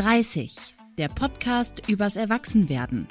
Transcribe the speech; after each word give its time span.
30, 0.00 0.76
der 0.96 1.08
Podcast 1.08 1.86
übers 1.86 2.16
Erwachsenwerden. 2.16 3.06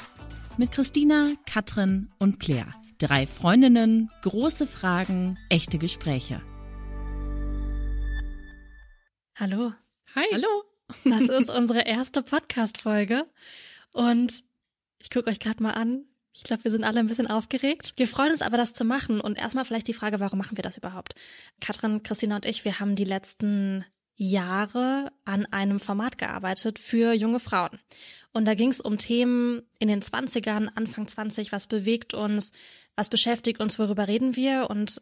Mit 0.57 0.71
Christina, 0.71 1.33
Katrin 1.45 2.09
und 2.17 2.39
Claire. 2.39 2.73
Drei 2.97 3.27
Freundinnen, 3.27 4.09
große 4.23 4.65
Fragen, 4.65 5.37
echte 5.49 5.77
Gespräche. 5.77 6.41
Hallo. 9.35 9.71
Hi. 10.15 10.25
Hallo. 10.33 10.63
Das 11.03 11.29
ist 11.29 11.51
unsere 11.51 11.81
erste 11.81 12.23
Podcast-Folge. 12.23 13.27
Und 13.93 14.43
ich 14.97 15.11
gucke 15.11 15.29
euch 15.29 15.39
gerade 15.39 15.61
mal 15.61 15.73
an. 15.73 16.05
Ich 16.33 16.41
glaube, 16.41 16.63
wir 16.63 16.71
sind 16.71 16.83
alle 16.83 17.01
ein 17.01 17.07
bisschen 17.07 17.27
aufgeregt. 17.27 17.93
Wir 17.97 18.07
freuen 18.07 18.31
uns 18.31 18.41
aber, 18.41 18.57
das 18.57 18.73
zu 18.73 18.83
machen. 18.83 19.21
Und 19.21 19.37
erstmal 19.37 19.63
vielleicht 19.63 19.87
die 19.87 19.93
Frage, 19.93 20.19
warum 20.19 20.39
machen 20.39 20.57
wir 20.57 20.63
das 20.63 20.77
überhaupt? 20.77 21.13
Katrin, 21.61 22.01
Christina 22.01 22.37
und 22.37 22.47
ich, 22.47 22.65
wir 22.65 22.79
haben 22.79 22.95
die 22.95 23.05
letzten 23.05 23.85
Jahre 24.19 25.13
an 25.23 25.45
einem 25.45 25.79
Format 25.79 26.17
gearbeitet 26.17 26.77
für 26.77 27.13
junge 27.13 27.39
Frauen. 27.39 27.79
Und 28.33 28.45
da 28.45 28.53
ging 28.53 28.69
es 28.69 28.81
um 28.81 28.97
Themen 28.97 29.61
in 29.79 29.87
den 29.87 30.01
20ern, 30.01 30.69
Anfang 30.75 31.07
20, 31.07 31.53
was 31.53 31.67
bewegt 31.67 32.13
uns, 32.13 32.51
was 32.97 33.09
beschäftigt 33.09 33.61
uns, 33.61 33.79
worüber 33.79 34.09
reden 34.09 34.35
wir. 34.35 34.69
Und 34.69 35.01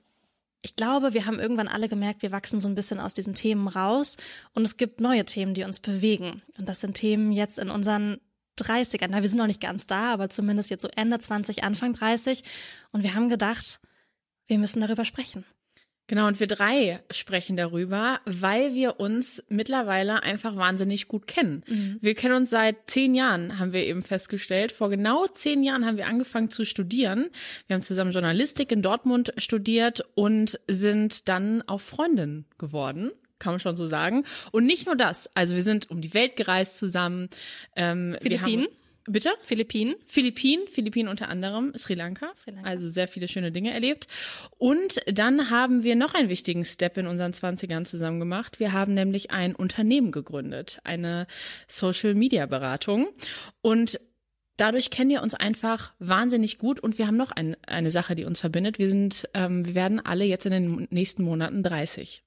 ich 0.61 0.75
glaube, 0.75 1.15
wir 1.15 1.25
haben 1.25 1.39
irgendwann 1.39 1.67
alle 1.67 1.89
gemerkt, 1.89 2.21
wir 2.21 2.31
wachsen 2.31 2.59
so 2.59 2.67
ein 2.67 2.75
bisschen 2.75 2.99
aus 2.99 3.15
diesen 3.15 3.33
Themen 3.33 3.67
raus 3.67 4.17
und 4.53 4.63
es 4.63 4.77
gibt 4.77 5.01
neue 5.01 5.25
Themen, 5.25 5.55
die 5.55 5.63
uns 5.63 5.79
bewegen. 5.79 6.43
Und 6.59 6.69
das 6.69 6.79
sind 6.79 6.93
Themen 6.93 7.31
jetzt 7.31 7.57
in 7.57 7.71
unseren 7.71 8.19
30ern. 8.59 9.07
Na, 9.09 9.23
wir 9.23 9.29
sind 9.29 9.39
noch 9.39 9.47
nicht 9.47 9.61
ganz 9.61 9.87
da, 9.87 10.13
aber 10.13 10.29
zumindest 10.29 10.69
jetzt 10.69 10.83
so 10.83 10.89
Ende 10.95 11.17
20, 11.17 11.63
Anfang 11.63 11.93
30. 11.93 12.43
Und 12.91 13.01
wir 13.01 13.15
haben 13.15 13.29
gedacht, 13.29 13.79
wir 14.45 14.59
müssen 14.59 14.81
darüber 14.81 15.05
sprechen. 15.05 15.43
Genau, 16.07 16.27
und 16.27 16.39
wir 16.39 16.47
drei 16.47 17.01
sprechen 17.11 17.57
darüber, 17.57 18.21
weil 18.25 18.73
wir 18.73 18.99
uns 18.99 19.43
mittlerweile 19.49 20.23
einfach 20.23 20.55
wahnsinnig 20.55 21.09
gut 21.09 21.27
kennen. 21.27 21.63
Mhm. 21.67 21.97
Wir 21.99 22.15
kennen 22.15 22.35
uns 22.35 22.49
seit 22.49 22.89
zehn 22.89 23.13
Jahren, 23.13 23.59
haben 23.59 23.73
wir 23.73 23.85
eben 23.85 24.01
festgestellt. 24.01 24.71
Vor 24.71 24.89
genau 24.89 25.27
zehn 25.27 25.63
Jahren 25.63 25.85
haben 25.85 25.97
wir 25.97 26.07
angefangen 26.07 26.49
zu 26.49 26.65
studieren. 26.65 27.29
Wir 27.67 27.75
haben 27.75 27.81
zusammen 27.81 28.11
Journalistik 28.11 28.71
in 28.71 28.81
Dortmund 28.81 29.33
studiert 29.35 30.05
und 30.15 30.59
sind 30.67 31.27
dann 31.27 31.61
auch 31.63 31.81
Freundinnen 31.81 32.45
geworden 32.57 33.11
kann 33.39 33.53
man 33.53 33.59
schon 33.59 33.77
so 33.77 33.85
sagen. 33.85 34.25
Und 34.51 34.65
nicht 34.65 34.87
nur 34.87 34.95
das, 34.95 35.29
also 35.35 35.53
wir 35.53 35.61
sind 35.61 35.91
um 35.91 36.01
die 36.01 36.15
Welt 36.15 36.37
gereist 36.37 36.79
zusammen. 36.79 37.29
Ähm, 37.75 38.17
Philippinen? 38.19 38.65
Bitte? 39.07 39.29
Philippinen. 39.41 39.95
Philippinen, 40.05 40.67
Philippinen 40.67 41.07
unter 41.07 41.29
anderem, 41.29 41.73
Sri 41.77 41.93
Lanka, 41.93 42.31
Sri 42.35 42.51
Lanka. 42.51 42.69
Also 42.69 42.89
sehr 42.89 43.07
viele 43.07 43.27
schöne 43.27 43.51
Dinge 43.51 43.73
erlebt. 43.73 44.07
Und 44.57 44.99
dann 45.07 45.49
haben 45.49 45.83
wir 45.83 45.95
noch 45.95 46.13
einen 46.13 46.29
wichtigen 46.29 46.65
Step 46.65 46.97
in 46.97 47.07
unseren 47.07 47.31
Zwanzigern 47.31 47.85
zusammen 47.85 48.19
gemacht. 48.19 48.59
Wir 48.59 48.73
haben 48.73 48.93
nämlich 48.93 49.31
ein 49.31 49.55
Unternehmen 49.55 50.11
gegründet, 50.11 50.79
eine 50.83 51.25
Social 51.67 52.15
Media 52.15 52.45
Beratung. 52.45 53.07
Und 53.61 53.99
dadurch 54.57 54.89
kennen 54.89 55.09
wir 55.09 55.23
uns 55.23 55.35
einfach 55.35 55.93
wahnsinnig 55.99 56.57
gut 56.57 56.79
und 56.79 56.97
wir 56.97 57.07
haben 57.07 57.17
noch 57.17 57.31
ein, 57.31 57.55
eine 57.65 57.91
Sache, 57.91 58.15
die 58.15 58.25
uns 58.25 58.41
verbindet. 58.41 58.77
Wir 58.77 58.89
sind, 58.89 59.29
ähm, 59.33 59.65
wir 59.65 59.75
werden 59.75 59.99
alle 59.99 60.25
jetzt 60.25 60.45
in 60.45 60.51
den 60.51 60.87
nächsten 60.91 61.23
Monaten 61.23 61.63
30. 61.63 62.23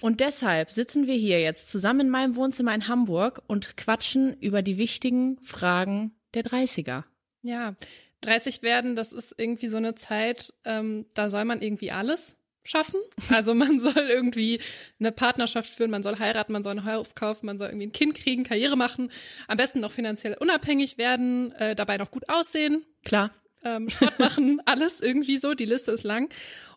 Und 0.00 0.20
deshalb 0.20 0.70
sitzen 0.70 1.06
wir 1.06 1.14
hier 1.14 1.40
jetzt 1.40 1.68
zusammen 1.68 2.00
in 2.00 2.10
meinem 2.10 2.36
Wohnzimmer 2.36 2.74
in 2.74 2.88
Hamburg 2.88 3.42
und 3.46 3.76
quatschen 3.76 4.36
über 4.40 4.62
die 4.62 4.78
wichtigen 4.78 5.38
Fragen 5.42 6.12
der 6.34 6.44
30er. 6.44 7.04
Ja, 7.42 7.74
30 8.22 8.62
werden, 8.62 8.96
das 8.96 9.12
ist 9.12 9.34
irgendwie 9.38 9.68
so 9.68 9.76
eine 9.76 9.94
Zeit, 9.94 10.52
ähm, 10.64 11.06
da 11.14 11.30
soll 11.30 11.44
man 11.44 11.62
irgendwie 11.62 11.92
alles 11.92 12.36
schaffen. 12.64 13.00
Also 13.30 13.54
man 13.54 13.80
soll 13.80 14.08
irgendwie 14.08 14.60
eine 14.98 15.12
Partnerschaft 15.12 15.70
führen, 15.70 15.90
man 15.90 16.02
soll 16.02 16.18
heiraten, 16.18 16.52
man 16.52 16.62
soll 16.62 16.74
ein 16.74 16.84
Haus 16.84 17.14
kaufen, 17.14 17.46
man 17.46 17.58
soll 17.58 17.68
irgendwie 17.68 17.86
ein 17.86 17.92
Kind 17.92 18.14
kriegen, 18.14 18.44
Karriere 18.44 18.76
machen, 18.76 19.10
am 19.48 19.56
besten 19.56 19.80
noch 19.80 19.92
finanziell 19.92 20.36
unabhängig 20.38 20.98
werden, 20.98 21.52
äh, 21.52 21.74
dabei 21.74 21.96
noch 21.96 22.10
gut 22.10 22.28
aussehen. 22.28 22.84
Klar. 23.04 23.30
Ähm, 23.64 23.88
Sport 23.90 24.18
machen, 24.18 24.60
alles 24.66 25.00
irgendwie 25.00 25.38
so, 25.38 25.54
die 25.54 25.64
Liste 25.64 25.92
ist 25.92 26.04
lang. 26.04 26.28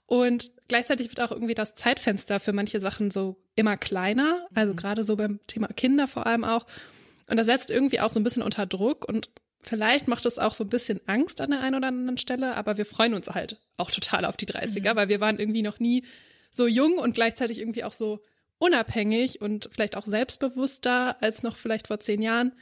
Und 0.09 0.51
gleichzeitig 0.67 1.09
wird 1.09 1.21
auch 1.21 1.29
irgendwie 1.29 1.53
das 1.53 1.75
Zeitfenster 1.75 2.39
für 2.39 2.51
manche 2.51 2.79
Sachen 2.79 3.11
so 3.11 3.37
immer 3.55 3.77
kleiner, 3.77 4.47
also 4.55 4.73
mhm. 4.73 4.77
gerade 4.77 5.03
so 5.03 5.15
beim 5.15 5.39
Thema 5.45 5.67
Kinder 5.67 6.07
vor 6.07 6.25
allem 6.25 6.43
auch. 6.43 6.65
Und 7.27 7.37
das 7.37 7.45
setzt 7.45 7.69
irgendwie 7.69 7.99
auch 7.99 8.09
so 8.09 8.19
ein 8.19 8.23
bisschen 8.23 8.41
unter 8.41 8.65
Druck 8.65 9.07
und 9.07 9.29
vielleicht 9.61 10.07
macht 10.07 10.25
es 10.25 10.39
auch 10.39 10.55
so 10.55 10.63
ein 10.63 10.69
bisschen 10.69 10.99
Angst 11.05 11.41
an 11.41 11.51
der 11.51 11.59
einen 11.59 11.75
oder 11.75 11.89
anderen 11.89 12.17
Stelle, 12.17 12.55
aber 12.55 12.79
wir 12.79 12.87
freuen 12.87 13.13
uns 13.13 13.29
halt 13.29 13.61
auch 13.77 13.91
total 13.91 14.25
auf 14.25 14.35
die 14.35 14.47
30er, 14.47 14.93
mhm. 14.93 14.95
weil 14.95 15.09
wir 15.09 15.19
waren 15.19 15.37
irgendwie 15.37 15.61
noch 15.61 15.79
nie 15.79 16.03
so 16.49 16.65
jung 16.65 16.97
und 16.97 17.13
gleichzeitig 17.13 17.59
irgendwie 17.59 17.83
auch 17.83 17.93
so 17.93 18.19
unabhängig 18.57 19.41
und 19.41 19.69
vielleicht 19.71 19.95
auch 19.95 20.07
selbstbewusster 20.07 21.21
als 21.21 21.43
noch 21.43 21.55
vielleicht 21.55 21.85
vor 21.85 21.99
zehn 21.99 22.23
Jahren. 22.23 22.53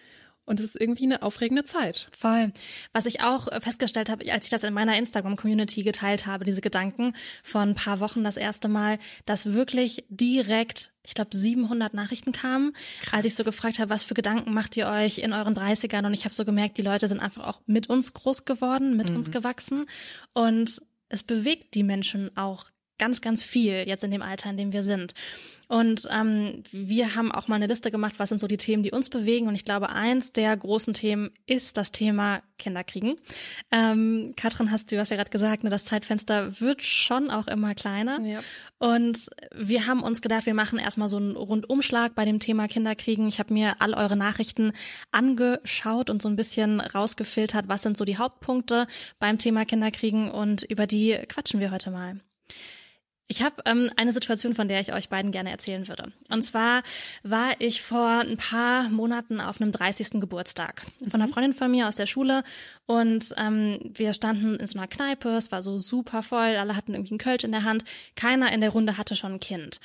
Und 0.47 0.62
es 0.62 0.68
ist 0.68 0.81
irgendwie 0.81 1.03
eine 1.03 1.24
aufregende 1.24 1.66
Zeit. 1.66 2.08
Voll. 2.13 2.53
Was 2.94 3.06
ich 3.06 3.22
auch 3.22 3.50
festgestellt 3.62 4.09
habe, 4.09 4.31
als 4.31 4.46
ich 4.46 4.50
das 4.50 4.63
in 4.63 4.74
meiner 4.74 4.97
Instagram-Community 4.97 5.84
geteilt 5.84 6.25
habe, 6.25 6.46
diese 6.46 6.62
Gedanken 6.62 7.13
von 7.44 7.69
ein 7.69 7.75
paar 7.75 8.00
Wochen 8.00 8.24
das 8.24 8.38
erste 8.38 8.69
Mal, 8.69 8.97
dass 9.25 9.52
wirklich 9.53 10.06
direkt, 10.08 10.91
ich 11.03 11.16
glaube, 11.16 11.35
700 11.35 11.94
Nachrichten 11.94 12.31
kamen, 12.31 12.72
Krass. 13.02 13.13
als 13.13 13.25
ich 13.25 13.35
so 13.35 13.44
gefragt 13.44 13.80
habe, 13.80 13.90
was 13.90 14.06
für 14.06 14.13
Gedanken 14.13 14.53
macht 14.53 14.78
ihr 14.78 14.88
euch 14.88 15.18
in 15.18 15.34
euren 15.34 15.53
30ern? 15.53 16.06
Und 16.06 16.13
ich 16.13 16.24
habe 16.24 16.34
so 16.34 16.46
gemerkt, 16.46 16.78
die 16.78 16.81
Leute 16.81 17.09
sind 17.09 17.19
einfach 17.19 17.46
auch 17.46 17.59
mit 17.66 17.90
uns 17.90 18.14
groß 18.14 18.46
geworden, 18.46 18.96
mit 18.96 19.09
mhm. 19.09 19.18
uns 19.18 19.31
gewachsen. 19.31 19.85
Und 20.34 20.81
es 21.09 21.24
bewegt 21.24 21.75
die 21.75 21.84
Menschen 21.84 22.35
auch 22.38 22.68
ganz, 22.97 23.22
ganz 23.22 23.44
viel 23.44 23.88
jetzt 23.88 24.03
in 24.03 24.12
dem 24.12 24.22
Alter, 24.22 24.50
in 24.50 24.58
dem 24.58 24.74
wir 24.74 24.84
sind. 24.84 25.13
Und 25.69 26.08
ähm, 26.12 26.63
wir 26.72 27.16
haben 27.16 27.31
auch 27.31 27.50
mal 27.50 27.56
eine 27.56 27.68
Liste 27.68 27.91
gemacht, 27.91 28.16
was 28.18 28.30
sind 28.30 28.40
so 28.40 28.47
die 28.47 28.56
Themen, 28.58 28.84
die 28.84 28.91
uns 28.91 29.09
bewegen. 29.09 29.47
Und 29.47 29.56
ich 29.56 29.66
glaube, 29.66 29.90
eins 29.90 30.31
der 30.31 30.56
großen 30.56 30.94
Themen 30.94 31.31
ist 31.46 31.75
das 31.75 31.91
Thema 31.91 32.41
Kinderkriegen. 32.58 33.16
Ähm, 33.72 34.34
Katrin, 34.38 34.72
hast 34.72 34.91
du 34.91 34.97
hast 34.97 35.09
ja 35.09 35.18
gerade 35.18 35.30
gesagt, 35.30 35.66
ne, 35.66 35.69
das 35.69 35.84
Zeitfenster 35.84 36.62
wird 36.62 36.84
schon 36.84 37.30
auch 37.30 37.47
immer 37.47 37.75
kleiner. 37.75 38.22
Ja. 38.22 38.40
Und 38.80 39.29
wir 39.53 39.88
haben 39.88 40.03
uns 40.03 40.22
gedacht, 40.22 40.46
wir 40.46 40.53
machen 40.53 40.79
erstmal 40.79 41.09
so 41.09 41.18
einen 41.18 41.35
Rundumschlag 41.35 42.16
bei 42.16 42.24
dem 42.24 42.40
Thema 42.40 42.69
Kinderkriegen. 42.69 43.28
Ich 43.28 43.40
habe 43.40 43.53
mir 43.53 43.75
all 43.79 43.94
eure 43.94 44.16
Nachrichten 44.16 44.72
angeschaut 45.12 46.09
und 46.09 46.22
so 46.22 46.29
ein 46.29 46.38
bisschen 46.38 46.79
rausgefiltert, 46.79 47.68
was 47.68 47.81
sind 47.81 47.97
so 47.97 48.06
die 48.06 48.18
Hauptpunkte 48.18 48.88
beim 49.19 49.38
Thema 49.38 49.66
Kinderkriegen 49.66 50.31
und 50.31 50.64
über 50.64 50.88
die 50.88 51.18
quatschen 51.28 51.59
wir 51.59 51.72
heute 51.72 51.91
mal. 51.91 52.22
Ich 53.29 53.41
habe 53.41 53.61
ähm, 53.65 53.91
eine 53.97 54.13
Situation, 54.13 54.55
von 54.55 54.69
der 54.69 54.79
ich 54.79 54.93
euch 54.93 55.09
beiden 55.09 55.31
gerne 55.31 55.51
erzählen 55.51 55.88
würde. 55.88 56.11
Und 56.29 56.43
zwar 56.43 56.81
war 57.23 57.59
ich 57.59 57.81
vor 57.81 58.19
ein 58.19 58.38
paar 58.38 58.89
Monaten 58.89 59.41
auf 59.41 59.59
einem 59.59 59.73
30. 59.73 60.21
Geburtstag 60.21 60.85
von 60.99 61.19
einer 61.19 61.27
mhm. 61.27 61.33
Freundin 61.33 61.53
von 61.53 61.69
mir 61.69 61.89
aus 61.89 61.97
der 61.97 62.05
Schule 62.05 62.43
und 62.85 63.33
ähm, 63.37 63.79
wir 63.93 64.13
standen 64.13 64.55
in 64.55 64.67
so 64.67 64.79
einer 64.79 64.87
Kneipe, 64.87 65.29
es 65.29 65.51
war 65.51 65.61
so 65.61 65.77
super 65.77 66.23
voll, 66.23 66.55
alle 66.55 66.77
hatten 66.77 66.93
irgendwie 66.93 67.11
einen 67.11 67.19
Kölsch 67.19 67.43
in 67.43 67.51
der 67.51 67.63
Hand, 67.63 67.83
keiner 68.16 68.53
in 68.53 68.61
der 68.61 68.69
Runde 68.69 68.97
hatte 68.97 69.17
schon 69.17 69.33
ein 69.33 69.39
Kind. 69.41 69.81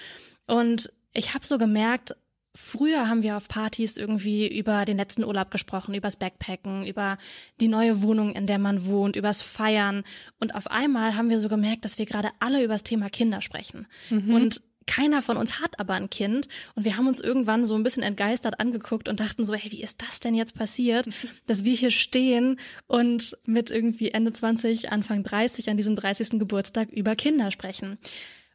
Und 0.47 0.93
ich 1.13 1.35
habe 1.35 1.45
so 1.45 1.59
gemerkt, 1.59 2.15
Früher 2.55 3.09
haben 3.09 3.23
wir 3.23 3.39
auf 3.39 3.49
Partys 3.49 3.97
irgendwie 3.97 4.47
über 4.47 4.85
den 4.85 4.99
letzten 4.99 5.25
Urlaub 5.25 5.51
gesprochen, 5.51 5.95
übers 5.95 6.17
Backpacken, 6.17 6.87
über 6.87 7.17
die 7.61 7.69
neue 7.69 8.03
Wohnung, 8.03 8.35
in 8.35 8.47
der 8.47 8.59
man 8.59 8.85
wohnt, 8.85 9.17
übers 9.17 9.41
Feiern. 9.41 10.05
Und 10.39 10.55
auf 10.55 10.71
einmal 10.71 11.17
haben 11.17 11.31
wir 11.31 11.39
so 11.39 11.49
gemerkt, 11.49 11.85
dass 11.85 11.99
wir 11.99 12.05
gerade 12.05 12.29
alle 12.41 12.63
übers 12.63 12.83
Thema 12.83 13.09
Kinder 13.09 13.41
sprechen. 13.41 13.87
Mhm. 14.11 14.35
Und 14.35 14.61
keiner 14.87 15.23
von 15.23 15.39
uns 15.39 15.61
hat 15.61 15.81
aber 15.81 15.95
ein 15.95 16.11
Kind. 16.11 16.49
Und 16.75 16.85
wir 16.85 16.99
haben 16.99 17.07
uns 17.07 17.21
irgendwann 17.21 17.65
so 17.65 17.75
ein 17.75 17.83
bisschen 17.83 18.03
entgeistert 18.03 18.61
angeguckt 18.61 19.09
und 19.09 19.21
dachten 19.21 19.47
so, 19.47 19.55
hey, 19.55 19.73
wie 19.73 19.83
ist 19.83 20.03
das 20.03 20.21
denn 20.21 20.35
jetzt 20.35 20.55
passiert, 20.55 21.09
dass 21.47 21.65
wir 21.65 21.75
hier 21.75 21.91
stehen 21.91 22.59
und 22.87 23.37
mit 23.47 23.71
irgendwie 23.71 24.11
Ende 24.11 24.33
20, 24.33 24.93
Anfang 24.93 25.23
30 25.23 25.71
an 25.71 25.79
diesem 25.79 25.97
30. 25.97 26.39
Geburtstag 26.39 26.91
über 26.91 27.17
Kinder 27.17 27.51
sprechen. 27.51 27.99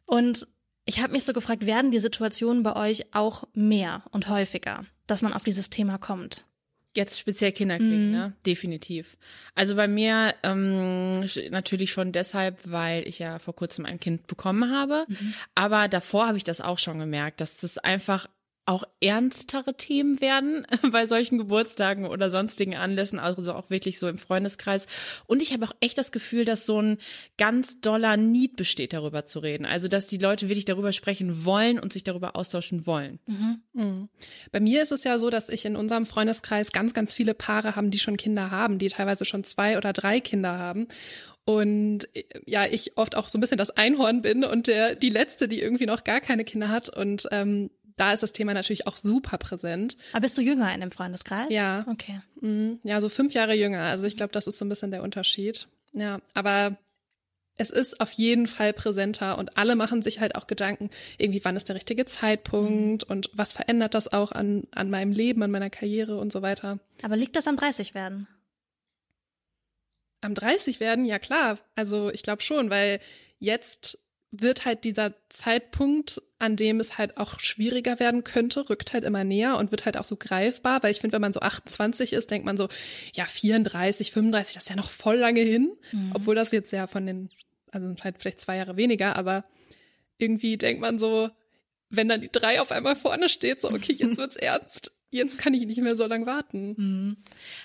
Und 0.06 0.46
ich 0.88 1.02
habe 1.02 1.12
mich 1.12 1.24
so 1.24 1.34
gefragt, 1.34 1.66
werden 1.66 1.90
die 1.90 1.98
Situationen 1.98 2.62
bei 2.62 2.74
euch 2.74 3.04
auch 3.12 3.44
mehr 3.52 4.02
und 4.10 4.30
häufiger, 4.30 4.86
dass 5.06 5.20
man 5.20 5.34
auf 5.34 5.44
dieses 5.44 5.68
Thema 5.68 5.98
kommt? 5.98 6.46
Jetzt 6.96 7.18
speziell 7.18 7.52
Kinderkrieg, 7.52 7.90
mhm. 7.90 8.10
ne? 8.10 8.32
Definitiv. 8.46 9.18
Also 9.54 9.76
bei 9.76 9.86
mir 9.86 10.34
ähm, 10.42 11.26
natürlich 11.50 11.92
schon 11.92 12.12
deshalb, 12.12 12.58
weil 12.64 13.06
ich 13.06 13.18
ja 13.18 13.38
vor 13.38 13.54
kurzem 13.54 13.84
ein 13.84 14.00
Kind 14.00 14.26
bekommen 14.26 14.72
habe. 14.72 15.04
Mhm. 15.08 15.34
Aber 15.54 15.88
davor 15.88 16.26
habe 16.26 16.38
ich 16.38 16.44
das 16.44 16.62
auch 16.62 16.78
schon 16.78 16.98
gemerkt, 16.98 17.42
dass 17.42 17.58
das 17.58 17.76
einfach 17.76 18.26
auch 18.68 18.84
ernstere 19.00 19.74
Themen 19.78 20.20
werden 20.20 20.66
bei 20.92 21.06
solchen 21.06 21.38
Geburtstagen 21.38 22.04
oder 22.04 22.28
sonstigen 22.28 22.76
Anlässen, 22.76 23.18
also 23.18 23.54
auch 23.54 23.70
wirklich 23.70 23.98
so 23.98 24.08
im 24.08 24.18
Freundeskreis. 24.18 24.86
Und 25.26 25.40
ich 25.40 25.54
habe 25.54 25.64
auch 25.64 25.72
echt 25.80 25.96
das 25.96 26.12
Gefühl, 26.12 26.44
dass 26.44 26.66
so 26.66 26.80
ein 26.80 26.98
ganz 27.38 27.80
doller 27.80 28.18
Need 28.18 28.56
besteht, 28.56 28.92
darüber 28.92 29.24
zu 29.24 29.38
reden. 29.38 29.64
Also, 29.64 29.88
dass 29.88 30.06
die 30.06 30.18
Leute 30.18 30.50
wirklich 30.50 30.66
darüber 30.66 30.92
sprechen 30.92 31.46
wollen 31.46 31.78
und 31.78 31.94
sich 31.94 32.04
darüber 32.04 32.36
austauschen 32.36 32.86
wollen. 32.86 33.20
Mhm. 33.26 33.62
Mhm. 33.72 34.08
Bei 34.52 34.60
mir 34.60 34.82
ist 34.82 34.92
es 34.92 35.02
ja 35.02 35.18
so, 35.18 35.30
dass 35.30 35.48
ich 35.48 35.64
in 35.64 35.74
unserem 35.74 36.04
Freundeskreis 36.04 36.70
ganz, 36.70 36.92
ganz 36.92 37.14
viele 37.14 37.32
Paare 37.32 37.74
haben, 37.74 37.90
die 37.90 37.98
schon 37.98 38.18
Kinder 38.18 38.50
haben, 38.50 38.78
die 38.78 38.88
teilweise 38.88 39.24
schon 39.24 39.44
zwei 39.44 39.78
oder 39.78 39.94
drei 39.94 40.20
Kinder 40.20 40.58
haben. 40.58 40.88
Und 41.48 42.06
ja, 42.44 42.66
ich 42.66 42.98
oft 42.98 43.16
auch 43.16 43.30
so 43.30 43.38
ein 43.38 43.40
bisschen 43.40 43.56
das 43.56 43.70
Einhorn 43.70 44.20
bin 44.20 44.44
und 44.44 44.66
der 44.66 44.94
die 44.94 45.08
letzte, 45.08 45.48
die 45.48 45.62
irgendwie 45.62 45.86
noch 45.86 46.04
gar 46.04 46.20
keine 46.20 46.44
Kinder 46.44 46.68
hat. 46.68 46.90
Und 46.90 47.26
ähm, 47.30 47.70
da 47.98 48.12
ist 48.12 48.22
das 48.22 48.32
Thema 48.32 48.54
natürlich 48.54 48.86
auch 48.86 48.96
super 48.96 49.36
präsent. 49.38 49.96
Aber 50.12 50.22
bist 50.22 50.38
du 50.38 50.42
jünger 50.42 50.72
in 50.74 50.80
dem 50.80 50.90
Freundeskreis? 50.90 51.48
Ja. 51.50 51.84
Okay. 51.88 52.20
Mhm. 52.40 52.80
Ja, 52.84 53.00
so 53.00 53.08
fünf 53.08 53.34
Jahre 53.34 53.54
jünger. 53.54 53.82
Also 53.82 54.06
ich 54.06 54.16
glaube, 54.16 54.32
das 54.32 54.46
ist 54.46 54.58
so 54.58 54.64
ein 54.64 54.68
bisschen 54.68 54.90
der 54.90 55.02
Unterschied. 55.02 55.68
Ja, 55.92 56.20
aber 56.34 56.78
es 57.56 57.70
ist 57.70 58.00
auf 58.00 58.12
jeden 58.12 58.46
Fall 58.46 58.72
präsenter 58.72 59.36
und 59.36 59.58
alle 59.58 59.74
machen 59.74 60.00
sich 60.00 60.20
halt 60.20 60.36
auch 60.36 60.46
Gedanken, 60.46 60.90
irgendwie, 61.18 61.44
wann 61.44 61.56
ist 61.56 61.68
der 61.68 61.76
richtige 61.76 62.06
Zeitpunkt 62.06 63.04
mhm. 63.04 63.10
und 63.12 63.30
was 63.34 63.52
verändert 63.52 63.94
das 63.94 64.10
auch 64.12 64.30
an, 64.32 64.62
an 64.70 64.90
meinem 64.90 65.12
Leben, 65.12 65.42
an 65.42 65.50
meiner 65.50 65.68
Karriere 65.68 66.18
und 66.18 66.32
so 66.32 66.40
weiter. 66.40 66.78
Aber 67.02 67.16
liegt 67.16 67.34
das 67.34 67.48
am 67.48 67.56
30 67.56 67.94
werden? 67.94 68.28
Am 70.20 70.34
30 70.34 70.80
werden, 70.80 71.04
ja 71.04 71.18
klar. 71.18 71.58
Also 71.74 72.10
ich 72.10 72.22
glaube 72.22 72.42
schon, 72.42 72.70
weil 72.70 73.00
jetzt 73.40 73.98
wird 74.30 74.64
halt 74.66 74.84
dieser 74.84 75.14
Zeitpunkt, 75.30 76.20
an 76.38 76.56
dem 76.56 76.80
es 76.80 76.98
halt 76.98 77.16
auch 77.16 77.40
schwieriger 77.40 77.98
werden 77.98 78.24
könnte, 78.24 78.68
rückt 78.68 78.92
halt 78.92 79.04
immer 79.04 79.24
näher 79.24 79.56
und 79.56 79.70
wird 79.70 79.86
halt 79.86 79.96
auch 79.96 80.04
so 80.04 80.16
greifbar, 80.16 80.82
weil 80.82 80.90
ich 80.90 81.00
finde, 81.00 81.14
wenn 81.14 81.22
man 81.22 81.32
so 81.32 81.40
28 81.40 82.12
ist, 82.12 82.30
denkt 82.30 82.44
man 82.44 82.58
so, 82.58 82.68
ja, 83.14 83.24
34, 83.24 84.12
35, 84.12 84.54
das 84.54 84.64
ist 84.64 84.68
ja 84.68 84.76
noch 84.76 84.90
voll 84.90 85.16
lange 85.16 85.40
hin, 85.40 85.72
mhm. 85.92 86.12
obwohl 86.14 86.34
das 86.34 86.52
jetzt 86.52 86.72
ja 86.72 86.86
von 86.86 87.06
den, 87.06 87.28
also 87.70 87.94
halt 88.02 88.16
vielleicht 88.18 88.40
zwei 88.40 88.56
Jahre 88.56 88.76
weniger, 88.76 89.16
aber 89.16 89.44
irgendwie 90.18 90.58
denkt 90.58 90.80
man 90.80 90.98
so, 90.98 91.30
wenn 91.90 92.08
dann 92.08 92.20
die 92.20 92.30
drei 92.30 92.60
auf 92.60 92.70
einmal 92.70 92.96
vorne 92.96 93.28
steht, 93.30 93.62
so, 93.62 93.70
okay, 93.70 93.94
jetzt 93.94 94.16
wird's 94.18 94.36
ernst. 94.36 94.92
Jetzt 95.10 95.38
kann 95.38 95.54
ich 95.54 95.64
nicht 95.64 95.80
mehr 95.80 95.96
so 95.96 96.04
lange 96.04 96.26
warten. 96.26 96.74
Mhm. 96.76 97.16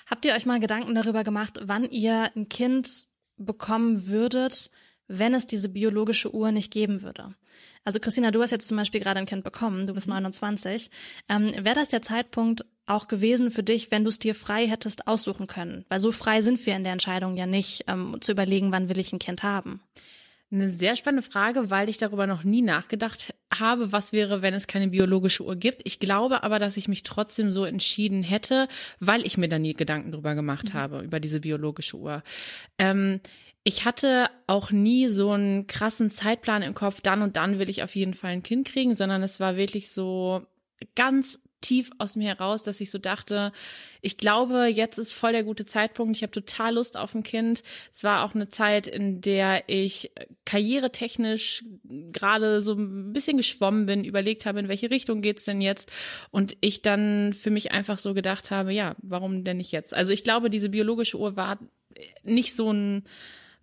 Habt 0.06 0.24
ihr 0.24 0.32
euch 0.32 0.46
mal 0.46 0.60
Gedanken 0.60 0.94
darüber 0.94 1.24
gemacht, 1.24 1.60
wann 1.62 1.90
ihr 1.90 2.30
ein 2.34 2.48
Kind 2.48 3.06
bekommen 3.36 4.06
würdet, 4.06 4.70
wenn 5.08 5.34
es 5.34 5.46
diese 5.46 5.68
biologische 5.68 6.34
Uhr 6.34 6.52
nicht 6.52 6.72
geben 6.72 7.02
würde. 7.02 7.34
Also 7.84 8.00
Christina, 8.00 8.30
du 8.30 8.40
hast 8.42 8.50
jetzt 8.50 8.66
zum 8.66 8.76
Beispiel 8.76 9.00
gerade 9.00 9.20
ein 9.20 9.26
Kind 9.26 9.44
bekommen, 9.44 9.86
du 9.86 9.94
bist 9.94 10.08
mhm. 10.08 10.14
29. 10.14 10.90
Ähm, 11.28 11.52
Wäre 11.58 11.74
das 11.74 11.88
der 11.88 12.02
Zeitpunkt 12.02 12.64
auch 12.86 13.08
gewesen 13.08 13.50
für 13.50 13.62
dich, 13.62 13.90
wenn 13.90 14.04
du 14.04 14.10
es 14.10 14.18
dir 14.18 14.34
frei 14.34 14.66
hättest 14.66 15.06
aussuchen 15.06 15.46
können? 15.46 15.84
Weil 15.88 16.00
so 16.00 16.12
frei 16.12 16.42
sind 16.42 16.64
wir 16.64 16.76
in 16.76 16.84
der 16.84 16.92
Entscheidung 16.92 17.36
ja 17.36 17.46
nicht, 17.46 17.84
ähm, 17.88 18.16
zu 18.20 18.32
überlegen, 18.32 18.72
wann 18.72 18.88
will 18.88 18.98
ich 18.98 19.12
ein 19.12 19.18
Kind 19.18 19.42
haben. 19.42 19.80
Eine 20.50 20.70
sehr 20.70 20.94
spannende 20.94 21.28
Frage, 21.28 21.70
weil 21.70 21.88
ich 21.88 21.98
darüber 21.98 22.26
noch 22.26 22.44
nie 22.44 22.62
nachgedacht 22.62 23.34
habe, 23.52 23.92
was 23.92 24.12
wäre, 24.12 24.40
wenn 24.40 24.54
es 24.54 24.66
keine 24.66 24.88
biologische 24.88 25.44
Uhr 25.44 25.56
gibt. 25.56 25.82
Ich 25.84 25.98
glaube 25.98 26.42
aber, 26.44 26.58
dass 26.58 26.76
ich 26.76 26.86
mich 26.86 27.02
trotzdem 27.02 27.50
so 27.50 27.64
entschieden 27.64 28.22
hätte, 28.22 28.68
weil 29.00 29.26
ich 29.26 29.36
mir 29.36 29.48
da 29.48 29.58
nie 29.58 29.74
Gedanken 29.74 30.12
drüber 30.12 30.34
gemacht 30.34 30.72
mhm. 30.72 30.78
habe, 30.78 31.02
über 31.02 31.18
diese 31.18 31.40
biologische 31.40 31.96
Uhr. 31.96 32.22
Ähm, 32.78 33.20
ich 33.64 33.86
hatte 33.86 34.28
auch 34.46 34.70
nie 34.70 35.08
so 35.08 35.32
einen 35.32 35.66
krassen 35.66 36.10
Zeitplan 36.10 36.62
im 36.62 36.74
Kopf, 36.74 37.00
dann 37.00 37.22
und 37.22 37.36
dann 37.36 37.58
will 37.58 37.70
ich 37.70 37.82
auf 37.82 37.96
jeden 37.96 38.14
Fall 38.14 38.32
ein 38.32 38.42
Kind 38.42 38.68
kriegen, 38.68 38.94
sondern 38.94 39.22
es 39.22 39.40
war 39.40 39.56
wirklich 39.56 39.90
so 39.90 40.42
ganz 40.94 41.38
tief 41.62 41.90
aus 41.96 42.14
mir 42.14 42.28
heraus, 42.28 42.62
dass 42.64 42.82
ich 42.82 42.90
so 42.90 42.98
dachte, 42.98 43.50
ich 44.02 44.18
glaube, 44.18 44.66
jetzt 44.66 44.98
ist 44.98 45.14
voll 45.14 45.32
der 45.32 45.44
gute 45.44 45.64
Zeitpunkt. 45.64 46.14
Ich 46.14 46.22
habe 46.22 46.30
total 46.30 46.74
Lust 46.74 46.98
auf 46.98 47.14
ein 47.14 47.22
Kind. 47.22 47.62
Es 47.90 48.04
war 48.04 48.22
auch 48.22 48.34
eine 48.34 48.50
Zeit, 48.50 48.86
in 48.86 49.22
der 49.22 49.64
ich 49.66 50.12
karrieretechnisch 50.44 51.64
gerade 52.12 52.60
so 52.60 52.74
ein 52.74 53.14
bisschen 53.14 53.38
geschwommen 53.38 53.86
bin, 53.86 54.04
überlegt 54.04 54.44
habe, 54.44 54.60
in 54.60 54.68
welche 54.68 54.90
Richtung 54.90 55.22
geht's 55.22 55.46
denn 55.46 55.62
jetzt? 55.62 55.90
Und 56.30 56.54
ich 56.60 56.82
dann 56.82 57.32
für 57.32 57.50
mich 57.50 57.72
einfach 57.72 57.98
so 57.98 58.12
gedacht 58.12 58.50
habe, 58.50 58.70
ja, 58.70 58.94
warum 59.00 59.42
denn 59.42 59.56
nicht 59.56 59.72
jetzt? 59.72 59.94
Also 59.94 60.12
ich 60.12 60.22
glaube, 60.22 60.50
diese 60.50 60.68
biologische 60.68 61.18
Uhr 61.18 61.34
war 61.34 61.58
nicht 62.24 62.54
so 62.54 62.70
ein 62.70 63.04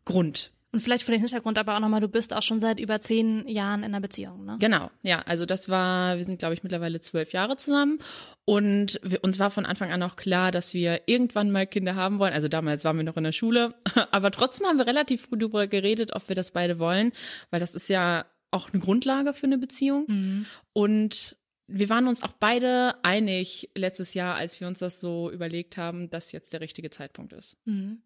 Grund. 0.06 0.52
Und 0.74 0.80
vielleicht 0.80 1.04
für 1.04 1.12
den 1.12 1.20
Hintergrund 1.20 1.58
aber 1.58 1.76
auch 1.76 1.82
nochmal, 1.82 2.00
du 2.00 2.08
bist 2.08 2.34
auch 2.34 2.42
schon 2.42 2.62
seit 2.62 2.80
über 2.80 3.02
zehn 3.02 3.46
Jahren 3.46 3.82
in 3.82 3.88
einer 3.88 4.00
Beziehung, 4.00 4.46
ne? 4.46 4.56
Genau, 4.60 4.90
ja. 5.02 5.22
Also 5.24 5.46
das 5.46 5.68
war, 5.68 6.16
wir 6.16 6.24
sind, 6.24 6.40
glaube 6.40 6.54
ich, 6.54 6.64
mittlerweile 6.64 7.02
zwölf 7.02 7.34
Jahre 7.34 7.58
zusammen. 7.58 8.00
Und 8.46 8.98
wir, 9.04 9.22
uns 9.22 9.38
war 9.38 9.52
von 9.52 9.66
Anfang 9.66 9.92
an 9.92 10.02
auch 10.02 10.16
klar, 10.16 10.52
dass 10.52 10.74
wir 10.74 11.02
irgendwann 11.08 11.52
mal 11.52 11.68
Kinder 11.68 11.96
haben 11.96 12.20
wollen. 12.20 12.34
Also 12.34 12.48
damals 12.48 12.86
waren 12.86 12.96
wir 12.96 13.04
noch 13.04 13.18
in 13.18 13.26
der 13.26 13.34
Schule. 13.34 13.76
Aber 14.12 14.32
trotzdem 14.32 14.66
haben 14.66 14.78
wir 14.78 14.88
relativ 14.88 15.24
früh 15.24 15.38
darüber 15.38 15.68
geredet, 15.68 16.16
ob 16.16 16.30
wir 16.30 16.38
das 16.38 16.52
beide 16.52 16.80
wollen. 16.80 17.12
Weil 17.50 17.60
das 17.60 17.76
ist 17.76 17.90
ja 17.90 18.26
auch 18.52 18.72
eine 18.72 18.82
Grundlage 18.82 19.34
für 19.34 19.48
eine 19.48 19.58
Beziehung. 19.58 20.06
Mhm. 20.08 20.46
Und 20.72 21.36
wir 21.68 21.90
waren 21.90 22.08
uns 22.08 22.24
auch 22.24 22.34
beide 22.34 22.96
einig 23.04 23.70
letztes 23.76 24.14
Jahr, 24.14 24.36
als 24.36 24.62
wir 24.62 24.70
uns 24.70 24.80
das 24.80 25.02
so 25.02 25.30
überlegt 25.32 25.76
haben, 25.76 26.10
dass 26.10 26.32
jetzt 26.32 26.54
der 26.54 26.62
richtige 26.62 26.90
Zeitpunkt 26.90 27.34
ist. 27.34 27.58
Mhm. 27.66 28.02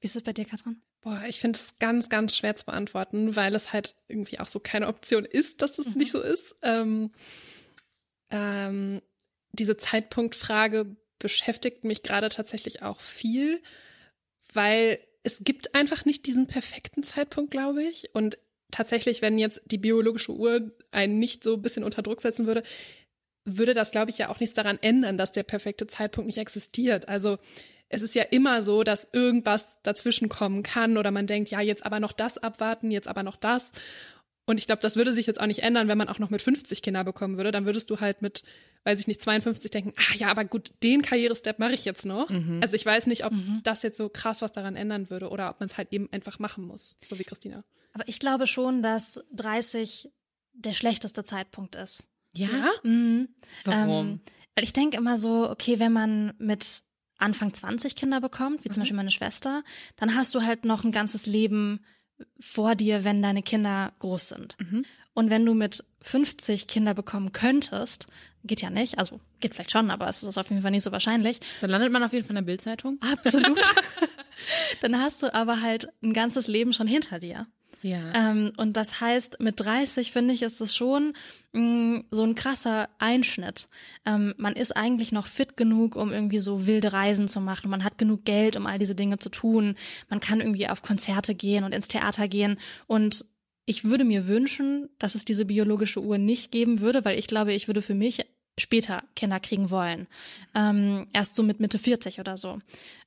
Wie 0.00 0.06
ist 0.06 0.16
es 0.16 0.22
bei 0.22 0.32
dir, 0.32 0.46
Katrin? 0.46 0.80
Boah, 1.06 1.22
ich 1.28 1.38
finde 1.38 1.56
es 1.56 1.78
ganz, 1.78 2.08
ganz 2.08 2.36
schwer 2.36 2.56
zu 2.56 2.66
beantworten, 2.66 3.36
weil 3.36 3.54
es 3.54 3.72
halt 3.72 3.94
irgendwie 4.08 4.40
auch 4.40 4.48
so 4.48 4.58
keine 4.58 4.88
Option 4.88 5.24
ist, 5.24 5.62
dass 5.62 5.74
das 5.74 5.86
mhm. 5.86 5.98
nicht 5.98 6.10
so 6.10 6.20
ist. 6.20 6.56
Ähm, 6.62 7.12
ähm, 8.32 9.00
diese 9.52 9.76
Zeitpunktfrage 9.76 10.96
beschäftigt 11.20 11.84
mich 11.84 12.02
gerade 12.02 12.28
tatsächlich 12.28 12.82
auch 12.82 12.98
viel, 12.98 13.62
weil 14.52 14.98
es 15.22 15.44
gibt 15.44 15.76
einfach 15.76 16.06
nicht 16.06 16.26
diesen 16.26 16.48
perfekten 16.48 17.04
Zeitpunkt, 17.04 17.52
glaube 17.52 17.84
ich. 17.84 18.12
Und 18.12 18.36
tatsächlich, 18.72 19.22
wenn 19.22 19.38
jetzt 19.38 19.62
die 19.66 19.78
biologische 19.78 20.32
Uhr 20.32 20.72
einen 20.90 21.20
nicht 21.20 21.44
so 21.44 21.54
ein 21.54 21.62
bisschen 21.62 21.84
unter 21.84 22.02
Druck 22.02 22.20
setzen 22.20 22.48
würde, 22.48 22.64
würde 23.44 23.74
das, 23.74 23.92
glaube 23.92 24.10
ich, 24.10 24.18
ja 24.18 24.28
auch 24.28 24.40
nichts 24.40 24.56
daran 24.56 24.80
ändern, 24.82 25.18
dass 25.18 25.30
der 25.30 25.44
perfekte 25.44 25.86
Zeitpunkt 25.86 26.26
nicht 26.26 26.38
existiert. 26.38 27.08
Also 27.08 27.38
es 27.88 28.02
ist 28.02 28.14
ja 28.14 28.22
immer 28.22 28.62
so, 28.62 28.82
dass 28.82 29.08
irgendwas 29.12 29.78
dazwischen 29.82 30.28
kommen 30.28 30.62
kann 30.62 30.96
oder 30.96 31.10
man 31.10 31.26
denkt, 31.26 31.50
ja, 31.50 31.60
jetzt 31.60 31.86
aber 31.86 32.00
noch 32.00 32.12
das 32.12 32.38
abwarten, 32.38 32.90
jetzt 32.90 33.08
aber 33.08 33.22
noch 33.22 33.36
das. 33.36 33.72
Und 34.46 34.58
ich 34.58 34.66
glaube, 34.66 34.82
das 34.82 34.96
würde 34.96 35.12
sich 35.12 35.26
jetzt 35.26 35.40
auch 35.40 35.46
nicht 35.46 35.62
ändern, 35.62 35.88
wenn 35.88 35.98
man 35.98 36.08
auch 36.08 36.18
noch 36.18 36.30
mit 36.30 36.40
50 36.40 36.82
Kinder 36.82 37.04
bekommen 37.04 37.36
würde. 37.36 37.50
Dann 37.50 37.66
würdest 37.66 37.90
du 37.90 38.00
halt 38.00 38.22
mit, 38.22 38.44
weiß 38.84 39.00
ich 39.00 39.08
nicht, 39.08 39.20
52 39.20 39.70
denken, 39.70 39.92
ah 39.96 40.14
ja, 40.16 40.28
aber 40.28 40.44
gut, 40.44 40.72
den 40.82 41.02
Karrierestep 41.02 41.58
mache 41.58 41.74
ich 41.74 41.84
jetzt 41.84 42.06
noch. 42.06 42.30
Mhm. 42.30 42.60
Also 42.62 42.76
ich 42.76 42.86
weiß 42.86 43.06
nicht, 43.08 43.24
ob 43.24 43.32
mhm. 43.32 43.60
das 43.64 43.82
jetzt 43.82 43.98
so 43.98 44.08
krass 44.08 44.42
was 44.42 44.52
daran 44.52 44.76
ändern 44.76 45.10
würde 45.10 45.30
oder 45.30 45.50
ob 45.50 45.60
man 45.60 45.68
es 45.68 45.76
halt 45.76 45.92
eben 45.92 46.08
einfach 46.12 46.38
machen 46.38 46.64
muss, 46.64 46.96
so 47.04 47.18
wie 47.18 47.24
Christina. 47.24 47.64
Aber 47.92 48.06
ich 48.08 48.20
glaube 48.20 48.46
schon, 48.46 48.82
dass 48.82 49.24
30 49.32 50.10
der 50.52 50.72
schlechteste 50.72 51.24
Zeitpunkt 51.24 51.74
ist. 51.74 52.04
Ja? 52.32 52.70
Mhm. 52.82 53.28
Warum? 53.64 54.06
Ähm, 54.06 54.20
weil 54.54 54.64
ich 54.64 54.72
denke 54.72 54.96
immer 54.96 55.16
so, 55.16 55.50
okay, 55.50 55.78
wenn 55.78 55.92
man 55.92 56.34
mit 56.38 56.82
Anfang 57.18 57.52
20 57.52 57.96
Kinder 57.96 58.20
bekommt, 58.20 58.64
wie 58.64 58.68
zum 58.68 58.80
mhm. 58.80 58.82
Beispiel 58.82 58.96
meine 58.96 59.10
Schwester, 59.10 59.62
dann 59.96 60.14
hast 60.14 60.34
du 60.34 60.42
halt 60.42 60.64
noch 60.64 60.84
ein 60.84 60.92
ganzes 60.92 61.26
Leben 61.26 61.80
vor 62.38 62.74
dir, 62.74 63.04
wenn 63.04 63.22
deine 63.22 63.42
Kinder 63.42 63.92
groß 63.98 64.28
sind. 64.28 64.56
Mhm. 64.58 64.84
Und 65.14 65.30
wenn 65.30 65.46
du 65.46 65.54
mit 65.54 65.82
50 66.02 66.66
Kinder 66.66 66.94
bekommen 66.94 67.32
könntest, 67.32 68.06
geht 68.44 68.62
ja 68.62 68.70
nicht, 68.70 68.98
also 68.98 69.20
geht 69.40 69.54
vielleicht 69.54 69.72
schon, 69.72 69.90
aber 69.90 70.08
es 70.08 70.22
ist 70.22 70.38
auf 70.38 70.50
jeden 70.50 70.62
Fall 70.62 70.70
nicht 70.70 70.82
so 70.82 70.92
wahrscheinlich. 70.92 71.40
Dann 71.60 71.70
landet 71.70 71.90
man 71.90 72.02
auf 72.02 72.12
jeden 72.12 72.24
Fall 72.24 72.36
in 72.36 72.44
der 72.44 72.52
Bildzeitung. 72.52 72.98
Absolut. 73.00 73.58
dann 74.82 75.00
hast 75.00 75.22
du 75.22 75.32
aber 75.34 75.62
halt 75.62 75.88
ein 76.02 76.12
ganzes 76.12 76.46
Leben 76.46 76.72
schon 76.72 76.86
hinter 76.86 77.18
dir. 77.18 77.46
Ja. 77.86 78.12
Ähm, 78.14 78.52
und 78.56 78.76
das 78.76 79.00
heißt, 79.00 79.38
mit 79.38 79.60
30 79.60 80.10
finde 80.10 80.34
ich, 80.34 80.42
ist 80.42 80.60
es 80.60 80.74
schon 80.74 81.12
mh, 81.52 81.60
mm, 81.60 82.04
so 82.10 82.24
ein 82.24 82.34
krasser 82.34 82.88
Einschnitt. 82.98 83.68
Ähm, 84.04 84.34
man 84.38 84.54
ist 84.54 84.76
eigentlich 84.76 85.12
noch 85.12 85.28
fit 85.28 85.56
genug, 85.56 85.94
um 85.94 86.12
irgendwie 86.12 86.40
so 86.40 86.66
wilde 86.66 86.92
Reisen 86.92 87.28
zu 87.28 87.40
machen. 87.40 87.70
Man 87.70 87.84
hat 87.84 87.96
genug 87.96 88.24
Geld, 88.24 88.56
um 88.56 88.66
all 88.66 88.80
diese 88.80 88.96
Dinge 88.96 89.20
zu 89.20 89.28
tun. 89.28 89.76
Man 90.10 90.18
kann 90.18 90.40
irgendwie 90.40 90.68
auf 90.68 90.82
Konzerte 90.82 91.36
gehen 91.36 91.62
und 91.62 91.72
ins 91.72 91.86
Theater 91.86 92.26
gehen. 92.26 92.58
Und 92.88 93.24
ich 93.66 93.84
würde 93.84 94.04
mir 94.04 94.26
wünschen, 94.26 94.88
dass 94.98 95.14
es 95.14 95.24
diese 95.24 95.44
biologische 95.44 96.02
Uhr 96.02 96.18
nicht 96.18 96.50
geben 96.50 96.80
würde, 96.80 97.04
weil 97.04 97.16
ich 97.16 97.28
glaube, 97.28 97.52
ich 97.52 97.68
würde 97.68 97.82
für 97.82 97.94
mich 97.94 98.26
später 98.58 99.04
Kinder 99.14 99.38
kriegen 99.38 99.70
wollen. 99.70 100.08
Ähm, 100.56 101.06
erst 101.12 101.36
so 101.36 101.44
mit 101.44 101.60
Mitte 101.60 101.78
40 101.78 102.18
oder 102.18 102.36
so. 102.36 102.58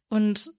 Und 0.07 0.51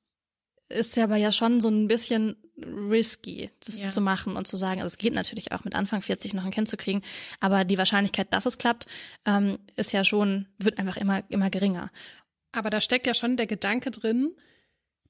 ist 0.69 0.97
ja 0.97 1.05
aber 1.05 1.17
ja 1.17 1.33
schon 1.33 1.61
so 1.61 1.69
ein 1.69 1.89
bisschen 1.89 2.37
risky, 2.65 3.51
das 3.65 3.83
ja. 3.83 3.91
zu 3.91 4.01
machen 4.01 4.37
und 4.37 4.47
zu 4.47 4.57
sagen, 4.57 4.81
also 4.81 4.93
es 4.93 4.99
geht 4.99 5.15
natürlich 5.15 5.53
auch 5.53 5.65
mit 5.65 5.75
Anfang 5.75 6.03
40 6.03 6.35
noch 6.35 6.45
ein 6.45 6.51
Kind 6.51 6.69
zu 6.69 6.77
kriegen, 6.77 7.03
aber 7.41 7.65
die 7.65 7.79
Wahrscheinlichkeit, 7.79 8.33
dass 8.33 8.47
es 8.47 8.59
klappt, 8.59 8.87
ähm, 9.25 9.59
ist 9.77 9.93
ja 9.93 10.05
schon, 10.05 10.47
wird 10.59 10.79
einfach 10.79 10.97
immer, 10.97 11.23
immer 11.29 11.51
geringer. 11.51 11.91
Aber 12.53 12.71
da 12.71 12.81
steckt 12.81 13.07
ja 13.07 13.15
schon 13.15 13.37
der 13.37 13.47
Gedanke 13.47 13.91
drin, 13.91 14.35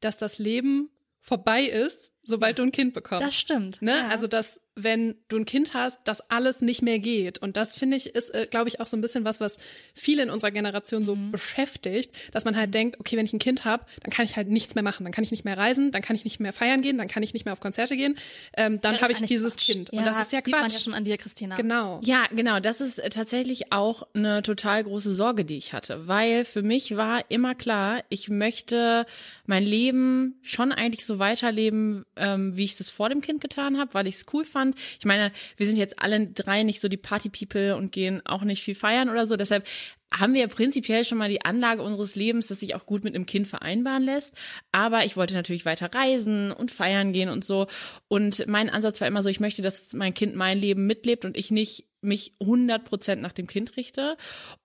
dass 0.00 0.16
das 0.16 0.38
Leben 0.38 0.90
vorbei 1.20 1.62
ist, 1.62 2.12
sobald 2.30 2.58
du 2.58 2.62
ein 2.62 2.72
Kind 2.72 2.94
bekommst. 2.94 3.26
Das 3.26 3.34
stimmt. 3.34 3.82
Ne? 3.82 3.96
Ja. 3.96 4.08
Also, 4.08 4.26
dass 4.26 4.60
wenn 4.82 5.16
du 5.28 5.36
ein 5.36 5.44
Kind 5.44 5.74
hast, 5.74 6.06
dass 6.06 6.30
alles 6.30 6.60
nicht 6.60 6.82
mehr 6.82 6.98
geht. 6.98 7.38
Und 7.38 7.56
das 7.56 7.76
finde 7.76 7.96
ich 7.96 8.14
ist, 8.14 8.30
äh, 8.30 8.46
glaube 8.50 8.68
ich, 8.68 8.80
auch 8.80 8.86
so 8.86 8.96
ein 8.96 9.00
bisschen 9.00 9.24
was, 9.24 9.40
was 9.40 9.58
viele 9.94 10.22
in 10.22 10.30
unserer 10.30 10.50
Generation 10.50 11.04
so 11.04 11.16
mhm. 11.16 11.32
beschäftigt, 11.32 12.14
dass 12.32 12.44
man 12.44 12.56
halt 12.56 12.68
mhm. 12.68 12.72
denkt, 12.72 13.00
okay, 13.00 13.16
wenn 13.16 13.26
ich 13.26 13.32
ein 13.32 13.38
Kind 13.38 13.64
habe, 13.64 13.84
dann 14.02 14.12
kann 14.12 14.24
ich 14.24 14.36
halt 14.36 14.48
nichts 14.48 14.74
mehr 14.74 14.84
machen. 14.84 15.04
Dann 15.04 15.12
kann 15.12 15.24
ich 15.24 15.30
nicht 15.30 15.44
mehr 15.44 15.58
reisen, 15.58 15.92
dann 15.92 16.02
kann 16.02 16.16
ich 16.16 16.24
nicht 16.24 16.40
mehr 16.40 16.52
feiern 16.52 16.82
gehen, 16.82 16.98
dann 16.98 17.08
kann 17.08 17.22
ich 17.22 17.32
nicht 17.32 17.44
mehr 17.44 17.52
auf 17.52 17.60
Konzerte 17.60 17.96
gehen. 17.96 18.16
Ähm, 18.56 18.80
dann 18.80 19.00
habe 19.00 19.12
ich 19.12 19.22
dieses 19.22 19.56
Quatsch. 19.56 19.66
Kind. 19.66 19.90
Ja, 19.92 20.00
Und 20.00 20.06
das 20.06 20.20
ist 20.20 20.32
ja 20.32 20.40
Quatsch. 20.40 20.46
Sieht 20.46 20.60
man 20.60 20.70
ja 20.70 20.78
schon 20.78 20.94
an 20.94 21.04
dir, 21.04 21.16
Christina. 21.18 21.56
Genau. 21.56 22.00
Ja, 22.02 22.24
genau. 22.30 22.60
Das 22.60 22.80
ist 22.80 22.98
äh, 22.98 23.10
tatsächlich 23.10 23.72
auch 23.72 24.06
eine 24.14 24.42
total 24.42 24.84
große 24.84 25.14
Sorge, 25.14 25.44
die 25.44 25.56
ich 25.56 25.72
hatte. 25.72 26.06
Weil 26.06 26.44
für 26.44 26.62
mich 26.62 26.96
war 26.96 27.24
immer 27.28 27.54
klar, 27.54 28.02
ich 28.08 28.28
möchte 28.28 29.04
mein 29.46 29.64
Leben 29.64 30.38
schon 30.42 30.72
eigentlich 30.72 31.04
so 31.04 31.18
weiterleben, 31.18 32.04
ähm, 32.20 32.56
wie 32.56 32.64
ich 32.64 32.78
es 32.78 32.90
vor 32.90 33.08
dem 33.08 33.20
Kind 33.20 33.40
getan 33.40 33.78
habe, 33.78 33.94
weil 33.94 34.06
ich 34.06 34.16
es 34.16 34.26
cool 34.32 34.44
fand. 34.44 34.76
Ich 34.98 35.04
meine, 35.04 35.32
wir 35.56 35.66
sind 35.66 35.76
jetzt 35.76 35.98
alle 35.98 36.26
drei 36.28 36.62
nicht 36.62 36.80
so 36.80 36.88
die 36.88 36.96
Party-People 36.96 37.76
und 37.76 37.92
gehen 37.92 38.24
auch 38.24 38.42
nicht 38.42 38.62
viel 38.62 38.74
feiern 38.74 39.08
oder 39.08 39.26
so. 39.26 39.36
Deshalb 39.36 39.66
haben 40.12 40.34
wir 40.34 40.40
ja 40.40 40.48
prinzipiell 40.48 41.04
schon 41.04 41.18
mal 41.18 41.28
die 41.28 41.44
Anlage 41.44 41.82
unseres 41.82 42.16
Lebens, 42.16 42.48
das 42.48 42.60
sich 42.60 42.74
auch 42.74 42.84
gut 42.84 43.04
mit 43.04 43.14
einem 43.14 43.26
Kind 43.26 43.46
vereinbaren 43.46 44.02
lässt. 44.02 44.34
Aber 44.72 45.04
ich 45.04 45.16
wollte 45.16 45.34
natürlich 45.34 45.64
weiter 45.64 45.94
reisen 45.94 46.50
und 46.52 46.72
feiern 46.72 47.12
gehen 47.12 47.28
und 47.28 47.44
so. 47.44 47.68
Und 48.08 48.46
mein 48.48 48.70
Ansatz 48.70 49.00
war 49.00 49.08
immer 49.08 49.22
so, 49.22 49.28
ich 49.28 49.40
möchte, 49.40 49.62
dass 49.62 49.92
mein 49.92 50.14
Kind 50.14 50.34
mein 50.34 50.58
Leben 50.58 50.86
mitlebt 50.86 51.24
und 51.24 51.36
ich 51.36 51.50
nicht 51.50 51.86
mich 52.02 52.32
100 52.40 52.84
Prozent 52.84 53.22
nach 53.22 53.32
dem 53.32 53.46
Kind 53.46 53.76
richte. 53.76 54.16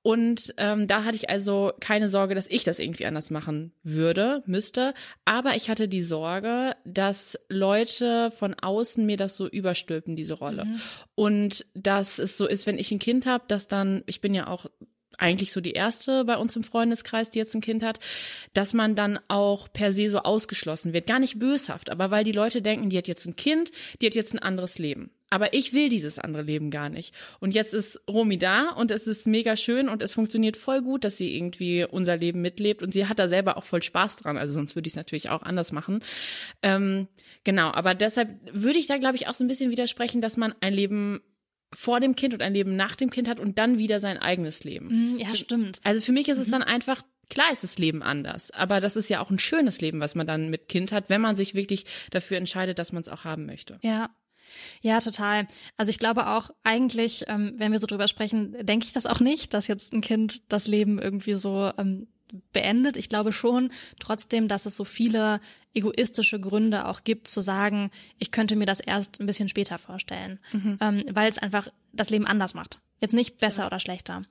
Und 0.01 0.53
ähm, 0.57 0.87
da 0.87 1.03
hatte 1.03 1.15
ich 1.15 1.29
also 1.29 1.73
keine 1.79 2.09
Sorge, 2.09 2.35
dass 2.35 2.47
ich 2.47 2.63
das 2.63 2.79
irgendwie 2.79 3.05
anders 3.05 3.29
machen 3.29 3.73
würde, 3.83 4.43
müsste. 4.45 4.93
Aber 5.25 5.55
ich 5.55 5.69
hatte 5.69 5.87
die 5.87 6.01
Sorge, 6.01 6.75
dass 6.85 7.39
Leute 7.49 8.31
von 8.31 8.53
außen 8.53 9.05
mir 9.05 9.17
das 9.17 9.37
so 9.37 9.47
überstülpen, 9.47 10.15
diese 10.15 10.35
Rolle. 10.35 10.65
Mhm. 10.65 10.81
Und 11.15 11.65
dass 11.73 12.19
es 12.19 12.37
so 12.37 12.47
ist, 12.47 12.65
wenn 12.67 12.79
ich 12.79 12.91
ein 12.91 12.99
Kind 12.99 13.25
habe, 13.25 13.43
dass 13.47 13.67
dann, 13.67 14.03
ich 14.05 14.21
bin 14.21 14.33
ja 14.33 14.47
auch 14.47 14.67
eigentlich 15.17 15.51
so 15.51 15.61
die 15.61 15.71
erste 15.71 16.25
bei 16.25 16.37
uns 16.37 16.55
im 16.55 16.63
Freundeskreis, 16.63 17.29
die 17.29 17.39
jetzt 17.39 17.55
ein 17.55 17.61
Kind 17.61 17.83
hat, 17.83 17.99
dass 18.53 18.73
man 18.73 18.95
dann 18.95 19.19
auch 19.27 19.71
per 19.71 19.91
se 19.91 20.09
so 20.09 20.19
ausgeschlossen 20.19 20.93
wird. 20.93 21.07
Gar 21.07 21.19
nicht 21.19 21.39
böshaft, 21.39 21.89
aber 21.89 22.11
weil 22.11 22.23
die 22.23 22.31
Leute 22.31 22.61
denken, 22.61 22.89
die 22.89 22.97
hat 22.97 23.07
jetzt 23.07 23.25
ein 23.25 23.35
Kind, 23.35 23.71
die 24.01 24.07
hat 24.07 24.15
jetzt 24.15 24.33
ein 24.33 24.39
anderes 24.39 24.77
Leben. 24.77 25.11
Aber 25.29 25.53
ich 25.53 25.73
will 25.73 25.89
dieses 25.89 26.19
andere 26.19 26.43
Leben 26.43 26.69
gar 26.69 26.89
nicht. 26.89 27.13
Und 27.39 27.55
jetzt 27.55 27.73
ist 27.73 28.01
Romy 28.09 28.37
da 28.37 28.69
und 28.69 28.91
es 28.91 29.07
ist 29.07 29.27
mega 29.27 29.57
schön 29.57 29.89
und 29.89 30.01
es 30.01 30.13
funktioniert 30.13 30.55
voll 30.55 30.81
gut, 30.81 31.03
dass 31.03 31.17
sie 31.17 31.35
irgendwie 31.35 31.83
unser 31.83 32.17
Leben 32.17 32.41
mitlebt 32.41 32.83
und 32.83 32.93
sie 32.93 33.07
hat 33.07 33.19
da 33.19 33.27
selber 33.27 33.57
auch 33.57 33.63
voll 33.63 33.81
Spaß 33.81 34.17
dran. 34.17 34.37
Also 34.37 34.53
sonst 34.53 34.75
würde 34.75 34.87
ich 34.87 34.93
es 34.93 34.97
natürlich 34.97 35.29
auch 35.29 35.43
anders 35.43 35.71
machen. 35.71 36.01
Ähm, 36.61 37.07
genau, 37.43 37.71
aber 37.71 37.95
deshalb 37.95 38.29
würde 38.51 38.79
ich 38.79 38.87
da, 38.87 38.97
glaube 38.97 39.15
ich, 39.15 39.27
auch 39.27 39.33
so 39.33 39.43
ein 39.43 39.47
bisschen 39.47 39.71
widersprechen, 39.71 40.21
dass 40.21 40.37
man 40.37 40.53
ein 40.61 40.73
Leben 40.73 41.21
vor 41.73 41.99
dem 41.99 42.15
Kind 42.15 42.33
und 42.33 42.41
ein 42.41 42.53
Leben 42.53 42.75
nach 42.75 42.95
dem 42.95 43.09
Kind 43.09 43.27
hat 43.27 43.39
und 43.39 43.57
dann 43.57 43.77
wieder 43.77 43.99
sein 43.99 44.17
eigenes 44.17 44.63
Leben. 44.63 45.13
Mhm, 45.13 45.17
ja, 45.17 45.35
stimmt. 45.35 45.81
Also 45.83 46.01
für 46.01 46.13
mich 46.13 46.29
ist 46.29 46.37
es 46.37 46.47
mhm. 46.47 46.51
dann 46.53 46.63
einfach 46.63 47.03
Klar 47.29 47.51
ist 47.51 47.63
das 47.63 47.79
Leben 47.79 48.03
anders, 48.03 48.51
aber 48.51 48.79
das 48.79 48.95
ist 48.95 49.09
ja 49.09 49.19
auch 49.19 49.31
ein 49.31 49.39
schönes 49.39 49.81
Leben, 49.81 49.99
was 49.99 50.13
man 50.13 50.27
dann 50.27 50.49
mit 50.49 50.67
Kind 50.67 50.91
hat, 50.91 51.09
wenn 51.09 51.21
man 51.21 51.35
sich 51.35 51.55
wirklich 51.55 51.85
dafür 52.11 52.37
entscheidet, 52.37 52.77
dass 52.77 52.91
man 52.91 53.01
es 53.01 53.09
auch 53.09 53.23
haben 53.23 53.47
möchte. 53.47 53.79
Ja, 53.81 54.11
ja, 54.81 54.99
total. 54.99 55.47
Also 55.77 55.89
ich 55.89 55.99
glaube 55.99 56.27
auch 56.27 56.51
eigentlich, 56.63 57.25
ähm, 57.27 57.53
wenn 57.57 57.71
wir 57.71 57.79
so 57.79 57.87
drüber 57.87 58.07
sprechen, 58.07 58.55
denke 58.65 58.85
ich 58.85 58.93
das 58.93 59.05
auch 59.05 59.19
nicht, 59.19 59.53
dass 59.53 59.67
jetzt 59.67 59.93
ein 59.93 60.01
Kind 60.01 60.41
das 60.51 60.67
Leben 60.67 60.99
irgendwie 60.99 61.35
so 61.35 61.71
ähm, 61.77 62.07
beendet. 62.53 62.97
Ich 62.97 63.09
glaube 63.09 63.31
schon 63.31 63.71
trotzdem, 63.99 64.47
dass 64.47 64.65
es 64.65 64.75
so 64.75 64.83
viele 64.83 65.39
egoistische 65.73 66.39
Gründe 66.39 66.87
auch 66.87 67.03
gibt, 67.03 67.27
zu 67.27 67.41
sagen, 67.41 67.91
ich 68.17 68.31
könnte 68.31 68.55
mir 68.55 68.65
das 68.65 68.79
erst 68.79 69.19
ein 69.19 69.25
bisschen 69.25 69.49
später 69.49 69.77
vorstellen, 69.77 70.39
mhm. 70.51 70.77
ähm, 70.81 71.03
weil 71.11 71.29
es 71.29 71.37
einfach 71.37 71.67
das 71.93 72.09
Leben 72.09 72.25
anders 72.25 72.53
macht. 72.53 72.79
Jetzt 73.01 73.13
nicht 73.13 73.39
besser 73.39 73.63
ja. 73.63 73.67
oder 73.67 73.79
schlechter. 73.79 74.23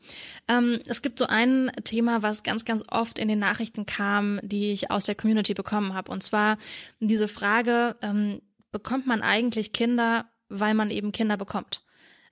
Ähm, 0.48 0.80
es 0.86 1.02
gibt 1.02 1.18
so 1.18 1.26
ein 1.26 1.70
Thema, 1.84 2.22
was 2.22 2.42
ganz, 2.42 2.64
ganz 2.64 2.82
oft 2.88 3.18
in 3.18 3.28
den 3.28 3.38
Nachrichten 3.38 3.84
kam, 3.84 4.40
die 4.42 4.72
ich 4.72 4.90
aus 4.90 5.04
der 5.04 5.14
Community 5.14 5.52
bekommen 5.52 5.92
habe. 5.92 6.10
Und 6.10 6.22
zwar 6.22 6.56
diese 6.98 7.28
Frage, 7.28 7.96
ähm, 8.00 8.40
bekommt 8.74 9.06
man 9.06 9.22
eigentlich 9.22 9.72
Kinder, 9.72 10.26
weil 10.48 10.74
man 10.74 10.90
eben 10.90 11.12
Kinder 11.12 11.36
bekommt? 11.36 11.80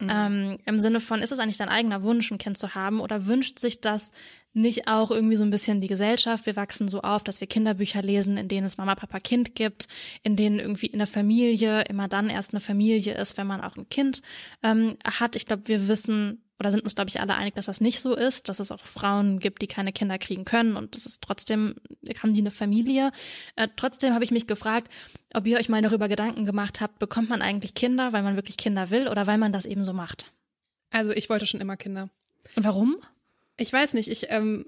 Mhm. 0.01 0.11
Ähm, 0.11 0.59
Im 0.67 0.81
Sinne 0.81 0.99
von, 0.99 1.23
ist 1.23 1.31
es 1.31 1.39
eigentlich 1.39 1.57
dein 1.57 1.69
eigener 1.69 2.03
Wunsch, 2.03 2.33
ein 2.33 2.39
Kind 2.39 2.59
zu 2.59 2.75
haben 2.75 3.01
oder 3.01 3.27
wünscht 3.27 3.61
sich 3.61 3.81
das 3.81 4.11
nicht 4.53 4.89
auch 4.89 5.13
irgendwie 5.13 5.37
so 5.37 5.45
ein 5.45 5.53
bisschen 5.53 5.81
die 5.81 5.87
Gesellschaft? 5.87 6.45
Wir 6.45 6.57
wachsen 6.57 6.89
so 6.89 7.03
auf, 7.03 7.23
dass 7.23 7.41
wir 7.41 7.47
Kinderbücher 7.47 8.03
lesen, 8.03 8.37
in 8.37 8.49
denen 8.49 8.67
es 8.67 8.77
Mama, 8.77 8.97
Papa, 8.97 9.21
Kind 9.21 9.55
gibt, 9.55 9.87
in 10.25 10.35
denen 10.35 10.59
irgendwie 10.59 10.87
in 10.87 10.99
der 10.99 11.07
Familie 11.07 11.83
immer 11.83 12.09
dann 12.09 12.29
erst 12.29 12.53
eine 12.53 12.61
Familie 12.61 13.15
ist, 13.15 13.39
wenn 13.39 13.47
man 13.47 13.61
auch 13.61 13.77
ein 13.77 13.89
Kind 13.89 14.21
ähm, 14.65 14.97
hat. 15.05 15.37
Ich 15.37 15.47
glaube, 15.47 15.69
wir 15.69 15.87
wissen 15.87 16.43
oder 16.63 16.71
sind 16.71 16.85
uns, 16.85 16.95
glaube 16.95 17.09
ich, 17.09 17.21
alle 17.21 17.35
einig, 17.35 17.57
dass 17.57 17.67
das 17.67 17.81
nicht 17.81 17.99
so 17.99 18.15
ist, 18.15 18.49
dass 18.49 18.61
es 18.61 18.71
auch 18.71 18.85
Frauen 18.85 19.41
gibt, 19.41 19.63
die 19.63 19.67
keine 19.67 19.93
Kinder 19.93 20.17
kriegen 20.17 20.45
können 20.45 20.77
und 20.77 20.95
das 20.95 21.07
ist 21.07 21.21
trotzdem, 21.21 21.75
haben 22.23 22.35
die 22.35 22.41
eine 22.41 22.53
Familie. 22.53 23.11
Äh, 23.57 23.67
trotzdem 23.77 24.15
habe 24.15 24.23
ich 24.23 24.31
mich 24.31 24.47
gefragt, 24.47 24.89
ob 25.35 25.45
ihr 25.45 25.59
euch 25.59 25.69
mal 25.69 25.83
darüber 25.83 26.09
Gedanken 26.09 26.47
gemacht 26.47 26.81
habt, 26.81 27.01
bekommt 27.01 27.29
man 27.29 27.43
eigentlich 27.43 27.75
Kinder, 27.75 28.13
weil 28.13 28.23
man 28.23 28.37
wirklich 28.37 28.57
Kinder 28.57 28.91
will 28.91 29.09
oder 29.09 29.27
weil 29.27 29.39
man 29.39 29.53
das 29.53 29.67
eben 29.67 29.83
so 29.83 29.93
macht? 29.93 30.27
Also 30.91 31.11
ich 31.11 31.29
wollte 31.29 31.47
schon 31.47 31.61
immer 31.61 31.77
Kinder. 31.77 32.11
Und 32.55 32.63
warum? 32.63 32.97
Ich 33.57 33.73
weiß 33.73 33.95
nicht, 33.95 34.09
ich 34.09 34.27
ähm, 34.31 34.65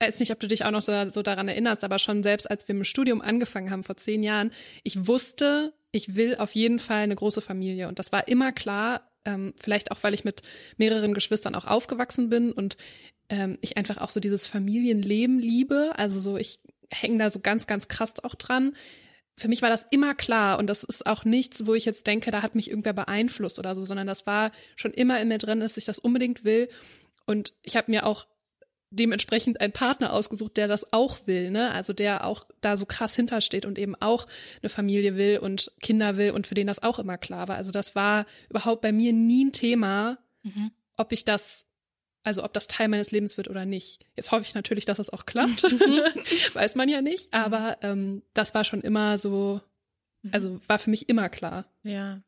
weiß 0.00 0.18
nicht, 0.20 0.32
ob 0.32 0.40
du 0.40 0.48
dich 0.48 0.64
auch 0.64 0.70
noch 0.70 0.80
so, 0.80 1.10
so 1.10 1.20
daran 1.20 1.48
erinnerst, 1.48 1.84
aber 1.84 1.98
schon 1.98 2.22
selbst 2.22 2.50
als 2.50 2.66
wir 2.66 2.74
im 2.74 2.84
Studium 2.84 3.20
angefangen 3.20 3.70
haben 3.70 3.84
vor 3.84 3.98
zehn 3.98 4.22
Jahren, 4.22 4.52
ich 4.84 5.06
wusste, 5.06 5.74
ich 5.92 6.16
will 6.16 6.36
auf 6.36 6.54
jeden 6.54 6.78
Fall 6.78 7.02
eine 7.02 7.14
große 7.14 7.42
Familie. 7.42 7.88
Und 7.88 7.98
das 7.98 8.10
war 8.10 8.26
immer 8.26 8.52
klar, 8.52 9.05
ähm, 9.26 9.52
vielleicht 9.56 9.90
auch, 9.90 10.02
weil 10.02 10.14
ich 10.14 10.24
mit 10.24 10.42
mehreren 10.78 11.12
Geschwistern 11.12 11.54
auch 11.54 11.66
aufgewachsen 11.66 12.30
bin 12.30 12.52
und 12.52 12.76
ähm, 13.28 13.58
ich 13.60 13.76
einfach 13.76 13.98
auch 13.98 14.10
so 14.10 14.20
dieses 14.20 14.46
Familienleben 14.46 15.38
liebe. 15.38 15.92
Also 15.96 16.20
so, 16.20 16.36
ich 16.36 16.60
hänge 16.90 17.18
da 17.18 17.30
so 17.30 17.40
ganz, 17.40 17.66
ganz 17.66 17.88
krass 17.88 18.14
auch 18.24 18.34
dran. 18.34 18.74
Für 19.36 19.48
mich 19.48 19.60
war 19.60 19.68
das 19.68 19.86
immer 19.90 20.14
klar 20.14 20.58
und 20.58 20.66
das 20.68 20.82
ist 20.82 21.06
auch 21.06 21.24
nichts, 21.24 21.66
wo 21.66 21.74
ich 21.74 21.84
jetzt 21.84 22.06
denke, 22.06 22.30
da 22.30 22.40
hat 22.40 22.54
mich 22.54 22.70
irgendwer 22.70 22.94
beeinflusst 22.94 23.58
oder 23.58 23.74
so, 23.74 23.84
sondern 23.84 24.06
das 24.06 24.26
war 24.26 24.50
schon 24.76 24.92
immer 24.92 25.20
in 25.20 25.28
mir 25.28 25.38
drin, 25.38 25.60
dass 25.60 25.76
ich 25.76 25.84
das 25.84 25.98
unbedingt 25.98 26.44
will. 26.44 26.68
Und 27.26 27.52
ich 27.62 27.76
habe 27.76 27.90
mir 27.90 28.06
auch 28.06 28.26
dementsprechend 28.96 29.60
einen 29.60 29.72
Partner 29.72 30.12
ausgesucht, 30.12 30.56
der 30.56 30.68
das 30.68 30.92
auch 30.92 31.26
will, 31.26 31.50
ne? 31.50 31.70
Also 31.72 31.92
der 31.92 32.26
auch 32.26 32.46
da 32.60 32.76
so 32.76 32.86
krass 32.86 33.14
hintersteht 33.14 33.64
und 33.64 33.78
eben 33.78 33.94
auch 33.94 34.26
eine 34.62 34.68
Familie 34.68 35.16
will 35.16 35.38
und 35.38 35.72
Kinder 35.80 36.16
will 36.16 36.32
und 36.32 36.46
für 36.46 36.54
den 36.54 36.66
das 36.66 36.82
auch 36.82 36.98
immer 36.98 37.18
klar 37.18 37.48
war. 37.48 37.56
Also 37.56 37.72
das 37.72 37.94
war 37.94 38.26
überhaupt 38.48 38.82
bei 38.82 38.92
mir 38.92 39.12
nie 39.12 39.44
ein 39.44 39.52
Thema, 39.52 40.18
mhm. 40.42 40.70
ob 40.96 41.12
ich 41.12 41.24
das, 41.24 41.66
also 42.24 42.42
ob 42.42 42.52
das 42.52 42.66
Teil 42.66 42.88
meines 42.88 43.10
Lebens 43.10 43.36
wird 43.36 43.48
oder 43.48 43.64
nicht. 43.64 44.04
Jetzt 44.16 44.32
hoffe 44.32 44.42
ich 44.42 44.54
natürlich, 44.54 44.84
dass 44.84 44.98
es 44.98 45.10
auch 45.10 45.26
klappt. 45.26 45.62
Weiß 46.54 46.74
man 46.74 46.88
ja 46.88 47.02
nicht, 47.02 47.32
aber 47.32 47.78
ähm, 47.82 48.22
das 48.34 48.54
war 48.54 48.64
schon 48.64 48.80
immer 48.80 49.18
so 49.18 49.60
Mhm. 49.60 49.60
Also 50.32 50.60
war 50.66 50.78
für 50.78 50.90
mich 50.90 51.08
immer 51.08 51.28
klar. 51.28 51.66
Ja. 51.82 52.20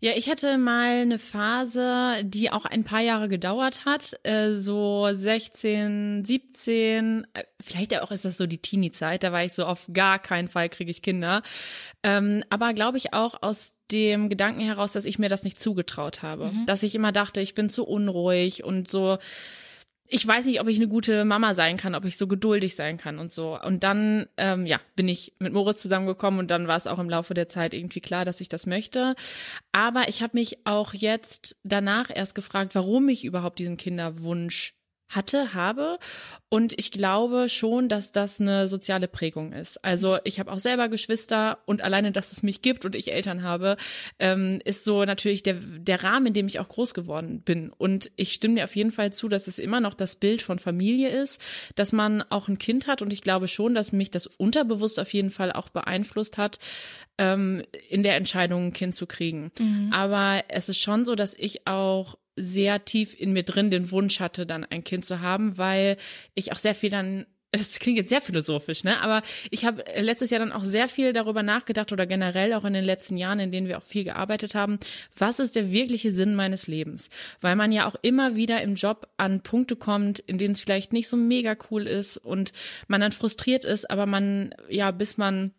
Ja, 0.00 0.12
ich 0.14 0.28
hatte 0.30 0.58
mal 0.58 1.00
eine 1.00 1.18
Phase, 1.18 2.22
die 2.24 2.50
auch 2.50 2.64
ein 2.64 2.84
paar 2.84 3.00
Jahre 3.00 3.28
gedauert 3.28 3.84
hat, 3.84 4.18
äh, 4.22 4.54
so 4.54 5.08
16, 5.10 6.24
17, 6.24 7.26
äh, 7.34 7.44
vielleicht 7.60 7.98
auch 8.00 8.10
ist 8.10 8.24
das 8.24 8.36
so 8.36 8.46
die 8.46 8.58
Teenie-Zeit, 8.58 9.22
da 9.22 9.32
war 9.32 9.44
ich 9.44 9.52
so 9.52 9.64
auf 9.64 9.88
gar 9.92 10.18
keinen 10.18 10.48
Fall 10.48 10.68
kriege 10.68 10.90
ich 10.90 11.02
Kinder. 11.02 11.42
Ähm, 12.02 12.44
aber 12.50 12.74
glaube 12.74 12.98
ich 12.98 13.14
auch 13.14 13.42
aus 13.42 13.74
dem 13.90 14.28
Gedanken 14.28 14.60
heraus, 14.60 14.92
dass 14.92 15.06
ich 15.06 15.18
mir 15.18 15.28
das 15.28 15.44
nicht 15.44 15.58
zugetraut 15.58 16.22
habe. 16.22 16.52
Mhm. 16.52 16.66
Dass 16.66 16.82
ich 16.82 16.94
immer 16.94 17.12
dachte, 17.12 17.40
ich 17.40 17.54
bin 17.54 17.70
zu 17.70 17.86
unruhig 17.86 18.62
und 18.64 18.88
so 18.88 19.18
ich 20.10 20.26
weiß 20.26 20.46
nicht, 20.46 20.60
ob 20.60 20.68
ich 20.68 20.78
eine 20.78 20.88
gute 20.88 21.24
Mama 21.26 21.52
sein 21.52 21.76
kann, 21.76 21.94
ob 21.94 22.06
ich 22.06 22.16
so 22.16 22.26
geduldig 22.26 22.74
sein 22.74 22.96
kann 22.96 23.18
und 23.18 23.30
so. 23.30 23.60
Und 23.60 23.82
dann, 23.82 24.26
ähm, 24.38 24.64
ja, 24.64 24.80
bin 24.96 25.06
ich 25.06 25.34
mit 25.38 25.52
Moritz 25.52 25.82
zusammengekommen 25.82 26.40
und 26.40 26.50
dann 26.50 26.66
war 26.66 26.76
es 26.76 26.86
auch 26.86 26.98
im 26.98 27.10
Laufe 27.10 27.34
der 27.34 27.48
Zeit 27.48 27.74
irgendwie 27.74 28.00
klar, 28.00 28.24
dass 28.24 28.40
ich 28.40 28.48
das 28.48 28.66
möchte. 28.66 29.14
Aber 29.72 30.08
ich 30.08 30.22
habe 30.22 30.38
mich 30.38 30.66
auch 30.66 30.94
jetzt 30.94 31.58
danach 31.62 32.08
erst 32.14 32.34
gefragt, 32.34 32.74
warum 32.74 33.08
ich 33.10 33.24
überhaupt 33.24 33.58
diesen 33.58 33.76
Kinderwunsch 33.76 34.77
hatte, 35.08 35.54
habe. 35.54 35.98
Und 36.50 36.78
ich 36.78 36.90
glaube 36.90 37.48
schon, 37.48 37.88
dass 37.88 38.12
das 38.12 38.40
eine 38.40 38.68
soziale 38.68 39.08
Prägung 39.08 39.52
ist. 39.52 39.82
Also 39.84 40.18
ich 40.24 40.38
habe 40.38 40.52
auch 40.52 40.58
selber 40.58 40.88
Geschwister 40.88 41.58
und 41.66 41.82
alleine, 41.82 42.12
dass 42.12 42.32
es 42.32 42.42
mich 42.42 42.62
gibt 42.62 42.84
und 42.84 42.94
ich 42.94 43.12
Eltern 43.12 43.42
habe, 43.42 43.76
ähm, 44.18 44.60
ist 44.64 44.84
so 44.84 45.04
natürlich 45.04 45.42
der, 45.42 45.54
der 45.54 46.04
Rahmen, 46.04 46.28
in 46.28 46.32
dem 46.34 46.46
ich 46.46 46.60
auch 46.60 46.68
groß 46.68 46.94
geworden 46.94 47.40
bin. 47.40 47.70
Und 47.70 48.10
ich 48.16 48.32
stimme 48.32 48.56
dir 48.56 48.64
auf 48.64 48.76
jeden 48.76 48.92
Fall 48.92 49.12
zu, 49.12 49.28
dass 49.28 49.46
es 49.46 49.58
immer 49.58 49.80
noch 49.80 49.94
das 49.94 50.16
Bild 50.16 50.42
von 50.42 50.58
Familie 50.58 51.08
ist, 51.08 51.40
dass 51.74 51.92
man 51.92 52.22
auch 52.30 52.48
ein 52.48 52.58
Kind 52.58 52.86
hat. 52.86 53.02
Und 53.02 53.12
ich 53.12 53.22
glaube 53.22 53.48
schon, 53.48 53.74
dass 53.74 53.92
mich 53.92 54.10
das 54.10 54.26
unterbewusst 54.26 55.00
auf 55.00 55.12
jeden 55.12 55.30
Fall 55.30 55.52
auch 55.52 55.70
beeinflusst 55.70 56.38
hat, 56.38 56.58
ähm, 57.18 57.62
in 57.88 58.02
der 58.02 58.16
Entscheidung 58.16 58.66
ein 58.66 58.72
Kind 58.72 58.94
zu 58.94 59.06
kriegen. 59.06 59.50
Mhm. 59.58 59.90
Aber 59.92 60.44
es 60.48 60.68
ist 60.68 60.80
schon 60.80 61.04
so, 61.04 61.14
dass 61.14 61.34
ich 61.34 61.66
auch 61.66 62.16
sehr 62.38 62.84
tief 62.84 63.18
in 63.18 63.32
mir 63.32 63.42
drin 63.42 63.70
den 63.70 63.90
Wunsch 63.90 64.20
hatte, 64.20 64.46
dann 64.46 64.64
ein 64.64 64.84
Kind 64.84 65.04
zu 65.04 65.20
haben, 65.20 65.58
weil 65.58 65.96
ich 66.34 66.52
auch 66.52 66.58
sehr 66.58 66.74
viel 66.74 66.90
dann 66.90 67.26
das 67.52 67.78
klingt 67.78 67.96
jetzt 67.96 68.10
sehr 68.10 68.20
philosophisch, 68.20 68.84
ne? 68.84 69.00
Aber 69.00 69.22
ich 69.50 69.64
habe 69.64 69.82
letztes 69.96 70.30
Jahr 70.30 70.40
dann 70.40 70.52
auch 70.52 70.64
sehr 70.64 70.88
viel 70.88 71.12
darüber 71.12 71.42
nachgedacht 71.42 71.92
oder 71.92 72.06
generell 72.06 72.52
auch 72.52 72.64
in 72.64 72.74
den 72.74 72.84
letzten 72.84 73.16
Jahren, 73.16 73.40
in 73.40 73.50
denen 73.50 73.68
wir 73.68 73.78
auch 73.78 73.84
viel 73.84 74.04
gearbeitet 74.04 74.54
haben, 74.54 74.78
was 75.16 75.38
ist 75.38 75.56
der 75.56 75.72
wirkliche 75.72 76.12
Sinn 76.12 76.34
meines 76.34 76.66
Lebens? 76.66 77.08
Weil 77.40 77.56
man 77.56 77.72
ja 77.72 77.86
auch 77.86 77.96
immer 78.02 78.36
wieder 78.36 78.60
im 78.60 78.74
Job 78.74 79.08
an 79.16 79.42
Punkte 79.42 79.76
kommt, 79.76 80.18
in 80.18 80.36
denen 80.36 80.52
es 80.52 80.60
vielleicht 80.60 80.92
nicht 80.92 81.08
so 81.08 81.16
mega 81.16 81.56
cool 81.70 81.86
ist 81.86 82.18
und 82.18 82.52
man 82.86 83.00
dann 83.00 83.12
frustriert 83.12 83.64
ist, 83.64 83.90
aber 83.90 84.04
man, 84.04 84.54
ja, 84.68 84.90
bis 84.90 85.16
man 85.16 85.52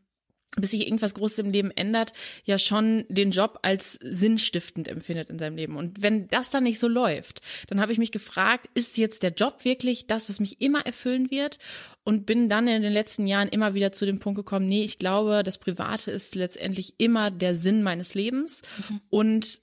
bis 0.57 0.71
sich 0.71 0.85
irgendwas 0.85 1.13
Großes 1.13 1.39
im 1.39 1.51
Leben 1.51 1.71
ändert, 1.71 2.13
ja 2.43 2.57
schon 2.57 3.05
den 3.07 3.31
Job 3.31 3.59
als 3.61 3.99
sinnstiftend 4.01 4.87
empfindet 4.87 5.29
in 5.29 5.37
seinem 5.37 5.55
Leben. 5.55 5.77
Und 5.77 6.01
wenn 6.01 6.27
das 6.27 6.49
dann 6.49 6.63
nicht 6.63 6.79
so 6.79 6.87
läuft, 6.87 7.41
dann 7.67 7.79
habe 7.79 7.91
ich 7.91 7.99
mich 7.99 8.11
gefragt, 8.11 8.67
ist 8.73 8.97
jetzt 8.97 9.23
der 9.23 9.31
Job 9.31 9.63
wirklich 9.63 10.07
das, 10.07 10.27
was 10.27 10.39
mich 10.39 10.59
immer 10.61 10.85
erfüllen 10.85 11.29
wird? 11.29 11.59
Und 12.03 12.25
bin 12.25 12.49
dann 12.49 12.67
in 12.67 12.81
den 12.81 12.93
letzten 12.93 13.27
Jahren 13.27 13.49
immer 13.49 13.75
wieder 13.75 13.91
zu 13.91 14.05
dem 14.05 14.19
Punkt 14.19 14.37
gekommen, 14.37 14.67
nee, 14.67 14.83
ich 14.83 14.97
glaube, 14.97 15.43
das 15.43 15.59
Private 15.59 16.09
ist 16.09 16.33
letztendlich 16.33 16.95
immer 16.97 17.29
der 17.29 17.55
Sinn 17.55 17.83
meines 17.83 18.15
Lebens. 18.15 18.63
Mhm. 18.89 19.01
Und 19.09 19.59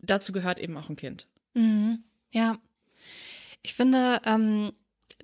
dazu 0.00 0.32
gehört 0.32 0.58
eben 0.58 0.76
auch 0.78 0.88
ein 0.88 0.96
Kind. 0.96 1.28
Mhm. 1.52 2.04
Ja. 2.32 2.58
Ich 3.62 3.74
finde, 3.74 4.20
ähm, 4.24 4.72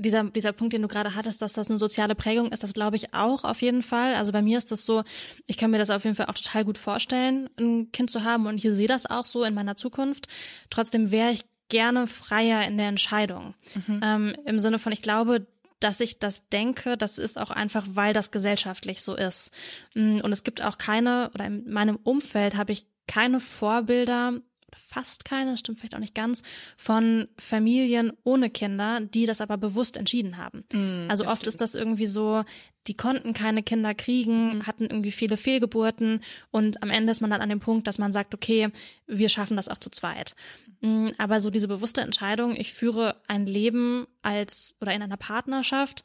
dieser, 0.00 0.24
dieser 0.24 0.52
Punkt, 0.52 0.72
den 0.72 0.82
du 0.82 0.88
gerade 0.88 1.14
hattest, 1.14 1.42
dass 1.42 1.52
das 1.52 1.70
eine 1.70 1.78
soziale 1.78 2.14
Prägung 2.14 2.50
ist, 2.52 2.62
das 2.62 2.72
glaube 2.72 2.96
ich 2.96 3.14
auch 3.14 3.44
auf 3.44 3.62
jeden 3.62 3.82
Fall. 3.82 4.14
Also 4.14 4.32
bei 4.32 4.42
mir 4.42 4.58
ist 4.58 4.70
das 4.70 4.84
so, 4.84 5.02
ich 5.46 5.56
kann 5.56 5.70
mir 5.70 5.78
das 5.78 5.90
auf 5.90 6.04
jeden 6.04 6.16
Fall 6.16 6.26
auch 6.26 6.34
total 6.34 6.64
gut 6.64 6.78
vorstellen, 6.78 7.48
ein 7.58 7.92
Kind 7.92 8.10
zu 8.10 8.24
haben 8.24 8.46
und 8.46 8.56
ich 8.56 8.62
sehe 8.62 8.88
das 8.88 9.06
auch 9.06 9.26
so 9.26 9.44
in 9.44 9.54
meiner 9.54 9.76
Zukunft. 9.76 10.28
Trotzdem 10.70 11.10
wäre 11.10 11.30
ich 11.30 11.44
gerne 11.68 12.06
freier 12.06 12.66
in 12.66 12.76
der 12.76 12.88
Entscheidung. 12.88 13.54
Mhm. 13.86 14.00
Ähm, 14.02 14.36
Im 14.44 14.58
Sinne 14.58 14.78
von, 14.78 14.92
ich 14.92 15.02
glaube, 15.02 15.46
dass 15.78 16.00
ich 16.00 16.18
das 16.18 16.48
denke, 16.48 16.96
das 16.98 17.18
ist 17.18 17.38
auch 17.38 17.50
einfach, 17.50 17.86
weil 17.88 18.12
das 18.12 18.30
gesellschaftlich 18.30 19.02
so 19.02 19.16
ist. 19.16 19.50
Mm, 19.94 20.20
und 20.20 20.32
es 20.32 20.44
gibt 20.44 20.62
auch 20.62 20.76
keine, 20.76 21.30
oder 21.34 21.46
in 21.46 21.70
meinem 21.70 21.96
Umfeld 21.96 22.54
habe 22.56 22.72
ich 22.72 22.86
keine 23.06 23.40
Vorbilder, 23.40 24.34
fast 24.78 25.24
keine, 25.24 25.52
das 25.52 25.60
stimmt 25.60 25.78
vielleicht 25.78 25.94
auch 25.94 26.00
nicht 26.00 26.14
ganz, 26.14 26.42
von 26.76 27.28
Familien 27.38 28.12
ohne 28.24 28.50
Kinder, 28.50 29.00
die 29.00 29.26
das 29.26 29.40
aber 29.40 29.56
bewusst 29.56 29.96
entschieden 29.96 30.36
haben. 30.36 30.64
Mm, 30.72 31.10
also 31.10 31.26
oft 31.26 31.42
stimmt. 31.42 31.48
ist 31.48 31.60
das 31.60 31.74
irgendwie 31.74 32.06
so, 32.06 32.44
die 32.86 32.96
konnten 32.96 33.32
keine 33.32 33.62
Kinder 33.62 33.94
kriegen, 33.94 34.58
mm. 34.58 34.66
hatten 34.66 34.84
irgendwie 34.84 35.12
viele 35.12 35.36
Fehlgeburten 35.36 36.20
und 36.50 36.82
am 36.82 36.90
Ende 36.90 37.10
ist 37.10 37.20
man 37.20 37.30
dann 37.30 37.42
an 37.42 37.48
dem 37.48 37.60
Punkt, 37.60 37.86
dass 37.86 37.98
man 37.98 38.12
sagt, 38.12 38.34
okay, 38.34 38.68
wir 39.06 39.28
schaffen 39.28 39.56
das 39.56 39.68
auch 39.68 39.78
zu 39.78 39.90
zweit. 39.90 40.34
Mm, 40.80 41.08
aber 41.18 41.40
so 41.40 41.50
diese 41.50 41.68
bewusste 41.68 42.00
Entscheidung, 42.00 42.56
ich 42.56 42.72
führe 42.72 43.16
ein 43.28 43.46
Leben 43.46 44.06
als 44.22 44.76
oder 44.80 44.94
in 44.94 45.02
einer 45.02 45.16
Partnerschaft, 45.16 46.04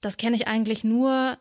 das 0.00 0.16
kenne 0.16 0.36
ich 0.36 0.46
eigentlich 0.46 0.84
nur 0.84 1.38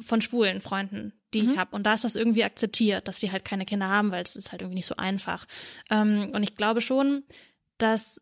von 0.00 0.20
schwulen 0.20 0.60
Freunden, 0.60 1.12
die 1.34 1.42
mhm. 1.42 1.52
ich 1.52 1.58
habe. 1.58 1.74
Und 1.74 1.84
da 1.84 1.94
ist 1.94 2.04
das 2.04 2.16
irgendwie 2.16 2.44
akzeptiert, 2.44 3.08
dass 3.08 3.18
die 3.18 3.32
halt 3.32 3.44
keine 3.44 3.64
Kinder 3.64 3.88
haben, 3.88 4.10
weil 4.10 4.22
es 4.22 4.36
ist 4.36 4.52
halt 4.52 4.62
irgendwie 4.62 4.76
nicht 4.76 4.86
so 4.86 4.96
einfach. 4.96 5.46
Ähm, 5.90 6.30
und 6.32 6.42
ich 6.42 6.54
glaube 6.54 6.80
schon, 6.80 7.24
dass 7.78 8.20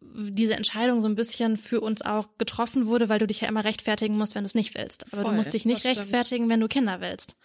diese 0.00 0.54
Entscheidung 0.54 1.00
so 1.00 1.08
ein 1.08 1.14
bisschen 1.14 1.56
für 1.56 1.80
uns 1.80 2.02
auch 2.02 2.28
getroffen 2.38 2.86
wurde, 2.86 3.08
weil 3.08 3.18
du 3.18 3.26
dich 3.26 3.40
ja 3.40 3.48
immer 3.48 3.64
rechtfertigen 3.64 4.16
musst, 4.16 4.34
wenn 4.34 4.42
du 4.42 4.46
es 4.46 4.54
nicht 4.54 4.74
willst. 4.74 5.04
Aber 5.12 5.22
voll, 5.22 5.30
du 5.30 5.36
musst 5.36 5.52
dich 5.52 5.64
nicht 5.64 5.84
rechtfertigen, 5.84 6.48
wenn 6.48 6.60
du 6.60 6.68
Kinder 6.68 7.00
willst. 7.00 7.36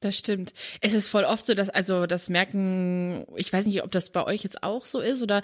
Das 0.00 0.16
stimmt. 0.16 0.52
Es 0.80 0.94
ist 0.94 1.08
voll 1.08 1.24
oft 1.24 1.44
so, 1.44 1.54
dass, 1.54 1.70
also 1.70 2.06
das 2.06 2.28
merken, 2.28 3.26
ich 3.36 3.52
weiß 3.52 3.66
nicht, 3.66 3.82
ob 3.82 3.90
das 3.90 4.10
bei 4.10 4.24
euch 4.24 4.44
jetzt 4.44 4.62
auch 4.62 4.84
so 4.84 5.00
ist 5.00 5.22
oder 5.22 5.42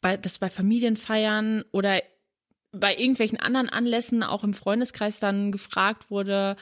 bei, 0.00 0.16
das 0.16 0.38
bei 0.38 0.48
Familienfeiern 0.48 1.64
oder 1.72 2.00
bei 2.70 2.96
irgendwelchen 2.96 3.40
anderen 3.40 3.68
Anlässen 3.68 4.22
auch 4.22 4.44
im 4.44 4.54
Freundeskreis 4.54 5.18
dann 5.18 5.50
gefragt 5.50 6.10
wurde, 6.10 6.56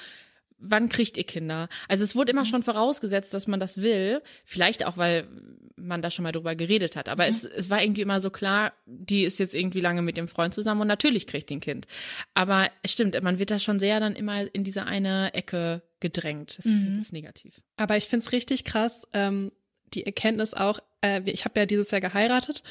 wann 0.58 0.88
kriegt 0.88 1.16
ihr 1.16 1.24
Kinder? 1.24 1.68
Also 1.88 2.04
es 2.04 2.16
wurde 2.16 2.32
immer 2.32 2.42
mhm. 2.42 2.46
schon 2.46 2.62
vorausgesetzt, 2.62 3.34
dass 3.34 3.46
man 3.46 3.60
das 3.60 3.82
will. 3.82 4.22
Vielleicht 4.44 4.86
auch, 4.86 4.96
weil 4.96 5.28
man 5.76 6.02
da 6.02 6.10
schon 6.10 6.22
mal 6.22 6.32
drüber 6.32 6.54
geredet 6.54 6.96
hat. 6.96 7.08
Aber 7.08 7.24
mhm. 7.24 7.30
es, 7.30 7.44
es 7.44 7.70
war 7.70 7.82
irgendwie 7.82 8.00
immer 8.02 8.20
so 8.20 8.30
klar, 8.30 8.72
die 8.86 9.24
ist 9.24 9.38
jetzt 9.38 9.54
irgendwie 9.54 9.80
lange 9.80 10.02
mit 10.02 10.16
dem 10.16 10.28
Freund 10.28 10.54
zusammen 10.54 10.80
und 10.80 10.88
natürlich 10.88 11.26
kriegt 11.26 11.50
die 11.50 11.56
ein 11.56 11.60
Kind. 11.60 11.86
Aber 12.34 12.70
es 12.82 12.92
stimmt, 12.92 13.20
man 13.22 13.38
wird 13.38 13.50
da 13.50 13.58
schon 13.58 13.78
sehr 13.78 14.00
dann 14.00 14.16
immer 14.16 14.52
in 14.54 14.64
diese 14.64 14.84
eine 14.84 15.34
Ecke 15.34 15.82
gedrängt. 16.00 16.58
Das 16.58 16.66
mhm. 16.66 17.00
ist 17.00 17.12
negativ. 17.12 17.62
Aber 17.76 17.96
ich 17.96 18.04
find's 18.04 18.32
richtig 18.32 18.64
krass, 18.64 19.06
ähm, 19.12 19.52
die 19.94 20.04
Erkenntnis 20.04 20.54
auch, 20.54 20.80
äh, 21.02 21.22
ich 21.26 21.44
habe 21.44 21.60
ja 21.60 21.66
dieses 21.66 21.90
Jahr 21.90 22.00
geheiratet 22.00 22.62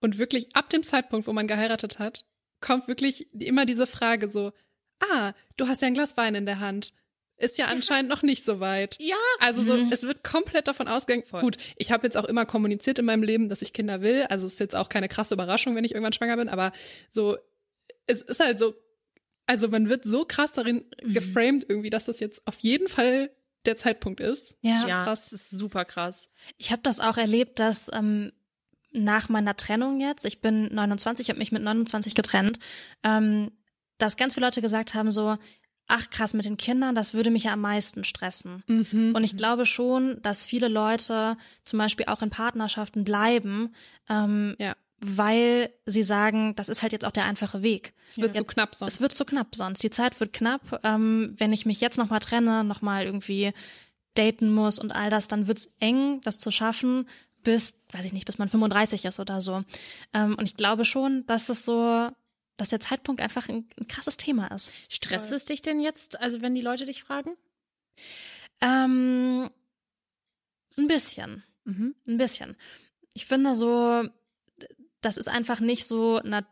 und 0.00 0.18
wirklich 0.18 0.54
ab 0.56 0.70
dem 0.70 0.82
Zeitpunkt, 0.82 1.26
wo 1.26 1.32
man 1.32 1.46
geheiratet 1.46 1.98
hat, 1.98 2.24
kommt 2.60 2.88
wirklich 2.88 3.32
immer 3.34 3.66
diese 3.66 3.86
Frage 3.86 4.28
so, 4.28 4.52
ah, 5.00 5.32
du 5.56 5.68
hast 5.68 5.82
ja 5.82 5.88
ein 5.88 5.94
Glas 5.94 6.16
Wein 6.16 6.34
in 6.34 6.46
der 6.46 6.60
Hand 6.60 6.92
ist 7.36 7.58
ja 7.58 7.66
anscheinend 7.66 8.08
noch 8.10 8.22
nicht 8.22 8.44
so 8.44 8.60
weit. 8.60 8.96
Ja. 9.00 9.16
Also 9.40 9.62
so, 9.62 9.76
mhm. 9.76 9.90
es 9.92 10.04
wird 10.04 10.22
komplett 10.22 10.68
davon 10.68 10.88
ausgegangen. 10.88 11.26
Voll. 11.26 11.40
Gut, 11.40 11.56
ich 11.76 11.90
habe 11.90 12.06
jetzt 12.06 12.16
auch 12.16 12.24
immer 12.24 12.46
kommuniziert 12.46 12.98
in 12.98 13.04
meinem 13.04 13.22
Leben, 13.22 13.48
dass 13.48 13.62
ich 13.62 13.72
Kinder 13.72 14.02
will. 14.02 14.26
Also 14.28 14.46
ist 14.46 14.60
jetzt 14.60 14.76
auch 14.76 14.88
keine 14.88 15.08
krasse 15.08 15.34
Überraschung, 15.34 15.74
wenn 15.74 15.84
ich 15.84 15.92
irgendwann 15.92 16.12
schwanger 16.12 16.36
bin. 16.36 16.48
Aber 16.48 16.72
so, 17.10 17.36
es 18.06 18.22
ist 18.22 18.40
halt 18.40 18.58
so, 18.58 18.74
also 19.46 19.68
man 19.68 19.88
wird 19.88 20.04
so 20.04 20.24
krass 20.24 20.52
darin 20.52 20.84
mhm. 21.02 21.14
geframed 21.14 21.66
irgendwie, 21.68 21.90
dass 21.90 22.04
das 22.04 22.20
jetzt 22.20 22.46
auf 22.46 22.58
jeden 22.58 22.88
Fall 22.88 23.30
der 23.66 23.76
Zeitpunkt 23.76 24.20
ist. 24.20 24.56
Ja, 24.60 24.86
ja 24.86 25.04
krass. 25.04 25.30
Das 25.30 25.32
ist 25.32 25.50
super 25.50 25.84
krass. 25.84 26.30
Ich 26.58 26.70
habe 26.70 26.82
das 26.82 27.00
auch 27.00 27.16
erlebt, 27.16 27.58
dass 27.58 27.90
ähm, 27.92 28.32
nach 28.92 29.28
meiner 29.28 29.56
Trennung 29.56 30.00
jetzt, 30.00 30.24
ich 30.24 30.40
bin 30.40 30.72
29, 30.72 31.28
habe 31.28 31.38
mich 31.38 31.52
mit 31.52 31.62
29 31.62 32.14
getrennt, 32.14 32.58
ähm, 33.02 33.50
dass 33.98 34.16
ganz 34.16 34.34
viele 34.34 34.46
Leute 34.46 34.62
gesagt 34.62 34.94
haben 34.94 35.10
so, 35.10 35.36
ach 35.86 36.10
krass, 36.10 36.34
mit 36.34 36.44
den 36.44 36.56
Kindern, 36.56 36.94
das 36.94 37.14
würde 37.14 37.30
mich 37.30 37.44
ja 37.44 37.52
am 37.52 37.60
meisten 37.60 38.04
stressen. 38.04 38.62
Mhm. 38.66 39.12
Und 39.14 39.24
ich 39.24 39.36
glaube 39.36 39.66
schon, 39.66 40.20
dass 40.22 40.42
viele 40.42 40.68
Leute 40.68 41.36
zum 41.64 41.78
Beispiel 41.78 42.06
auch 42.06 42.22
in 42.22 42.30
Partnerschaften 42.30 43.04
bleiben, 43.04 43.74
ähm, 44.08 44.56
ja. 44.58 44.74
weil 45.00 45.70
sie 45.86 46.02
sagen, 46.02 46.54
das 46.56 46.68
ist 46.68 46.82
halt 46.82 46.92
jetzt 46.92 47.04
auch 47.04 47.10
der 47.10 47.24
einfache 47.26 47.62
Weg. 47.62 47.92
Es 48.10 48.18
wird 48.18 48.34
ja. 48.34 48.40
zu 48.40 48.44
knapp 48.44 48.74
sonst. 48.74 48.94
Es 48.94 49.00
wird 49.00 49.14
zu 49.14 49.24
knapp 49.24 49.54
sonst. 49.54 49.82
Die 49.82 49.90
Zeit 49.90 50.18
wird 50.20 50.32
knapp. 50.32 50.80
Ähm, 50.84 51.34
wenn 51.36 51.52
ich 51.52 51.66
mich 51.66 51.80
jetzt 51.80 51.98
nochmal 51.98 52.20
trenne, 52.20 52.64
nochmal 52.64 53.04
irgendwie 53.04 53.52
daten 54.14 54.52
muss 54.52 54.78
und 54.78 54.92
all 54.92 55.10
das, 55.10 55.28
dann 55.28 55.48
wird's 55.48 55.70
eng, 55.80 56.20
das 56.22 56.38
zu 56.38 56.50
schaffen, 56.50 57.08
bis, 57.42 57.76
weiß 57.92 58.06
ich 58.06 58.12
nicht, 58.12 58.26
bis 58.26 58.38
man 58.38 58.48
35 58.48 59.04
ist 59.04 59.20
oder 59.20 59.40
so. 59.40 59.62
Ähm, 60.14 60.34
und 60.36 60.44
ich 60.46 60.56
glaube 60.56 60.84
schon, 60.84 61.26
dass 61.26 61.48
es 61.48 61.64
so 61.64 62.08
dass 62.56 62.68
der 62.68 62.80
Zeitpunkt 62.80 63.20
einfach 63.20 63.48
ein, 63.48 63.68
ein 63.78 63.88
krasses 63.88 64.16
Thema 64.16 64.48
ist. 64.48 64.72
Stresst 64.88 65.32
es 65.32 65.44
dich 65.44 65.62
denn 65.62 65.80
jetzt, 65.80 66.20
also 66.20 66.42
wenn 66.42 66.54
die 66.54 66.60
Leute 66.60 66.86
dich 66.86 67.02
fragen? 67.02 67.36
Ähm, 68.60 69.50
ein 70.76 70.86
bisschen. 70.86 71.42
Mhm. 71.64 71.94
Ein 72.06 72.18
bisschen. 72.18 72.56
Ich 73.12 73.26
finde 73.26 73.54
so, 73.54 74.08
das 75.00 75.16
ist 75.16 75.28
einfach 75.28 75.60
nicht 75.60 75.86
so 75.86 76.20
na, 76.24 76.44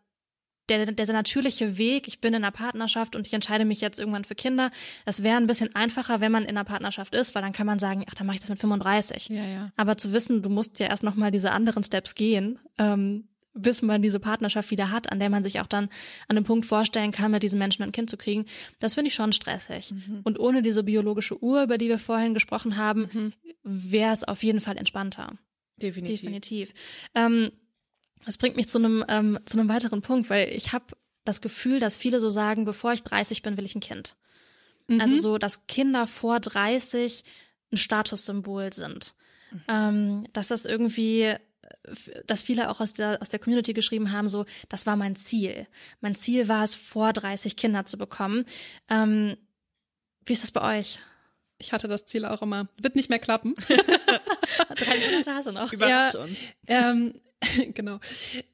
der, 0.69 0.87
der 0.87 1.13
natürliche 1.13 1.77
Weg. 1.79 2.09
Ich 2.09 2.21
bin 2.21 2.35
in 2.35 2.43
einer 2.43 2.53
Partnerschaft 2.53 3.17
und 3.17 3.27
ich 3.27 3.35
entscheide 3.35 3.65
mich 3.65 3.81
jetzt 3.81 3.99
irgendwann 3.99 4.25
für 4.25 4.35
Kinder. 4.35 4.71
Das 5.05 5.23
wäre 5.23 5.37
ein 5.37 5.47
bisschen 5.47 5.75
einfacher, 5.75 6.21
wenn 6.21 6.33
man 6.33 6.45
in 6.45 6.51
einer 6.51 6.65
Partnerschaft 6.65 7.15
ist, 7.15 7.35
weil 7.35 7.43
dann 7.43 7.53
kann 7.53 7.67
man 7.67 7.79
sagen, 7.79 8.05
ach, 8.09 8.15
dann 8.15 8.27
mache 8.27 8.37
ich 8.37 8.41
das 8.41 8.51
mit 8.51 8.61
35. 8.61 9.29
Ja, 9.29 9.45
ja. 9.45 9.73
Aber 9.77 9.97
zu 9.97 10.13
wissen, 10.13 10.43
du 10.43 10.49
musst 10.49 10.79
ja 10.79 10.87
erst 10.87 11.03
noch 11.03 11.15
mal 11.15 11.31
diese 11.31 11.51
anderen 11.51 11.83
Steps 11.85 12.15
gehen, 12.15 12.59
ähm, 12.79 13.29
bis 13.55 13.83
man 13.83 14.03
diese 14.03 14.21
Partnerschaft 14.21 14.71
wieder 14.71 14.91
hat, 14.91 15.13
an 15.13 15.21
der 15.21 15.31
man 15.31 15.43
sich 15.43 15.61
auch 15.61 15.67
dann 15.67 15.85
an 16.29 16.37
einem 16.37 16.45
Punkt 16.45 16.67
vorstellen 16.67 17.11
kann, 17.11 17.31
mit 17.31 17.43
diesem 17.43 17.59
Menschen 17.59 17.83
ein 17.83 17.93
Kind 17.93 18.09
zu 18.09 18.17
kriegen, 18.17 18.47
das 18.79 18.95
finde 18.95 19.09
ich 19.09 19.15
schon 19.15 19.33
stressig. 19.33 19.93
Mhm. 19.93 20.21
Und 20.25 20.39
ohne 20.39 20.63
diese 20.63 20.83
biologische 20.83 21.43
Uhr, 21.43 21.63
über 21.63 21.79
die 21.79 21.89
wir 21.89 21.99
vorhin 21.99 22.35
gesprochen 22.35 22.77
haben, 22.77 23.09
mhm. 23.13 23.33
wäre 23.63 24.13
es 24.13 24.25
auf 24.25 24.43
jeden 24.43 24.61
Fall 24.61 24.77
entspannter. 24.77 25.39
Definitiv. 25.77 26.21
Definitiv. 26.21 26.73
Ähm, 27.15 27.51
das 28.25 28.39
bringt 28.39 28.57
mich 28.57 28.69
zu 28.69 28.79
einem 28.79 29.05
ähm, 29.09 29.39
zu 29.45 29.59
einem 29.59 29.69
weiteren 29.69 30.01
Punkt, 30.01 30.31
weil 30.31 30.49
ich 30.49 30.73
habe 30.73 30.87
das 31.25 31.41
Gefühl, 31.41 31.81
dass 31.81 31.97
viele 31.97 32.21
so 32.21 32.31
sagen, 32.31 32.65
bevor 32.65 32.93
ich 32.93 33.03
30 33.03 33.43
bin, 33.43 33.57
will 33.57 33.65
ich 33.65 33.75
ein 33.75 33.81
Kind. 33.81 34.17
Mhm. 34.87 35.01
Also 35.01 35.21
so, 35.21 35.39
dass 35.39 35.67
Kinder 35.67 36.07
vor 36.07 36.41
30 36.41 37.25
ein 37.73 37.77
Statussymbol 37.77 38.73
sind. 38.73 39.15
Mhm. 39.51 39.61
Ähm, 39.69 40.27
dass 40.33 40.49
das 40.49 40.65
irgendwie 40.65 41.35
dass 42.27 42.43
viele 42.43 42.71
auch 42.71 42.81
aus 42.81 42.93
der, 42.93 43.21
aus 43.21 43.29
der 43.29 43.39
Community 43.39 43.73
geschrieben 43.73 44.13
haben, 44.13 44.29
so, 44.29 44.45
das 44.69 44.87
war 44.87 44.97
mein 44.97 45.17
Ziel. 45.17 45.67
Mein 46.01 46.15
Ziel 46.15 46.49
war 46.49 46.65
es, 46.65 46.75
vor 46.75 47.13
30 47.13 47.57
Kinder 47.57 47.85
zu 47.85 47.99
bekommen. 47.99 48.45
Ähm, 48.89 49.37
wie 50.25 50.33
ist 50.33 50.43
das 50.43 50.53
bei 50.53 50.79
euch? 50.79 51.01
Ich 51.59 51.73
hatte 51.73 51.89
das 51.89 52.07
Ziel 52.07 52.25
auch 52.25 52.43
immer. 52.43 52.69
Wird 52.81 52.97
nicht 52.97 53.11
mehr 53.11 53.19
klappen. 53.19 53.55
Drei 53.67 55.11
Monate 55.11 55.35
hast 55.35 55.47
du 55.47 55.53
noch. 55.53 55.73
Überraschung. 55.73 56.37
Ja, 56.69 56.91
ähm, 56.91 57.15
genau. 57.75 57.99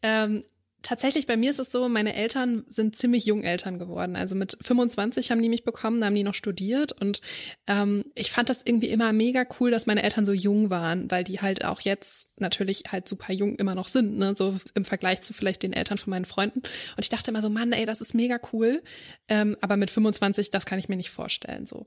Ähm, 0.03 0.45
Tatsächlich, 0.83 1.27
bei 1.27 1.37
mir 1.37 1.51
ist 1.51 1.59
es 1.59 1.73
so, 1.73 1.89
meine 1.89 2.15
Eltern 2.15 2.65
sind 2.69 2.95
ziemlich 2.95 3.27
jung 3.27 3.43
Eltern 3.43 3.81
geworden. 3.81 4.15
Also 4.15 4.37
mit 4.37 4.57
25 4.61 5.31
haben 5.31 5.43
die 5.43 5.49
mich 5.49 5.65
bekommen, 5.65 6.01
da 6.01 6.07
haben 6.07 6.15
die 6.15 6.23
noch 6.23 6.35
studiert. 6.35 6.93
Und 6.93 7.21
ähm, 7.67 8.05
ich 8.15 8.31
fand 8.31 8.49
das 8.49 8.63
irgendwie 8.65 8.89
immer 8.89 9.13
mega 9.13 9.45
cool, 9.59 9.73
dass 9.73 9.87
meine 9.87 10.05
Eltern 10.05 10.25
so 10.25 10.33
jung 10.33 10.71
waren, 10.71 11.11
weil 11.11 11.25
die 11.25 11.41
halt 11.41 11.65
auch 11.65 11.81
jetzt 11.81 12.31
natürlich 12.39 12.85
halt 12.93 13.09
super 13.09 13.33
jung 13.33 13.57
immer 13.57 13.75
noch 13.75 13.89
sind, 13.89 14.19
ne? 14.19 14.35
So 14.37 14.57
im 14.75 14.85
Vergleich 14.85 15.21
zu 15.23 15.35
vielleicht 15.35 15.65
den 15.65 15.73
Eltern 15.73 15.99
von 15.99 16.13
meinen 16.13 16.25
Freunden. 16.25 16.61
Und 16.61 17.01
ich 17.01 17.09
dachte 17.09 17.33
immer 17.33 17.43
so, 17.43 17.51
Mann, 17.51 17.73
ey, 17.73 17.85
das 17.85 18.01
ist 18.01 18.15
mega 18.15 18.39
cool. 18.53 18.81
Ähm, 19.29 19.57
aber 19.61 19.77
mit 19.77 19.91
25, 19.91 20.51
das 20.51 20.65
kann 20.65 20.79
ich 20.79 20.89
mir 20.89 20.97
nicht 20.97 21.11
vorstellen. 21.11 21.67
so. 21.67 21.87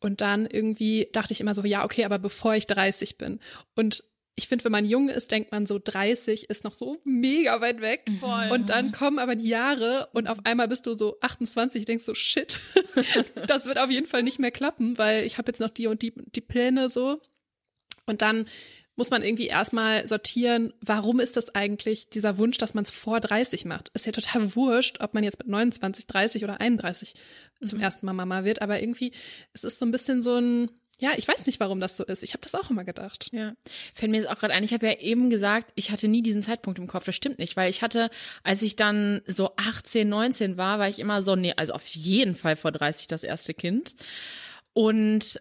Und 0.00 0.20
dann 0.20 0.46
irgendwie 0.46 1.08
dachte 1.12 1.32
ich 1.32 1.40
immer 1.40 1.54
so, 1.54 1.64
ja, 1.64 1.84
okay, 1.84 2.04
aber 2.04 2.18
bevor 2.18 2.56
ich 2.56 2.66
30 2.66 3.18
bin. 3.18 3.38
Und 3.76 4.02
ich 4.34 4.48
finde, 4.48 4.64
wenn 4.64 4.72
man 4.72 4.86
jung 4.86 5.08
ist, 5.08 5.30
denkt 5.30 5.52
man 5.52 5.66
so 5.66 5.78
30 5.82 6.48
ist 6.48 6.64
noch 6.64 6.72
so 6.72 7.00
mega 7.04 7.60
weit 7.60 7.80
weg. 7.80 8.06
Voll. 8.18 8.48
Und 8.50 8.70
dann 8.70 8.92
kommen 8.92 9.18
aber 9.18 9.36
die 9.36 9.48
Jahre 9.48 10.08
und 10.12 10.26
auf 10.26 10.38
einmal 10.44 10.68
bist 10.68 10.86
du 10.86 10.94
so 10.94 11.18
28, 11.20 11.84
denkst 11.84 12.04
so, 12.04 12.14
shit, 12.14 12.60
das 13.46 13.66
wird 13.66 13.78
auf 13.78 13.90
jeden 13.90 14.06
Fall 14.06 14.22
nicht 14.22 14.38
mehr 14.38 14.50
klappen, 14.50 14.96
weil 14.96 15.24
ich 15.24 15.36
habe 15.36 15.50
jetzt 15.50 15.60
noch 15.60 15.68
die 15.68 15.86
und 15.86 16.00
die, 16.00 16.14
die 16.34 16.40
Pläne 16.40 16.88
so. 16.88 17.20
Und 18.06 18.22
dann 18.22 18.46
muss 18.96 19.10
man 19.10 19.22
irgendwie 19.22 19.46
erstmal 19.46 20.06
sortieren, 20.06 20.72
warum 20.80 21.20
ist 21.20 21.36
das 21.36 21.54
eigentlich 21.54 22.08
dieser 22.10 22.36
Wunsch, 22.38 22.58
dass 22.58 22.74
man 22.74 22.84
es 22.84 22.90
vor 22.90 23.20
30 23.20 23.64
macht? 23.64 23.90
Ist 23.94 24.06
ja 24.06 24.12
total 24.12 24.54
wurscht, 24.54 25.00
ob 25.00 25.14
man 25.14 25.24
jetzt 25.24 25.38
mit 25.38 25.48
29, 25.48 26.06
30 26.06 26.44
oder 26.44 26.60
31 26.60 27.14
zum 27.64 27.80
ersten 27.80 28.06
Mal 28.06 28.12
Mama 28.12 28.44
wird, 28.44 28.60
aber 28.60 28.80
irgendwie, 28.80 29.12
es 29.52 29.64
ist 29.64 29.78
so 29.78 29.86
ein 29.86 29.92
bisschen 29.92 30.22
so 30.22 30.36
ein, 30.36 30.70
ja, 31.02 31.10
ich 31.16 31.26
weiß 31.26 31.46
nicht, 31.46 31.58
warum 31.58 31.80
das 31.80 31.96
so 31.96 32.04
ist. 32.04 32.22
Ich 32.22 32.32
habe 32.32 32.44
das 32.44 32.54
auch 32.54 32.70
immer 32.70 32.84
gedacht. 32.84 33.26
Ja, 33.32 33.54
fällt 33.92 34.12
mir 34.12 34.18
jetzt 34.18 34.30
auch 34.30 34.38
gerade 34.38 34.54
ein. 34.54 34.62
Ich 34.62 34.72
habe 34.72 34.86
ja 34.86 34.98
eben 35.00 35.30
gesagt, 35.30 35.72
ich 35.74 35.90
hatte 35.90 36.06
nie 36.06 36.22
diesen 36.22 36.42
Zeitpunkt 36.42 36.78
im 36.78 36.86
Kopf. 36.86 37.06
Das 37.06 37.16
stimmt 37.16 37.40
nicht, 37.40 37.56
weil 37.56 37.68
ich 37.68 37.82
hatte, 37.82 38.08
als 38.44 38.62
ich 38.62 38.76
dann 38.76 39.20
so 39.26 39.50
18, 39.56 40.08
19 40.08 40.56
war, 40.56 40.78
war 40.78 40.88
ich 40.88 41.00
immer 41.00 41.24
so, 41.24 41.34
nee, 41.34 41.54
also 41.56 41.72
auf 41.72 41.88
jeden 41.88 42.36
Fall 42.36 42.54
vor 42.54 42.70
30 42.70 43.08
das 43.08 43.24
erste 43.24 43.52
Kind. 43.52 43.96
Und 44.74 45.40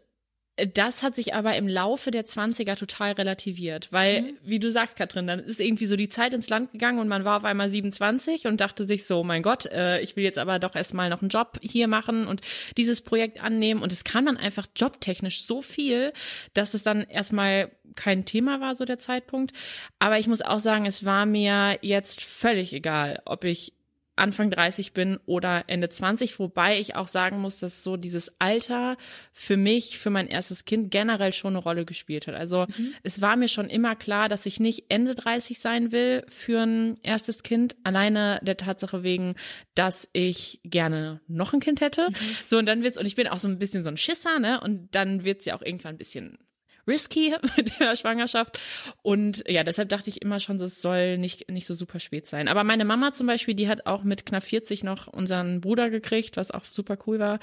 das 0.58 1.02
hat 1.02 1.16
sich 1.16 1.34
aber 1.34 1.56
im 1.56 1.68
Laufe 1.68 2.12
der 2.12 2.26
20er 2.26 2.76
total 2.76 3.14
relativiert, 3.14 3.88
weil, 3.92 4.22
mhm. 4.22 4.38
wie 4.44 4.60
du 4.60 4.70
sagst, 4.70 4.98
Katrin, 4.98 5.26
dann 5.26 5.40
ist 5.40 5.60
irgendwie 5.60 5.86
so 5.86 5.96
die 5.96 6.10
Zeit 6.10 6.34
ins 6.34 6.50
Land 6.50 6.74
gegangen 6.74 7.00
und 7.00 7.08
man 7.08 7.24
war 7.24 7.38
auf 7.38 7.46
einmal 7.46 7.70
27 7.70 8.48
und 8.48 8.60
dachte 8.60 8.84
sich 8.84 9.06
so, 9.06 9.24
mein 9.24 9.44
Gott, 9.44 9.66
äh, 9.68 10.02
ich 10.02 10.16
will 10.16 10.24
jetzt 10.24 10.38
aber 10.38 10.60
doch 10.60 10.76
erstmal 10.76 11.10
noch 11.10 11.22
einen 11.22 11.30
Job 11.30 11.58
hier 11.62 11.88
machen 11.88 12.28
und 12.28 12.42
dieses 12.78 13.02
Projekt 13.02 13.42
annehmen. 13.42 13.82
Und 13.82 13.92
es 13.92 14.04
kam 14.04 14.26
dann 14.26 14.38
einfach 14.38 14.68
jobtechnisch 14.76 15.44
so 15.44 15.62
viel, 15.62 16.12
dass 16.54 16.74
es 16.74 16.84
dann 16.84 17.04
erstmal 17.04 17.72
kein 17.96 18.26
Thema 18.26 18.62
war, 18.62 18.76
so 18.76 18.86
der 18.86 19.00
Zeitpunkt. 19.00 19.54
Aber 20.00 20.20
ich 20.20 20.28
muss 20.28 20.42
auch 20.42 20.60
sagen, 20.60 20.86
es 20.86 21.06
war 21.06 21.26
mir 21.26 21.80
jetzt 21.82 22.22
völlig 22.24 22.74
egal, 22.74 23.22
ob 23.26 23.46
ich 23.46 23.74
Anfang 24.22 24.52
30 24.52 24.94
bin 24.94 25.20
oder 25.26 25.64
Ende 25.68 25.90
20, 25.90 26.38
wobei 26.40 26.80
ich 26.80 26.96
auch 26.96 27.08
sagen 27.08 27.40
muss, 27.40 27.60
dass 27.60 27.84
so 27.84 27.98
dieses 27.98 28.40
Alter 28.40 28.96
für 29.34 29.58
mich, 29.58 29.98
für 29.98 30.10
mein 30.10 30.28
erstes 30.28 30.66
Kind 30.66 30.92
generell 30.92 31.34
schon 31.34 31.56
eine 31.56 31.64
Rolle 31.64 31.86
gespielt 31.86 32.28
hat. 32.28 32.36
Also 32.36 32.68
mhm. 32.78 32.94
es 33.04 33.22
war 33.22 33.36
mir 33.36 33.48
schon 33.48 33.70
immer 33.70 33.96
klar, 33.96 34.30
dass 34.30 34.46
ich 34.46 34.60
nicht 34.60 34.86
Ende 34.90 35.16
30 35.16 35.60
sein 35.60 35.92
will 35.92 36.24
für 36.30 36.62
ein 36.62 36.98
erstes 37.04 37.44
Kind, 37.44 37.76
alleine 37.84 38.40
der 38.44 38.58
Tatsache 38.58 39.04
wegen, 39.04 39.36
dass 39.76 40.08
ich 40.14 40.62
gerne 40.64 41.20
noch 41.28 41.54
ein 41.54 41.60
Kind 41.60 41.82
hätte. 41.82 42.08
Mhm. 42.10 42.16
So 42.46 42.58
und 42.58 42.68
dann 42.68 42.84
wird's 42.84 42.98
und 42.98 43.06
ich 43.06 43.16
bin 43.16 43.28
auch 43.28 43.40
so 43.40 43.48
ein 43.48 43.60
bisschen 43.60 43.84
so 43.84 43.90
ein 43.90 43.98
Schisser, 43.98 44.40
ne? 44.40 44.62
Und 44.62 44.94
dann 44.94 45.24
wird's 45.24 45.46
ja 45.46 45.56
auch 45.56 45.62
irgendwann 45.62 45.96
ein 45.96 45.98
bisschen 45.98 46.38
risky 46.88 47.36
mit 47.58 47.80
der 47.80 47.96
Schwangerschaft. 47.96 48.60
Und 49.02 49.44
ja, 49.48 49.64
deshalb 49.64 49.90
dachte 49.90 50.10
ich 50.10 50.22
immer 50.22 50.40
schon, 50.40 50.58
es 50.58 50.82
soll 50.82 51.18
nicht, 51.18 51.50
nicht 51.50 51.66
so 51.66 51.74
super 51.74 52.00
spät 52.00 52.28
sein. 52.28 52.48
Aber 52.48 52.64
meine 52.64 52.86
Mama 52.86 53.14
zum 53.14 53.28
Beispiel, 53.28 53.56
die 53.56 53.68
hat 53.68 53.86
auch 53.86 54.04
mit 54.04 54.26
knapp 54.26 54.44
40 54.44 54.84
noch 54.84 55.08
unseren 55.08 55.62
Bruder 55.62 55.90
gekriegt, 55.90 56.38
was 56.38 56.52
auch 56.52 56.66
super 56.66 56.98
cool 57.08 57.20
war. 57.20 57.40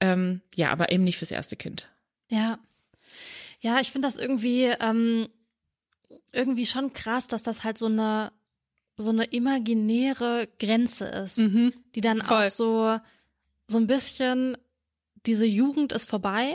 Ähm, 0.00 0.40
ja, 0.54 0.70
aber 0.70 0.92
eben 0.92 1.04
nicht 1.04 1.18
fürs 1.18 1.30
erste 1.30 1.56
Kind. 1.56 1.88
Ja. 2.28 2.58
Ja, 3.60 3.80
ich 3.80 3.90
finde 3.90 4.06
das 4.06 4.16
irgendwie, 4.16 4.72
ähm, 4.80 5.28
irgendwie 6.32 6.66
schon 6.66 6.92
krass, 6.92 7.26
dass 7.26 7.42
das 7.42 7.64
halt 7.64 7.78
so 7.78 7.86
eine, 7.86 8.32
so 8.96 9.10
eine 9.10 9.24
imaginäre 9.24 10.48
Grenze 10.58 11.06
ist, 11.06 11.38
mhm. 11.38 11.72
die 11.94 12.00
dann 12.00 12.20
Voll. 12.20 12.46
auch 12.46 12.48
so, 12.48 12.98
so 13.66 13.78
ein 13.78 13.86
bisschen, 13.86 14.56
diese 15.26 15.46
Jugend 15.46 15.92
ist 15.92 16.08
vorbei 16.08 16.54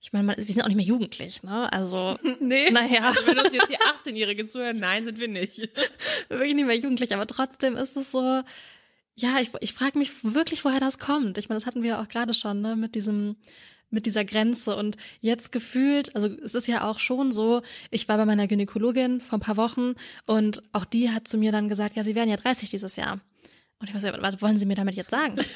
ich 0.00 0.12
meine, 0.12 0.34
wir 0.34 0.44
sind 0.44 0.62
auch 0.62 0.68
nicht 0.68 0.76
mehr 0.76 0.84
jugendlich, 0.84 1.42
ne? 1.42 1.70
Also, 1.72 2.18
nee. 2.40 2.70
Naja. 2.70 3.08
Also 3.08 3.26
wenn 3.26 3.38
uns 3.38 3.52
jetzt 3.52 3.68
die 3.68 3.76
18-Jährigen 4.10 4.48
zuhören, 4.48 4.78
nein, 4.78 5.04
sind 5.04 5.20
wir 5.20 5.28
nicht. 5.28 5.58
wirklich 6.28 6.54
nicht 6.54 6.66
mehr 6.66 6.76
jugendlich, 6.76 7.14
aber 7.14 7.26
trotzdem 7.26 7.76
ist 7.76 7.96
es 7.96 8.10
so, 8.10 8.42
ja, 9.14 9.38
ich, 9.40 9.50
ich 9.60 9.74
frage 9.74 9.98
mich 9.98 10.10
wirklich, 10.22 10.64
woher 10.64 10.80
das 10.80 10.98
kommt. 10.98 11.36
Ich 11.36 11.48
meine, 11.48 11.58
das 11.58 11.66
hatten 11.66 11.82
wir 11.82 12.00
auch 12.00 12.08
gerade 12.08 12.32
schon, 12.32 12.62
ne, 12.62 12.76
mit 12.76 12.94
diesem, 12.94 13.36
mit 13.90 14.06
dieser 14.06 14.24
Grenze 14.24 14.74
und 14.74 14.96
jetzt 15.20 15.52
gefühlt, 15.52 16.14
also 16.14 16.28
es 16.28 16.54
ist 16.54 16.66
ja 16.66 16.88
auch 16.88 16.98
schon 16.98 17.30
so, 17.30 17.60
ich 17.90 18.08
war 18.08 18.16
bei 18.16 18.24
meiner 18.24 18.46
Gynäkologin 18.46 19.20
vor 19.20 19.38
ein 19.38 19.42
paar 19.42 19.56
Wochen 19.58 19.94
und 20.26 20.62
auch 20.72 20.84
die 20.86 21.10
hat 21.10 21.28
zu 21.28 21.36
mir 21.36 21.52
dann 21.52 21.68
gesagt, 21.68 21.96
ja, 21.96 22.04
sie 22.04 22.14
werden 22.14 22.30
ja 22.30 22.36
30 22.36 22.70
dieses 22.70 22.96
Jahr. 22.96 23.20
Und 23.80 23.88
ich 23.88 23.94
weiß 23.94 24.04
ja, 24.04 24.22
was 24.22 24.40
wollen 24.42 24.56
Sie 24.56 24.66
mir 24.66 24.76
damit 24.76 24.94
jetzt 24.94 25.10
sagen? 25.10 25.36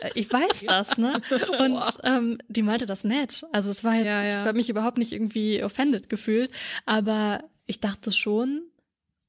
Äh, 0.00 0.10
ich 0.16 0.32
weiß 0.32 0.64
das, 0.66 0.98
ne? 0.98 1.12
Und 1.60 1.84
ähm, 2.02 2.38
die 2.48 2.62
meinte 2.62 2.86
das 2.86 3.04
nett. 3.04 3.44
Also 3.52 3.70
es 3.70 3.84
war, 3.84 3.94
ja, 3.94 4.24
ja. 4.24 4.40
ich 4.40 4.46
habe 4.48 4.56
mich 4.56 4.68
überhaupt 4.68 4.98
nicht 4.98 5.12
irgendwie 5.12 5.62
offended 5.62 6.08
gefühlt, 6.08 6.50
aber 6.86 7.44
ich 7.66 7.78
dachte 7.78 8.10
schon, 8.10 8.62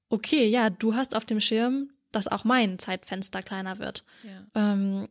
okay, 0.10 0.48
ja, 0.48 0.72
du 0.72 0.96
hast 0.96 1.16
auf 1.16 1.26
dem 1.26 1.40
Schirm, 1.40 1.92
dass 2.12 2.28
auch 2.28 2.44
mein 2.44 2.80
Zeitfenster 2.80 3.44
kleiner 3.44 3.78
wird. 3.78 4.04
Ja. 4.24 4.74
Ähm, 4.74 5.10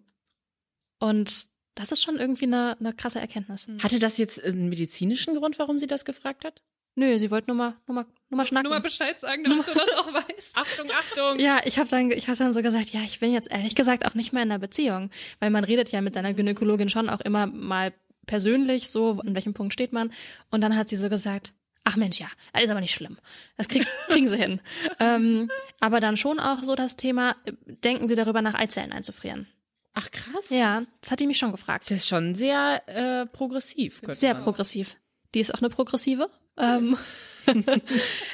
und 0.99 1.47
das 1.77 1.93
ist 1.93 2.03
schon 2.03 2.17
irgendwie 2.17 2.47
eine, 2.47 2.77
eine 2.81 2.93
krasse 2.93 3.21
Erkenntnis. 3.21 3.69
Hatte 3.83 3.99
das 3.99 4.19
jetzt 4.19 4.43
einen 4.43 4.69
medizinischen 4.69 5.37
Grund, 5.37 5.59
warum 5.59 5.79
sie 5.79 5.87
das 5.87 6.05
gefragt 6.05 6.45
hat? 6.45 6.63
Nö, 6.95 7.19
sie 7.19 7.31
wollte 7.31 7.49
nur 7.49 7.57
mal, 7.57 7.75
nur 7.87 7.95
mal, 7.95 8.07
nur 8.29 8.37
mal 8.37 8.47
schnacken. 8.47 8.69
Nur 8.69 8.79
mal 8.79 8.83
Bescheid 8.83 9.19
sagen, 9.19 9.45
damit 9.45 9.67
du 9.67 9.73
das 9.73 9.89
auch 9.99 10.13
weißt. 10.13 10.51
Achtung, 10.55 10.91
Achtung. 10.91 11.39
Ja, 11.39 11.61
ich 11.65 11.79
habe 11.79 11.89
dann, 11.89 12.11
ich 12.11 12.29
habe 12.29 12.37
dann 12.37 12.53
so 12.53 12.63
gesagt, 12.63 12.91
ja, 12.91 13.01
ich 13.01 13.21
bin 13.21 13.33
jetzt 13.33 13.51
ehrlich 13.51 13.75
gesagt 13.75 14.05
auch 14.05 14.15
nicht 14.15 14.33
mehr 14.33 14.43
in 14.43 14.51
einer 14.51 14.59
Beziehung, 14.59 15.11
weil 15.41 15.51
man 15.51 15.65
redet 15.65 15.91
ja 15.91 16.03
mit 16.03 16.15
seiner 16.15 16.35
Gynäkologin 16.35 16.91
schon 16.91 17.09
auch 17.09 17.21
immer 17.21 17.47
mal 17.47 17.95
persönlich 18.27 18.91
so, 18.91 19.21
an 19.25 19.35
welchem 19.35 19.55
Punkt 19.55 19.73
steht 19.73 19.93
man. 19.93 20.13
Und 20.51 20.61
dann 20.61 20.77
hat 20.77 20.89
sie 20.89 20.97
so 20.97 21.09
gesagt, 21.09 21.55
ach 21.85 21.97
Mensch, 21.97 22.21
ja, 22.21 22.27
ist 22.61 22.71
aber 22.71 22.81
nicht 22.81 22.95
schlimm. 22.95 23.19
Das 23.57 23.69
krieg, 23.69 23.87
kriegen 24.09 24.29
sie 24.29 24.37
hin. 24.37 24.61
ähm, 25.01 25.51
aber 25.81 26.01
dann 26.01 26.17
schon 26.17 26.41
auch 26.41 26.63
so 26.63 26.75
das 26.75 26.97
Thema, 26.97 27.37
denken 27.67 28.07
Sie 28.07 28.15
darüber 28.15 28.43
nach, 28.43 28.55
Eizellen 28.55 28.93
einzufrieren. 28.93 29.47
Ach 29.95 30.11
krass. 30.11 30.49
Ja, 30.51 30.83
das 31.01 31.11
hat 31.11 31.21
die 31.21 31.27
mich 31.27 31.39
schon 31.39 31.53
gefragt. 31.53 31.85
Das 31.85 31.99
ist 31.99 32.09
schon 32.09 32.35
sehr 32.35 32.83
äh, 32.87 33.27
progressiv. 33.27 34.01
Sehr 34.09 34.35
progressiv. 34.35 34.97
Die 35.35 35.41
ist 35.41 35.55
auch 35.55 35.61
eine 35.61 35.69
progressive. 35.69 36.31
Ähm, 36.63 36.97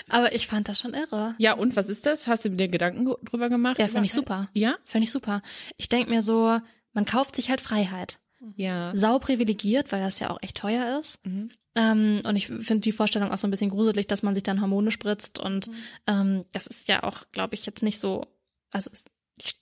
aber 0.08 0.34
ich 0.34 0.46
fand 0.46 0.68
das 0.68 0.78
schon 0.78 0.94
irre. 0.94 1.34
Ja, 1.38 1.54
und 1.54 1.74
was 1.76 1.88
ist 1.88 2.06
das? 2.06 2.28
Hast 2.28 2.44
du 2.44 2.50
dir 2.50 2.68
Gedanken 2.68 3.06
drüber 3.24 3.48
gemacht? 3.48 3.78
Ja, 3.78 3.88
fand 3.88 4.04
ich 4.04 4.12
super. 4.12 4.48
Ja? 4.52 4.76
Fand 4.84 5.02
ich 5.02 5.10
super. 5.10 5.42
Ich 5.76 5.88
denk 5.88 6.08
mir 6.08 6.22
so, 6.22 6.60
man 6.92 7.04
kauft 7.04 7.36
sich 7.36 7.50
halt 7.50 7.60
Freiheit. 7.60 8.18
Ja. 8.54 8.94
Sau 8.94 9.18
privilegiert, 9.18 9.90
weil 9.90 10.02
das 10.02 10.20
ja 10.20 10.30
auch 10.30 10.38
echt 10.42 10.56
teuer 10.56 11.00
ist. 11.00 11.24
Mhm. 11.26 11.50
Ähm, 11.74 12.22
und 12.24 12.36
ich 12.36 12.46
finde 12.46 12.80
die 12.80 12.92
Vorstellung 12.92 13.32
auch 13.32 13.38
so 13.38 13.46
ein 13.46 13.50
bisschen 13.50 13.70
gruselig, 13.70 14.06
dass 14.06 14.22
man 14.22 14.34
sich 14.34 14.42
dann 14.42 14.60
Hormone 14.60 14.90
spritzt. 14.90 15.38
Und 15.38 15.68
mhm. 15.68 15.74
ähm, 16.06 16.44
das 16.52 16.66
ist 16.66 16.88
ja 16.88 17.02
auch, 17.02 17.24
glaube 17.32 17.54
ich, 17.54 17.66
jetzt 17.66 17.82
nicht 17.82 17.98
so, 17.98 18.26
also 18.72 18.90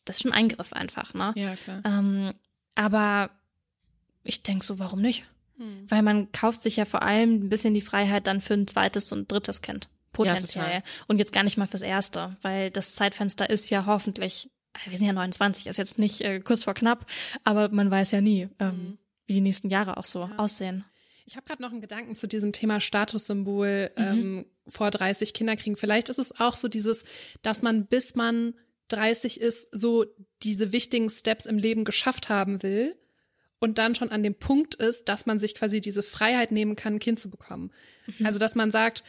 das 0.04 0.16
ist 0.16 0.22
schon 0.22 0.32
ein 0.32 0.38
Eingriff 0.44 0.72
einfach, 0.72 1.14
ne? 1.14 1.32
Ja, 1.36 1.54
klar. 1.54 1.82
Ähm, 1.84 2.34
aber 2.74 3.30
ich 4.24 4.42
denk 4.42 4.64
so, 4.64 4.78
warum 4.78 5.00
nicht? 5.00 5.24
Hm. 5.58 5.86
Weil 5.88 6.02
man 6.02 6.32
kauft 6.32 6.62
sich 6.62 6.76
ja 6.76 6.84
vor 6.84 7.02
allem 7.02 7.44
ein 7.44 7.48
bisschen 7.48 7.74
die 7.74 7.80
Freiheit 7.80 8.26
dann 8.26 8.40
für 8.40 8.54
ein 8.54 8.66
zweites 8.66 9.12
und 9.12 9.30
drittes 9.30 9.62
Kind. 9.62 9.88
Potenziell. 10.12 10.64
Ja, 10.66 10.82
und 11.08 11.18
jetzt 11.18 11.32
gar 11.32 11.42
nicht 11.42 11.58
mal 11.58 11.66
fürs 11.66 11.82
erste, 11.82 12.36
weil 12.40 12.70
das 12.70 12.94
Zeitfenster 12.94 13.50
ist 13.50 13.68
ja 13.68 13.84
hoffentlich, 13.86 14.50
äh, 14.74 14.90
wir 14.90 14.98
sind 14.98 15.06
ja 15.06 15.12
29, 15.12 15.66
ist 15.66 15.76
jetzt 15.76 15.98
nicht 15.98 16.22
äh, 16.22 16.40
kurz 16.40 16.64
vor 16.64 16.74
knapp, 16.74 17.06
aber 17.44 17.68
man 17.68 17.90
weiß 17.90 18.12
ja 18.12 18.20
nie, 18.20 18.48
ähm, 18.58 18.68
mhm. 18.68 18.98
wie 19.26 19.34
die 19.34 19.40
nächsten 19.42 19.68
Jahre 19.68 19.98
auch 19.98 20.06
so 20.06 20.20
ja. 20.20 20.32
aussehen. 20.38 20.84
Ich 21.26 21.36
habe 21.36 21.46
gerade 21.46 21.60
noch 21.60 21.72
einen 21.72 21.80
Gedanken 21.80 22.16
zu 22.16 22.28
diesem 22.28 22.52
Thema 22.52 22.80
Statussymbol 22.80 23.90
mhm. 23.96 24.02
ähm, 24.02 24.46
vor 24.68 24.90
30 24.90 25.34
Kinder 25.34 25.56
kriegen. 25.56 25.76
Vielleicht 25.76 26.08
ist 26.08 26.18
es 26.18 26.38
auch 26.40 26.56
so 26.56 26.68
dieses, 26.68 27.04
dass 27.42 27.62
man 27.62 27.86
bis 27.86 28.14
man 28.14 28.54
30 28.88 29.40
ist, 29.40 29.68
so 29.72 30.06
diese 30.42 30.72
wichtigen 30.72 31.10
Steps 31.10 31.44
im 31.44 31.58
Leben 31.58 31.84
geschafft 31.84 32.28
haben 32.28 32.62
will 32.62 32.96
und 33.58 33.78
dann 33.78 33.94
schon 33.94 34.10
an 34.10 34.22
dem 34.22 34.34
Punkt 34.34 34.74
ist, 34.74 35.08
dass 35.08 35.26
man 35.26 35.38
sich 35.38 35.54
quasi 35.54 35.80
diese 35.80 36.02
Freiheit 36.02 36.52
nehmen 36.52 36.76
kann, 36.76 36.94
ein 36.94 36.98
Kind 36.98 37.20
zu 37.20 37.30
bekommen. 37.30 37.72
Mhm. 38.18 38.26
Also, 38.26 38.38
dass 38.38 38.54
man 38.54 38.70
sagt, 38.70 39.02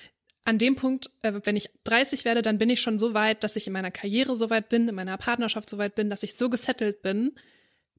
an 0.46 0.58
dem 0.58 0.76
Punkt, 0.76 1.12
äh, 1.24 1.34
wenn 1.44 1.58
ich 1.58 1.70
30 1.84 2.24
werde, 2.24 2.42
dann 2.42 2.58
bin 2.58 2.70
ich 2.70 2.82
schon 2.82 3.00
so 3.00 3.14
weit, 3.14 3.44
dass 3.44 3.58
ich 3.58 3.68
in 3.68 3.74
meiner 3.74 3.92
Karriere 3.92 4.38
so 4.38 4.50
weit 4.50 4.70
bin, 4.70 4.88
in 4.88 4.96
meiner 4.96 5.18
Partnerschaft 5.18 5.70
so 5.70 5.78
weit 5.78 5.96
bin, 5.96 6.10
dass 6.10 6.24
ich 6.24 6.36
so 6.36 6.50
gesettelt 6.50 7.02
bin, 7.02 7.34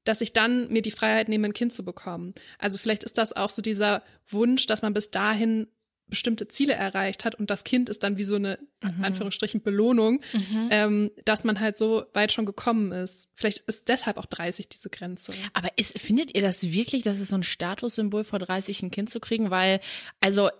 dass 0.05 0.23
ich 0.23 0.33
dann 0.33 0.69
mir 0.73 0.81
die 0.81 0.91
Freiheit 0.91 1.29
nehme, 1.29 1.47
ein 1.47 1.53
Kind 1.53 1.75
zu 1.75 1.85
bekommen. 1.85 2.33
Also 2.59 2.79
vielleicht 2.79 3.05
ist 3.05 3.19
das 3.19 3.35
auch 3.35 3.51
so 3.51 3.61
dieser 3.61 4.03
Wunsch, 4.27 4.67
dass 4.67 4.81
man 4.81 4.95
bis 4.95 5.11
dahin 5.11 5.67
bestimmte 6.09 6.49
Ziele 6.49 6.75
erreicht 6.75 7.25
hat 7.25 7.35
und 7.35 7.51
das 7.51 7.64
Kind 7.64 7.88
ist 7.88 8.03
dann 8.03 8.16
wie 8.16 8.25
so 8.25 8.37
eine 8.37 8.59
mhm. 8.83 9.05
Anführungsstrichen 9.05 9.62
Belohnung, 9.62 10.21
mhm. 10.33 10.68
ähm, 10.71 11.11
dass 11.25 11.44
man 11.44 11.61
halt 11.61 11.79
so 11.79 12.05
weit 12.14 12.33
schon 12.33 12.47
gekommen 12.47 12.92
ist. 12.92 13.29
Vielleicht 13.35 13.59
ist 13.66 13.88
deshalb 13.88 14.16
auch 14.16 14.27
30 14.27 14.68
diese 14.68 14.90
Grenze. 14.90 15.33
Aber 15.53 15.71
ist, 15.77 15.99
findet 15.99 16.35
ihr 16.35 16.42
das 16.42 16.73
wirklich, 16.73 17.03
dass 17.03 17.18
es 17.18 17.29
so 17.29 17.37
ein 17.37 17.42
Statussymbol 17.42 18.25
vor 18.25 18.38
30 18.38 18.83
ein 18.83 18.90
Kind 18.90 19.11
zu 19.11 19.21
kriegen? 19.21 19.51
Weil, 19.51 19.81
also 20.21 20.51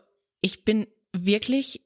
ich 0.41 0.65
bin 0.65 0.87
wirklich 1.13 1.83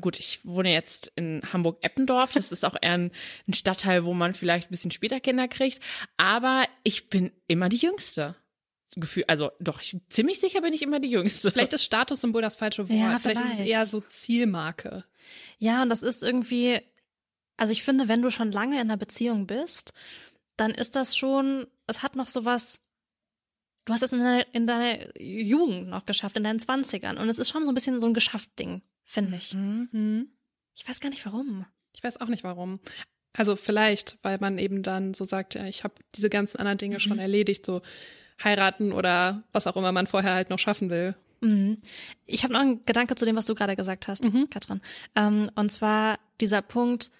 gut, 0.00 0.18
ich 0.18 0.44
wohne 0.44 0.72
jetzt 0.72 1.12
in 1.14 1.40
Hamburg-Eppendorf. 1.52 2.32
Das 2.32 2.52
ist 2.52 2.64
auch 2.64 2.74
eher 2.80 2.94
ein, 2.94 3.12
ein, 3.46 3.54
Stadtteil, 3.54 4.04
wo 4.04 4.12
man 4.12 4.34
vielleicht 4.34 4.68
ein 4.68 4.70
bisschen 4.72 4.90
später 4.90 5.20
Kinder 5.20 5.48
kriegt. 5.48 5.80
Aber 6.16 6.66
ich 6.82 7.10
bin 7.10 7.30
immer 7.46 7.68
die 7.68 7.76
Jüngste. 7.76 8.34
Gefühl, 8.96 9.24
also 9.26 9.50
doch, 9.60 9.80
ich, 9.80 9.96
ziemlich 10.08 10.40
sicher 10.40 10.60
bin 10.60 10.72
ich 10.72 10.82
immer 10.82 11.00
die 11.00 11.10
Jüngste. 11.10 11.50
Vielleicht 11.50 11.72
ist 11.72 11.84
Statussymbol 11.84 12.42
das 12.42 12.56
falsche 12.56 12.88
Wort. 12.88 12.98
Ja, 12.98 13.18
vielleicht. 13.18 13.38
vielleicht. 13.38 13.54
ist 13.54 13.60
es 13.60 13.66
eher 13.66 13.86
so 13.86 14.00
Zielmarke. 14.00 15.04
Ja, 15.58 15.82
und 15.82 15.88
das 15.88 16.02
ist 16.02 16.22
irgendwie, 16.22 16.80
also 17.56 17.72
ich 17.72 17.82
finde, 17.82 18.08
wenn 18.08 18.22
du 18.22 18.30
schon 18.30 18.52
lange 18.52 18.76
in 18.76 18.82
einer 18.82 18.96
Beziehung 18.96 19.46
bist, 19.46 19.92
dann 20.56 20.70
ist 20.70 20.96
das 20.96 21.16
schon, 21.16 21.66
es 21.86 22.02
hat 22.02 22.16
noch 22.16 22.28
sowas, 22.28 22.80
du 23.84 23.92
hast 23.92 24.02
es 24.02 24.12
in 24.12 24.20
deiner, 24.20 24.54
in 24.54 24.66
deiner 24.66 25.20
Jugend 25.20 25.88
noch 25.88 26.06
geschafft, 26.06 26.36
in 26.36 26.44
deinen 26.44 26.60
Zwanzigern. 26.60 27.18
Und 27.18 27.28
es 27.28 27.38
ist 27.38 27.50
schon 27.50 27.64
so 27.64 27.70
ein 27.70 27.74
bisschen 27.74 28.00
so 28.00 28.06
ein 28.06 28.14
Geschafft-Ding, 28.14 28.82
finde 29.04 29.36
ich. 29.36 29.54
Mhm. 29.54 30.28
Ich 30.74 30.88
weiß 30.88 31.00
gar 31.00 31.10
nicht 31.10 31.24
warum. 31.26 31.66
Ich 31.94 32.02
weiß 32.02 32.20
auch 32.20 32.28
nicht 32.28 32.44
warum. 32.44 32.80
Also 33.36 33.56
vielleicht, 33.56 34.18
weil 34.22 34.38
man 34.38 34.58
eben 34.58 34.82
dann 34.82 35.12
so 35.12 35.24
sagt, 35.24 35.54
ja, 35.54 35.66
ich 35.66 35.82
habe 35.84 35.94
diese 36.14 36.30
ganzen 36.30 36.58
anderen 36.58 36.78
Dinge 36.78 37.00
schon 37.00 37.18
erledigt, 37.18 37.66
so 37.66 37.82
heiraten 38.42 38.92
oder 38.92 39.42
was 39.52 39.66
auch 39.66 39.76
immer 39.76 39.92
man 39.92 40.06
vorher 40.06 40.34
halt 40.34 40.50
noch 40.50 40.58
schaffen 40.58 40.90
will. 40.90 41.14
Mhm. 41.40 41.78
Ich 42.26 42.42
habe 42.42 42.52
noch 42.54 42.60
einen 42.60 42.84
Gedanke 42.86 43.14
zu 43.14 43.24
dem, 43.24 43.36
was 43.36 43.46
du 43.46 43.54
gerade 43.54 43.76
gesagt 43.76 44.08
hast, 44.08 44.24
Mhm. 44.24 44.48
Katrin. 44.50 44.80
Ähm, 45.14 45.50
und 45.54 45.70
zwar 45.70 46.18
dieser 46.40 46.62
Punkt, 46.62 47.10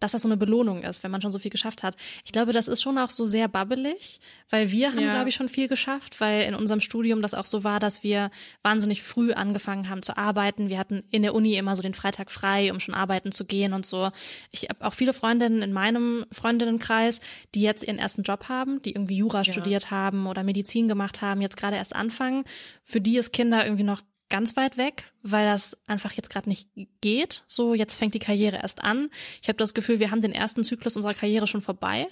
dass 0.00 0.12
das 0.12 0.22
so 0.22 0.28
eine 0.28 0.36
Belohnung 0.36 0.82
ist, 0.82 1.04
wenn 1.04 1.10
man 1.10 1.22
schon 1.22 1.30
so 1.30 1.38
viel 1.38 1.50
geschafft 1.50 1.82
hat. 1.82 1.96
Ich 2.24 2.32
glaube, 2.32 2.52
das 2.52 2.68
ist 2.68 2.82
schon 2.82 2.98
auch 2.98 3.10
so 3.10 3.24
sehr 3.26 3.48
babbelig, 3.48 4.18
weil 4.48 4.70
wir 4.72 4.88
haben, 4.92 5.00
Ja. 5.00 5.12
glaube 5.12 5.28
ich, 5.28 5.34
schon 5.34 5.48
viel 5.48 5.68
geschafft, 5.68 6.20
weil 6.20 6.42
in 6.42 6.54
unserem 6.54 6.80
Studium 6.80 7.22
das 7.22 7.34
auch 7.34 7.44
so 7.44 7.62
war, 7.64 7.78
dass 7.80 8.02
wir 8.02 8.30
wahnsinnig 8.62 9.02
früh 9.02 9.32
angefangen 9.32 9.88
haben 9.88 10.02
zu 10.02 10.16
arbeiten. 10.16 10.68
Wir 10.68 10.78
hatten 10.78 11.04
in 11.10 11.22
der 11.22 11.34
Uni 11.34 11.54
immer 11.54 11.76
so 11.76 11.82
den 11.82 11.94
Freitag 11.94 12.30
frei, 12.30 12.72
um 12.72 12.80
schon 12.80 12.94
arbeiten 12.94 13.30
zu 13.30 13.44
gehen 13.44 13.72
und 13.72 13.86
so. 13.86 14.10
Ich 14.50 14.68
habe 14.68 14.84
auch 14.86 14.94
viele 14.94 15.12
Freundinnen 15.12 15.62
in 15.62 15.72
meinem 15.72 16.24
Freundinnenkreis, 16.32 17.20
die 17.54 17.62
jetzt 17.62 17.84
ihren 17.84 17.98
ersten 17.98 18.22
Job 18.22 18.48
haben, 18.48 18.82
die 18.82 18.92
irgendwie 18.92 19.16
Jura 19.16 19.44
studiert 19.44 19.90
haben 19.90 20.26
oder 20.26 20.42
Medizin 20.42 20.88
gemacht 20.88 21.22
haben, 21.22 21.40
jetzt 21.40 21.56
gerade 21.56 21.76
erst 21.76 21.94
anfangen. 21.94 22.44
Für 22.84 23.00
die 23.00 23.16
ist 23.18 23.32
Kinder 23.32 23.64
irgendwie 23.64 23.84
noch 23.84 24.00
ganz 24.30 24.56
weit 24.56 24.78
weg, 24.78 25.04
weil 25.22 25.44
das 25.44 25.76
einfach 25.86 26.12
jetzt 26.12 26.30
gerade 26.30 26.48
nicht 26.48 26.68
geht. 27.00 27.44
So, 27.46 27.74
jetzt 27.74 27.94
fängt 27.94 28.14
die 28.14 28.18
Karriere 28.20 28.56
erst 28.56 28.82
an. 28.82 29.10
Ich 29.42 29.48
habe 29.48 29.58
das 29.58 29.74
Gefühl, 29.74 30.00
wir 30.00 30.10
haben 30.10 30.22
den 30.22 30.32
ersten 30.32 30.64
Zyklus 30.64 30.96
unserer 30.96 31.14
Karriere 31.14 31.46
schon 31.46 31.60
vorbei. 31.60 32.06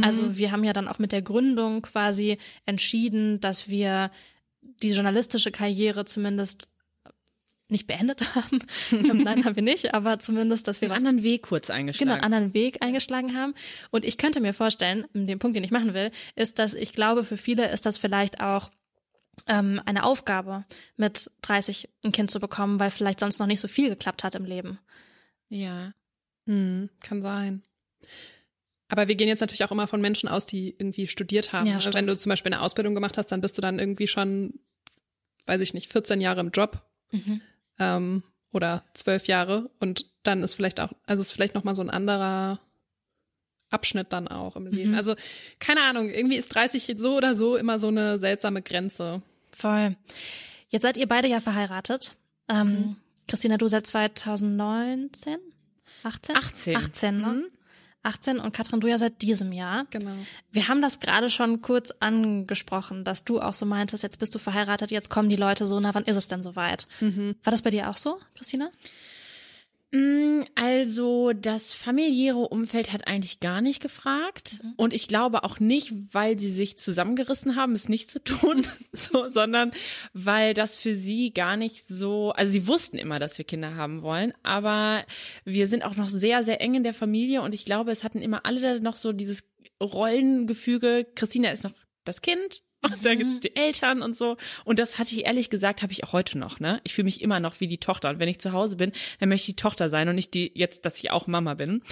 Also 0.00 0.36
wir 0.38 0.50
haben 0.52 0.64
ja 0.64 0.72
dann 0.72 0.88
auch 0.88 0.98
mit 0.98 1.12
der 1.12 1.20
Gründung 1.22 1.82
quasi 1.82 2.38
entschieden, 2.64 3.40
dass 3.40 3.68
wir 3.68 4.10
die 4.82 4.92
journalistische 4.92 5.50
Karriere 5.50 6.04
zumindest 6.04 6.70
nicht 7.68 7.86
beendet 7.86 8.34
haben. 8.34 8.60
Nein, 9.24 9.44
haben 9.44 9.56
wir 9.56 9.62
nicht, 9.62 9.94
aber 9.94 10.18
zumindest, 10.18 10.68
dass 10.68 10.80
wir 10.80 10.88
Den 10.88 10.92
was 10.92 10.98
anderen 10.98 11.22
Weg 11.22 11.42
kurz 11.42 11.70
eingeschlagen. 11.70 12.08
genau, 12.10 12.14
einen 12.14 12.32
anderen 12.32 12.54
Weg 12.54 12.82
eingeschlagen 12.82 13.36
haben. 13.36 13.54
Und 13.90 14.04
ich 14.04 14.18
könnte 14.18 14.40
mir 14.40 14.54
vorstellen, 14.54 15.06
den 15.14 15.38
Punkt, 15.38 15.56
den 15.56 15.64
ich 15.64 15.70
machen 15.70 15.94
will, 15.94 16.10
ist, 16.36 16.58
dass 16.58 16.74
ich 16.74 16.92
glaube, 16.92 17.24
für 17.24 17.36
viele 17.36 17.70
ist 17.70 17.86
das 17.86 17.98
vielleicht 17.98 18.40
auch 18.40 18.70
ähm, 19.46 19.80
eine 19.84 20.04
Aufgabe, 20.04 20.64
mit 20.96 21.30
30 21.42 21.88
ein 22.04 22.12
Kind 22.12 22.30
zu 22.30 22.40
bekommen, 22.40 22.80
weil 22.80 22.90
vielleicht 22.90 23.20
sonst 23.20 23.38
noch 23.38 23.46
nicht 23.46 23.60
so 23.60 23.68
viel 23.68 23.88
geklappt 23.88 24.24
hat 24.24 24.34
im 24.34 24.44
Leben. 24.44 24.78
Ja. 25.48 25.92
Hm, 26.46 26.90
kann 27.00 27.22
sein. 27.22 27.62
Aber 28.88 29.08
wir 29.08 29.14
gehen 29.14 29.28
jetzt 29.28 29.40
natürlich 29.40 29.64
auch 29.64 29.72
immer 29.72 29.86
von 29.86 30.00
Menschen 30.00 30.28
aus, 30.28 30.46
die 30.46 30.70
irgendwie 30.70 31.08
studiert 31.08 31.52
haben. 31.52 31.66
Ja, 31.66 31.78
ne? 31.78 31.94
Wenn 31.94 32.06
du 32.06 32.16
zum 32.16 32.30
Beispiel 32.30 32.52
eine 32.52 32.62
Ausbildung 32.62 32.94
gemacht 32.94 33.18
hast, 33.18 33.32
dann 33.32 33.40
bist 33.40 33.56
du 33.56 33.62
dann 33.62 33.78
irgendwie 33.78 34.06
schon, 34.08 34.60
weiß 35.46 35.60
ich 35.62 35.74
nicht, 35.74 35.90
14 35.90 36.20
Jahre 36.20 36.40
im 36.40 36.50
Job 36.50 36.82
Mhm. 37.12 37.40
ähm, 37.78 38.22
oder 38.52 38.84
zwölf 38.94 39.26
Jahre 39.26 39.70
und 39.78 40.06
dann 40.24 40.42
ist 40.42 40.54
vielleicht 40.54 40.80
auch, 40.80 40.90
also 41.06 41.20
ist 41.20 41.32
vielleicht 41.32 41.54
noch 41.54 41.64
mal 41.64 41.74
so 41.74 41.82
ein 41.82 41.90
anderer 41.90 42.60
Abschnitt 43.74 44.12
dann 44.12 44.28
auch 44.28 44.56
im 44.56 44.66
Leben. 44.66 44.92
Mhm. 44.92 44.96
Also 44.96 45.14
keine 45.58 45.82
Ahnung, 45.82 46.08
irgendwie 46.08 46.36
ist 46.36 46.54
30 46.54 46.94
so 46.96 47.16
oder 47.16 47.34
so 47.34 47.56
immer 47.56 47.78
so 47.78 47.88
eine 47.88 48.18
seltsame 48.18 48.62
Grenze. 48.62 49.22
Voll. 49.52 49.96
Jetzt 50.68 50.82
seid 50.82 50.96
ihr 50.96 51.06
beide 51.06 51.28
ja 51.28 51.40
verheiratet. 51.40 52.14
Ähm, 52.48 52.96
Christina, 53.28 53.56
du 53.56 53.68
seit 53.68 53.86
2019? 53.86 55.36
18? 56.02 56.36
18. 56.36 56.76
18, 56.76 57.20
ne? 57.20 57.26
Mhm. 57.26 57.44
18 58.04 58.38
und 58.38 58.52
Katrin, 58.52 58.80
du 58.80 58.86
ja 58.86 58.98
seit 58.98 59.22
diesem 59.22 59.52
Jahr. 59.52 59.86
Genau. 59.90 60.12
Wir 60.52 60.68
haben 60.68 60.82
das 60.82 61.00
gerade 61.00 61.30
schon 61.30 61.62
kurz 61.62 61.90
angesprochen, 62.00 63.02
dass 63.02 63.24
du 63.24 63.40
auch 63.40 63.54
so 63.54 63.64
meintest, 63.64 64.02
jetzt 64.02 64.18
bist 64.18 64.34
du 64.34 64.38
verheiratet, 64.38 64.90
jetzt 64.90 65.08
kommen 65.08 65.30
die 65.30 65.36
Leute 65.36 65.66
so, 65.66 65.80
na, 65.80 65.94
wann 65.94 66.04
ist 66.04 66.16
es 66.16 66.28
denn 66.28 66.42
soweit? 66.42 66.86
War 67.00 67.50
das 67.50 67.62
bei 67.62 67.70
dir 67.70 67.88
auch 67.88 67.96
so, 67.96 68.18
Christina? 68.34 68.70
Mm, 69.94 70.42
Also 70.56 71.32
das 71.32 71.72
familiäre 71.72 72.48
Umfeld 72.48 72.92
hat 72.92 73.06
eigentlich 73.06 73.38
gar 73.38 73.60
nicht 73.60 73.80
gefragt. 73.80 74.60
Und 74.76 74.92
ich 74.92 75.06
glaube 75.06 75.44
auch 75.44 75.60
nicht, 75.60 75.92
weil 76.12 76.36
sie 76.38 76.50
sich 76.50 76.78
zusammengerissen 76.78 77.54
haben, 77.54 77.74
es 77.74 77.88
nicht 77.88 78.10
zu 78.10 78.22
tun, 78.22 78.66
so, 78.92 79.30
sondern 79.30 79.70
weil 80.12 80.52
das 80.52 80.78
für 80.78 80.94
sie 80.94 81.32
gar 81.32 81.56
nicht 81.56 81.86
so, 81.86 82.32
also 82.32 82.50
sie 82.50 82.66
wussten 82.66 82.98
immer, 82.98 83.20
dass 83.20 83.38
wir 83.38 83.44
Kinder 83.44 83.76
haben 83.76 84.02
wollen, 84.02 84.32
aber 84.42 85.04
wir 85.44 85.68
sind 85.68 85.84
auch 85.84 85.94
noch 85.94 86.08
sehr, 86.08 86.42
sehr 86.42 86.60
eng 86.60 86.74
in 86.74 86.84
der 86.84 86.94
Familie 86.94 87.42
und 87.42 87.54
ich 87.54 87.64
glaube, 87.64 87.92
es 87.92 88.02
hatten 88.02 88.20
immer 88.20 88.44
alle 88.46 88.80
noch 88.80 88.96
so 88.96 89.12
dieses 89.12 89.44
Rollengefüge, 89.80 91.06
Christina 91.14 91.50
ist 91.50 91.64
noch 91.64 91.72
das 92.04 92.20
Kind 92.20 92.62
und 92.84 93.04
da 93.04 93.14
gibt's 93.14 93.40
die 93.40 93.56
Eltern 93.56 94.02
und 94.02 94.16
so. 94.16 94.36
Und 94.64 94.78
das 94.78 94.98
hatte 94.98 95.14
ich 95.14 95.26
ehrlich 95.26 95.50
gesagt, 95.50 95.82
habe 95.82 95.92
ich 95.92 96.04
auch 96.04 96.12
heute 96.12 96.38
noch, 96.38 96.60
ne? 96.60 96.80
Ich 96.84 96.94
fühle 96.94 97.06
mich 97.06 97.20
immer 97.20 97.40
noch 97.40 97.60
wie 97.60 97.68
die 97.68 97.78
Tochter. 97.78 98.10
Und 98.10 98.18
wenn 98.18 98.28
ich 98.28 98.38
zu 98.38 98.52
Hause 98.52 98.76
bin, 98.76 98.92
dann 99.20 99.28
möchte 99.28 99.50
ich 99.50 99.56
die 99.56 99.62
Tochter 99.62 99.90
sein 99.90 100.08
und 100.08 100.14
nicht 100.14 100.34
die, 100.34 100.52
jetzt, 100.54 100.84
dass 100.84 100.98
ich 100.98 101.10
auch 101.10 101.26
Mama 101.26 101.54
bin. 101.54 101.82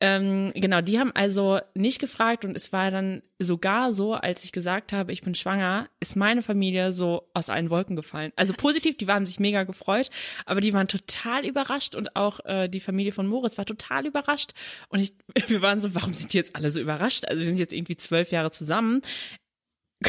Ähm, 0.00 0.52
genau, 0.54 0.80
die 0.80 0.98
haben 0.98 1.12
also 1.14 1.60
nicht 1.74 1.98
gefragt 1.98 2.44
und 2.44 2.56
es 2.56 2.72
war 2.72 2.90
dann 2.90 3.22
sogar 3.38 3.94
so, 3.94 4.14
als 4.14 4.44
ich 4.44 4.52
gesagt 4.52 4.92
habe, 4.92 5.12
ich 5.12 5.22
bin 5.22 5.34
schwanger, 5.34 5.88
ist 6.00 6.16
meine 6.16 6.42
Familie 6.42 6.92
so 6.92 7.28
aus 7.34 7.50
allen 7.50 7.70
Wolken 7.70 7.96
gefallen. 7.96 8.32
Also 8.36 8.54
positiv, 8.54 8.96
die 8.96 9.06
haben 9.06 9.26
sich 9.26 9.40
mega 9.40 9.64
gefreut, 9.64 10.10
aber 10.46 10.60
die 10.60 10.72
waren 10.72 10.88
total 10.88 11.44
überrascht 11.44 11.94
und 11.94 12.16
auch 12.16 12.40
äh, 12.44 12.68
die 12.68 12.80
Familie 12.80 13.12
von 13.12 13.26
Moritz 13.26 13.58
war 13.58 13.66
total 13.66 14.06
überrascht. 14.06 14.52
Und 14.88 15.00
ich, 15.00 15.14
wir 15.48 15.62
waren 15.62 15.80
so, 15.80 15.94
warum 15.94 16.14
sind 16.14 16.32
die 16.32 16.38
jetzt 16.38 16.56
alle 16.56 16.70
so 16.70 16.80
überrascht? 16.80 17.26
Also 17.26 17.40
wir 17.40 17.46
sind 17.46 17.58
jetzt 17.58 17.72
irgendwie 17.72 17.96
zwölf 17.96 18.30
Jahre 18.30 18.50
zusammen 18.50 19.02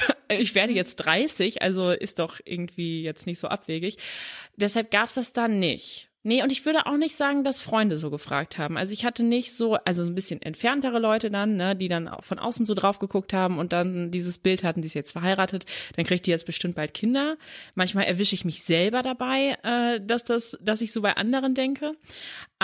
ich 0.29 0.55
werde 0.55 0.73
jetzt 0.73 0.97
30, 0.97 1.61
also 1.61 1.91
ist 1.91 2.19
doch 2.19 2.39
irgendwie 2.43 3.03
jetzt 3.03 3.27
nicht 3.27 3.39
so 3.39 3.47
abwegig. 3.47 3.97
Deshalb 4.55 4.91
gab's 4.91 5.15
das 5.15 5.33
da 5.33 5.47
nicht. 5.47 6.09
Nee, 6.27 6.41
und 6.41 6.51
ich 6.51 6.65
würde 6.65 6.87
auch 6.87 6.97
nicht 6.97 7.15
sagen, 7.15 7.43
dass 7.43 7.61
Freunde 7.61 7.99
so 7.99 8.09
gefragt 8.09 8.57
haben. 8.57 8.77
Also 8.77 8.93
ich 8.93 9.05
hatte 9.05 9.21
nicht 9.21 9.55
so, 9.55 9.75
also 9.75 10.03
so 10.03 10.09
ein 10.09 10.15
bisschen 10.15 10.41
entferntere 10.41 10.97
Leute 10.97 11.29
dann, 11.29 11.55
ne, 11.55 11.75
die 11.75 11.87
dann 11.87 12.09
von 12.21 12.39
außen 12.39 12.65
so 12.65 12.73
drauf 12.73 12.97
geguckt 12.97 13.31
haben 13.31 13.59
und 13.59 13.73
dann 13.73 14.09
dieses 14.09 14.39
Bild 14.39 14.63
hatten, 14.63 14.81
die 14.81 14.87
ist 14.87 14.95
jetzt 14.95 15.11
verheiratet, 15.11 15.65
dann 15.95 16.03
kriegt 16.03 16.25
die 16.25 16.31
jetzt 16.31 16.47
bestimmt 16.47 16.73
bald 16.73 16.95
Kinder. 16.95 17.37
Manchmal 17.75 18.05
erwische 18.05 18.33
ich 18.33 18.43
mich 18.43 18.63
selber 18.63 19.03
dabei, 19.03 19.55
äh, 19.61 20.01
dass 20.01 20.23
das, 20.23 20.57
dass 20.61 20.81
ich 20.81 20.91
so 20.91 21.03
bei 21.03 21.15
anderen 21.15 21.53
denke. 21.53 21.91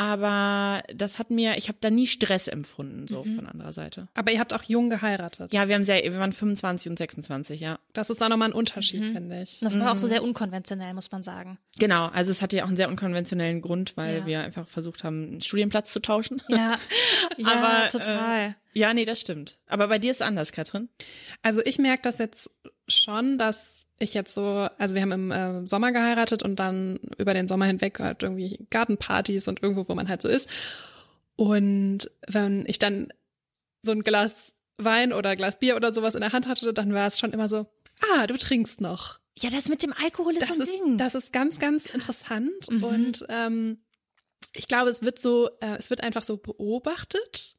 Aber 0.02 0.82
das 0.96 1.20
hat 1.20 1.30
mir, 1.30 1.60
ich 1.60 1.68
habe 1.68 1.78
da 1.80 1.92
nie 1.92 2.08
Stress 2.08 2.48
empfunden, 2.48 3.06
so 3.08 3.24
von 3.24 3.46
anderer 3.46 3.72
Seite. 3.72 4.08
Aber 4.16 4.32
ihr 4.32 4.40
habt 4.40 4.52
auch 4.52 4.64
jung 4.64 4.90
geheiratet. 4.90 5.54
Ja, 5.54 5.68
wir 5.68 5.76
haben 5.76 5.86
sehr, 5.86 6.02
wir 6.02 6.18
waren 6.18 6.34
25 6.34 6.90
und 6.90 6.98
26, 6.98 7.62
ja. 7.62 7.78
Das 7.94 8.10
ist 8.10 8.22
auch 8.24 8.30
nochmal 8.30 8.50
ein 8.50 8.54
Unterschied, 8.54 9.06
finde 9.06 9.44
ich. 9.44 9.60
Das 9.60 9.80
war 9.80 9.92
auch 9.94 10.00
so 10.00 10.08
sehr 10.08 10.24
unkonventionell, 10.24 10.96
muss 10.96 11.12
man 11.12 11.22
sagen. 11.22 11.60
Genau, 11.78 12.08
also 12.08 12.32
es 12.32 12.42
hatte 12.42 12.58
ja 12.58 12.64
auch 12.64 12.68
einen 12.68 12.78
sehr 12.78 12.90
unkonventionellen 12.90 13.62
Grund, 13.62 13.96
weil 13.96 14.18
Ja. 14.20 14.26
wir 14.26 14.42
einfach 14.42 14.68
versucht 14.68 15.04
haben, 15.04 15.24
einen 15.24 15.42
Studienplatz 15.42 15.94
zu 15.94 16.02
tauschen. 16.02 16.42
Ja, 16.50 16.74
ja 17.38 17.48
Aber, 17.48 17.88
total. 17.90 18.40
Äh, 18.50 18.54
ja, 18.74 18.96
nee, 18.96 19.06
das 19.06 19.22
stimmt. 19.22 19.60
Aber 19.68 19.88
bei 19.88 20.00
dir 20.00 20.10
ist 20.10 20.18
es 20.18 20.22
anders, 20.24 20.52
Katrin. 20.52 20.90
Also 21.44 21.62
ich 21.64 21.78
merke 21.78 22.02
das 22.02 22.18
jetzt 22.18 22.50
schon, 22.92 23.38
dass 23.38 23.88
ich 24.00 24.14
jetzt 24.14 24.34
so, 24.34 24.68
also 24.78 24.96
wir 24.96 25.02
haben 25.02 25.12
im 25.12 25.32
äh, 25.32 25.68
Sommer 25.68 25.92
geheiratet 25.92 26.44
und 26.44 26.58
dann 26.60 27.00
über 27.18 27.34
den 27.34 27.48
Sommer 27.48 27.66
hinweg 27.66 28.00
halt 28.00 28.24
irgendwie 28.24 28.66
Gartenpartys 28.70 29.48
und 29.48 29.62
irgendwo, 29.64 29.88
wo 29.88 29.96
man 29.96 30.10
halt 30.10 30.22
so 30.22 30.30
ist. 30.30 30.50
Und 31.36 32.10
wenn 32.28 32.66
ich 32.68 32.80
dann 32.80 33.12
so 33.82 33.92
ein 33.92 34.04
Glas 34.04 34.54
Wein 34.78 35.14
oder 35.14 35.36
Glas 35.36 35.60
Bier 35.60 35.76
oder 35.76 35.94
sowas 35.94 36.16
in 36.16 36.22
der 36.22 36.34
Hand 36.34 36.48
hatte, 36.48 36.74
dann 36.74 36.94
war 36.94 37.08
es 37.08 37.20
schon 37.20 37.34
immer 37.34 37.48
so, 37.48 37.68
ah, 38.14 38.28
du 38.28 38.38
trinkst 38.38 38.82
noch. 38.82 39.20
Ja, 39.38 39.50
das 39.50 39.70
mit 39.70 39.82
dem 39.84 39.94
Alkohol 39.94 40.34
ist 40.34 40.42
Das 40.42 40.58
so 40.58 40.64
ein 40.64 40.68
ist, 40.70 40.74
Ding. 40.74 40.98
das 40.98 41.16
ist 41.16 41.34
ganz, 41.34 41.60
ganz 41.60 41.86
interessant. 41.88 42.70
Mhm. 42.70 42.84
Und 42.84 43.26
ähm, 43.30 43.78
ich 44.54 44.68
glaube, 44.68 44.90
es 44.90 45.02
wird 45.04 45.20
so, 45.20 45.50
äh, 45.62 45.78
es 45.78 45.90
wird 45.90 46.02
einfach 46.02 46.24
so 46.24 46.38
beobachtet. 46.38 47.56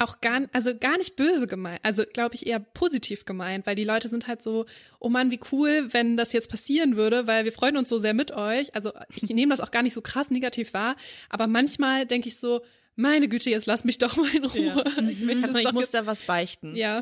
Auch 0.00 0.20
gar, 0.20 0.42
also 0.52 0.76
gar 0.78 0.96
nicht 0.96 1.16
böse 1.16 1.46
gemeint, 1.46 1.80
also 1.82 2.04
glaube 2.12 2.36
ich 2.36 2.46
eher 2.46 2.60
positiv 2.60 3.24
gemeint, 3.24 3.66
weil 3.66 3.74
die 3.74 3.84
Leute 3.84 4.08
sind 4.08 4.28
halt 4.28 4.42
so, 4.42 4.66
oh 5.00 5.08
Mann, 5.08 5.30
wie 5.30 5.40
cool, 5.50 5.88
wenn 5.92 6.16
das 6.16 6.32
jetzt 6.32 6.50
passieren 6.50 6.96
würde, 6.96 7.26
weil 7.26 7.44
wir 7.44 7.52
freuen 7.52 7.76
uns 7.76 7.88
so 7.88 7.98
sehr 7.98 8.14
mit 8.14 8.30
euch. 8.30 8.74
Also 8.74 8.92
ich 9.14 9.22
nehme 9.30 9.50
das 9.50 9.60
auch 9.60 9.72
gar 9.72 9.82
nicht 9.82 9.94
so 9.94 10.00
krass 10.00 10.30
negativ 10.30 10.72
wahr, 10.72 10.96
aber 11.30 11.46
manchmal 11.46 12.06
denke 12.06 12.28
ich 12.28 12.38
so, 12.38 12.60
meine 12.94 13.28
Güte, 13.28 13.50
jetzt 13.50 13.66
lass 13.66 13.84
mich 13.84 13.98
doch 13.98 14.16
mal 14.16 14.34
in 14.34 14.44
Ruhe. 14.44 14.60
Ja. 14.60 14.84
Ich 15.08 15.24
das 15.40 15.54
ich 15.54 15.72
muss 15.72 15.90
da 15.92 16.06
was 16.06 16.22
beichten. 16.22 16.74
ja. 16.76 17.00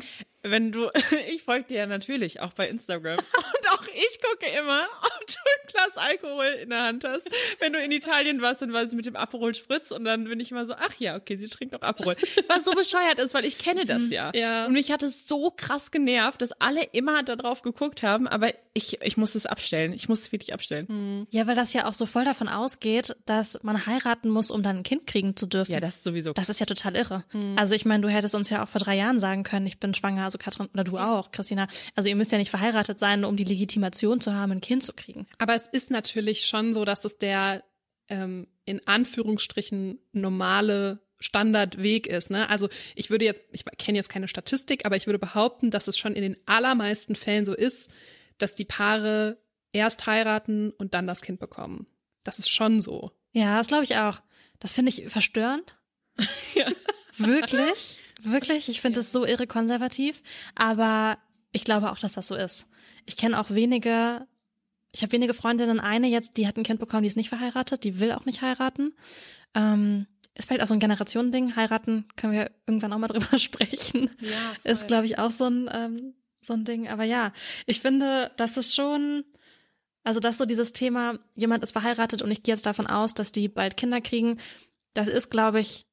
Wenn 0.51 0.71
du, 0.71 0.89
ich 1.29 1.43
folge 1.43 1.65
dir 1.67 1.77
ja 1.77 1.85
natürlich 1.87 2.39
auch 2.41 2.53
bei 2.53 2.67
Instagram. 2.67 3.17
Und 3.37 3.69
auch 3.71 3.87
ich 3.87 4.19
gucke 4.21 4.45
immer, 4.57 4.85
ob 5.01 5.27
du 5.27 5.33
ein 5.33 5.67
Glas 5.67 5.97
Alkohol 5.97 6.45
in 6.61 6.69
der 6.69 6.83
Hand 6.83 7.03
hast. 7.03 7.29
Wenn 7.59 7.73
du 7.73 7.79
in 7.79 7.91
Italien 7.91 8.41
warst, 8.41 8.61
dann 8.61 8.73
war 8.73 8.87
sie 8.89 8.95
mit 8.95 9.05
dem 9.05 9.15
Aperol 9.15 9.55
Spritz 9.55 9.91
und 9.91 10.03
dann 10.03 10.25
bin 10.25 10.39
ich 10.39 10.51
immer 10.51 10.65
so, 10.65 10.73
ach 10.73 10.93
ja, 10.97 11.15
okay, 11.15 11.37
sie 11.37 11.47
trinkt 11.47 11.73
noch 11.73 11.81
Aperol. 11.81 12.15
Was 12.47 12.65
so 12.65 12.71
bescheuert 12.71 13.19
ist, 13.19 13.33
weil 13.33 13.45
ich 13.45 13.57
kenne 13.57 13.85
das 13.85 14.03
mhm. 14.03 14.11
ja. 14.11 14.31
ja. 14.33 14.65
Und 14.67 14.73
mich 14.73 14.91
hat 14.91 15.03
es 15.03 15.27
so 15.27 15.51
krass 15.55 15.91
genervt, 15.91 16.41
dass 16.41 16.53
alle 16.53 16.83
immer 16.91 17.23
darauf 17.23 17.61
geguckt 17.61 18.03
haben, 18.03 18.27
aber 18.27 18.53
ich, 18.77 19.01
ich 19.01 19.17
muss 19.17 19.33
es 19.33 19.47
abstellen. 19.47 19.91
Ich 19.91 20.07
muss 20.07 20.21
es 20.21 20.31
wirklich 20.31 20.53
abstellen. 20.53 20.85
Mhm. 20.87 21.27
Ja, 21.31 21.47
weil 21.47 21.55
das 21.55 21.73
ja 21.73 21.87
auch 21.87 21.93
so 21.93 22.05
voll 22.05 22.25
davon 22.25 22.47
ausgeht, 22.47 23.15
dass 23.25 23.61
man 23.63 23.87
heiraten 23.87 24.29
muss, 24.29 24.51
um 24.51 24.61
dann 24.61 24.77
ein 24.77 24.83
Kind 24.83 25.07
kriegen 25.07 25.35
zu 25.35 25.47
dürfen. 25.47 25.71
Ja, 25.71 25.79
das 25.79 25.95
ist 25.95 26.03
sowieso. 26.03 26.33
Das 26.33 26.49
ist 26.49 26.59
ja 26.59 26.67
total 26.67 26.95
irre. 26.95 27.23
Mhm. 27.33 27.55
Also 27.57 27.73
ich 27.73 27.85
meine, 27.85 28.03
du 28.03 28.09
hättest 28.09 28.35
uns 28.35 28.49
ja 28.51 28.63
auch 28.63 28.69
vor 28.69 28.79
drei 28.79 28.95
Jahren 28.95 29.19
sagen 29.19 29.43
können, 29.43 29.65
ich 29.65 29.79
bin 29.79 29.95
schwanger, 29.95 30.25
also 30.25 30.36
Katrin, 30.37 30.67
oder 30.73 30.83
du 30.83 30.97
auch, 30.97 31.31
Christina. 31.31 31.67
Also 31.95 32.09
ihr 32.09 32.15
müsst 32.15 32.31
ja 32.31 32.37
nicht 32.37 32.49
verheiratet 32.49 32.99
sein, 32.99 33.25
um 33.25 33.37
die 33.37 33.43
Legitimation 33.43 34.21
zu 34.21 34.33
haben, 34.33 34.51
ein 34.51 34.61
Kind 34.61 34.83
zu 34.83 34.93
kriegen. 34.93 35.27
Aber 35.37 35.55
es 35.55 35.67
ist 35.67 35.91
natürlich 35.91 36.45
schon 36.45 36.73
so, 36.73 36.85
dass 36.85 37.05
es 37.05 37.17
der 37.17 37.63
ähm, 38.09 38.47
in 38.65 38.85
Anführungsstrichen 38.87 39.99
normale 40.11 40.99
Standardweg 41.19 42.07
ist. 42.07 42.29
Ne? 42.29 42.49
Also 42.49 42.69
ich 42.95 43.09
würde 43.09 43.25
jetzt, 43.25 43.41
ich 43.51 43.65
kenne 43.77 43.97
jetzt 43.97 44.09
keine 44.09 44.27
Statistik, 44.27 44.85
aber 44.85 44.95
ich 44.95 45.07
würde 45.07 45.19
behaupten, 45.19 45.71
dass 45.71 45.87
es 45.87 45.97
schon 45.97 46.13
in 46.13 46.21
den 46.21 46.37
allermeisten 46.45 47.15
Fällen 47.15 47.45
so 47.45 47.55
ist, 47.55 47.91
dass 48.37 48.55
die 48.55 48.65
Paare 48.65 49.37
erst 49.71 50.05
heiraten 50.05 50.71
und 50.71 50.93
dann 50.93 51.07
das 51.07 51.21
Kind 51.21 51.39
bekommen. 51.39 51.87
Das 52.23 52.39
ist 52.39 52.49
schon 52.49 52.81
so. 52.81 53.11
Ja, 53.31 53.57
das 53.57 53.67
glaube 53.67 53.83
ich 53.83 53.97
auch. 53.97 54.21
Das 54.59 54.73
finde 54.73 54.89
ich 54.89 55.09
verstörend. 55.09 55.77
ja. 56.53 56.67
Wirklich, 57.17 57.99
wirklich. 58.21 58.69
Ich 58.69 58.81
finde 58.81 59.01
es 59.01 59.11
so 59.11 59.25
irre 59.25 59.47
konservativ. 59.47 60.21
Aber 60.55 61.17
ich 61.51 61.63
glaube 61.63 61.91
auch, 61.91 61.99
dass 61.99 62.13
das 62.13 62.27
so 62.27 62.35
ist. 62.35 62.67
Ich 63.05 63.17
kenne 63.17 63.39
auch 63.39 63.49
wenige, 63.49 64.27
ich 64.91 65.01
habe 65.01 65.11
wenige 65.11 65.33
Freundinnen. 65.33 65.79
Eine 65.79 66.07
jetzt, 66.07 66.37
die 66.37 66.47
hat 66.47 66.57
ein 66.57 66.63
Kind 66.63 66.79
bekommen, 66.79 67.03
die 67.03 67.07
ist 67.07 67.17
nicht 67.17 67.29
verheiratet, 67.29 67.83
die 67.83 67.99
will 67.99 68.11
auch 68.11 68.25
nicht 68.25 68.41
heiraten. 68.41 68.93
Ähm, 69.55 70.07
ist 70.35 70.47
vielleicht 70.47 70.61
auch 70.61 70.67
so 70.67 70.75
ein 70.75 70.79
Generationending. 70.79 71.55
Heiraten 71.55 72.05
können 72.15 72.33
wir 72.33 72.51
irgendwann 72.67 72.93
auch 72.93 72.99
mal 72.99 73.07
drüber 73.07 73.39
sprechen. 73.39 74.09
Ja, 74.19 74.29
voll. 74.61 74.71
ist, 74.71 74.87
glaube 74.87 75.05
ich, 75.05 75.17
auch 75.17 75.31
so 75.31 75.45
ein, 75.45 75.69
ähm, 75.73 76.13
so 76.41 76.53
ein 76.53 76.65
Ding. 76.65 76.87
Aber 76.87 77.03
ja, 77.03 77.33
ich 77.65 77.81
finde, 77.81 78.31
das 78.37 78.57
ist 78.57 78.75
schon, 78.75 79.23
also 80.03 80.19
dass 80.19 80.37
so 80.37 80.45
dieses 80.45 80.73
Thema, 80.73 81.17
jemand 81.35 81.63
ist 81.63 81.71
verheiratet 81.71 82.21
und 82.21 82.31
ich 82.31 82.43
gehe 82.43 82.53
jetzt 82.53 82.65
davon 82.65 82.87
aus, 82.87 83.13
dass 83.13 83.31
die 83.31 83.47
bald 83.47 83.77
Kinder 83.77 84.01
kriegen, 84.01 84.37
das 84.93 85.07
ist, 85.07 85.31
glaube 85.31 85.59
ich, 85.59 85.85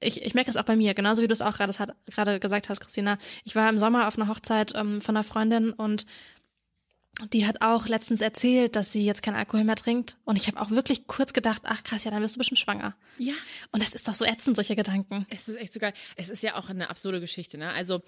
ich, 0.00 0.22
ich 0.22 0.34
merke 0.34 0.50
das 0.50 0.56
auch 0.56 0.64
bei 0.64 0.76
mir, 0.76 0.94
genauso 0.94 1.22
wie 1.22 1.28
du 1.28 1.32
es 1.32 1.42
auch 1.42 1.56
gerade 1.56 1.94
gerade 2.06 2.40
gesagt 2.40 2.68
hast, 2.68 2.80
Christina. 2.80 3.18
Ich 3.44 3.54
war 3.54 3.68
im 3.68 3.78
Sommer 3.78 4.08
auf 4.08 4.18
einer 4.18 4.28
Hochzeit 4.28 4.74
ähm, 4.74 5.00
von 5.00 5.16
einer 5.16 5.24
Freundin 5.24 5.72
und 5.72 6.06
die 7.32 7.46
hat 7.46 7.60
auch 7.60 7.86
letztens 7.86 8.20
erzählt, 8.20 8.76
dass 8.76 8.92
sie 8.92 9.04
jetzt 9.04 9.22
keinen 9.22 9.36
Alkohol 9.36 9.64
mehr 9.64 9.76
trinkt. 9.76 10.16
Und 10.24 10.36
ich 10.36 10.46
habe 10.46 10.60
auch 10.60 10.70
wirklich 10.70 11.06
kurz 11.06 11.32
gedacht, 11.32 11.62
ach 11.64 11.82
krass, 11.84 12.04
ja, 12.04 12.10
dann 12.10 12.22
wirst 12.22 12.36
du 12.36 12.38
bestimmt 12.38 12.58
schwanger. 12.58 12.96
Ja. 13.18 13.34
Und 13.72 13.82
das 13.82 13.94
ist 13.94 14.08
doch 14.08 14.14
so 14.14 14.24
ätzend, 14.24 14.56
solche 14.56 14.76
Gedanken. 14.76 15.26
Es 15.28 15.48
ist 15.48 15.56
echt 15.56 15.72
so 15.72 15.80
geil. 15.80 15.92
Es 16.16 16.30
ist 16.30 16.42
ja 16.42 16.56
auch 16.56 16.70
eine 16.70 16.88
absurde 16.88 17.20
Geschichte, 17.20 17.58
ne? 17.58 17.70
Also, 17.72 18.00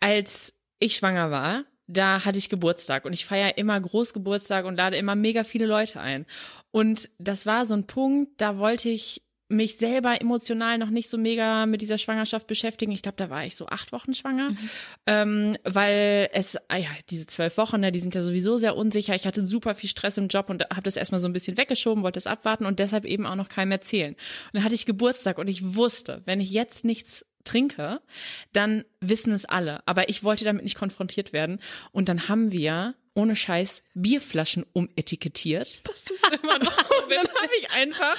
als 0.00 0.58
ich 0.78 0.96
schwanger 0.96 1.30
war, 1.30 1.64
da 1.88 2.24
hatte 2.24 2.38
ich 2.38 2.48
Geburtstag 2.48 3.04
und 3.04 3.12
ich 3.12 3.26
feiere 3.26 3.58
immer 3.58 3.78
Großgeburtstag 3.80 4.64
und 4.64 4.76
lade 4.76 4.96
immer 4.96 5.14
mega 5.14 5.44
viele 5.44 5.66
Leute 5.66 6.00
ein. 6.00 6.26
Und 6.70 7.10
das 7.18 7.46
war 7.46 7.66
so 7.66 7.74
ein 7.74 7.86
Punkt, 7.86 8.40
da 8.40 8.58
wollte 8.58 8.88
ich 8.88 9.22
mich 9.48 9.76
selber 9.76 10.20
emotional 10.20 10.78
noch 10.78 10.90
nicht 10.90 11.08
so 11.08 11.16
mega 11.16 11.66
mit 11.66 11.80
dieser 11.80 11.98
Schwangerschaft 11.98 12.46
beschäftigen. 12.46 12.92
Ich 12.92 13.02
glaube, 13.02 13.16
da 13.16 13.30
war 13.30 13.46
ich 13.46 13.56
so 13.56 13.66
acht 13.66 13.92
Wochen 13.92 14.12
schwanger, 14.12 14.50
mhm. 14.50 14.70
ähm, 15.06 15.56
weil 15.64 16.28
es, 16.32 16.56
ah 16.68 16.76
ja, 16.76 16.90
diese 17.08 17.26
zwölf 17.26 17.56
Wochen, 17.56 17.80
ne, 17.80 17.90
die 17.90 18.00
sind 18.00 18.14
ja 18.14 18.22
sowieso 18.22 18.58
sehr 18.58 18.76
unsicher. 18.76 19.14
Ich 19.14 19.26
hatte 19.26 19.46
super 19.46 19.74
viel 19.74 19.88
Stress 19.88 20.18
im 20.18 20.28
Job 20.28 20.50
und 20.50 20.64
habe 20.64 20.82
das 20.82 20.96
erstmal 20.96 21.20
so 21.20 21.28
ein 21.28 21.32
bisschen 21.32 21.56
weggeschoben, 21.56 22.02
wollte 22.02 22.18
es 22.18 22.26
abwarten 22.26 22.66
und 22.66 22.78
deshalb 22.78 23.04
eben 23.04 23.26
auch 23.26 23.36
noch 23.36 23.48
keinem 23.48 23.72
erzählen. 23.72 24.12
Und 24.14 24.54
dann 24.54 24.64
hatte 24.64 24.74
ich 24.74 24.86
Geburtstag 24.86 25.38
und 25.38 25.48
ich 25.48 25.74
wusste, 25.74 26.22
wenn 26.26 26.40
ich 26.40 26.50
jetzt 26.50 26.84
nichts 26.84 27.24
trinke, 27.44 28.00
dann 28.52 28.84
wissen 29.00 29.32
es 29.32 29.46
alle. 29.46 29.86
Aber 29.86 30.08
ich 30.08 30.22
wollte 30.22 30.44
damit 30.44 30.64
nicht 30.64 30.76
konfrontiert 30.76 31.32
werden. 31.32 31.60
Und 31.92 32.08
dann 32.08 32.28
haben 32.28 32.52
wir 32.52 32.94
ohne 33.14 33.34
Scheiß 33.34 33.82
Bierflaschen 33.94 34.64
umetikettiert. 34.72 35.82
Das 35.86 36.02
ist 36.02 36.42
immer 36.42 36.58
noch. 36.58 36.87
Und 37.08 37.26
dann 37.26 37.42
habe 37.42 37.52
ich 37.58 37.70
einfach 37.70 38.16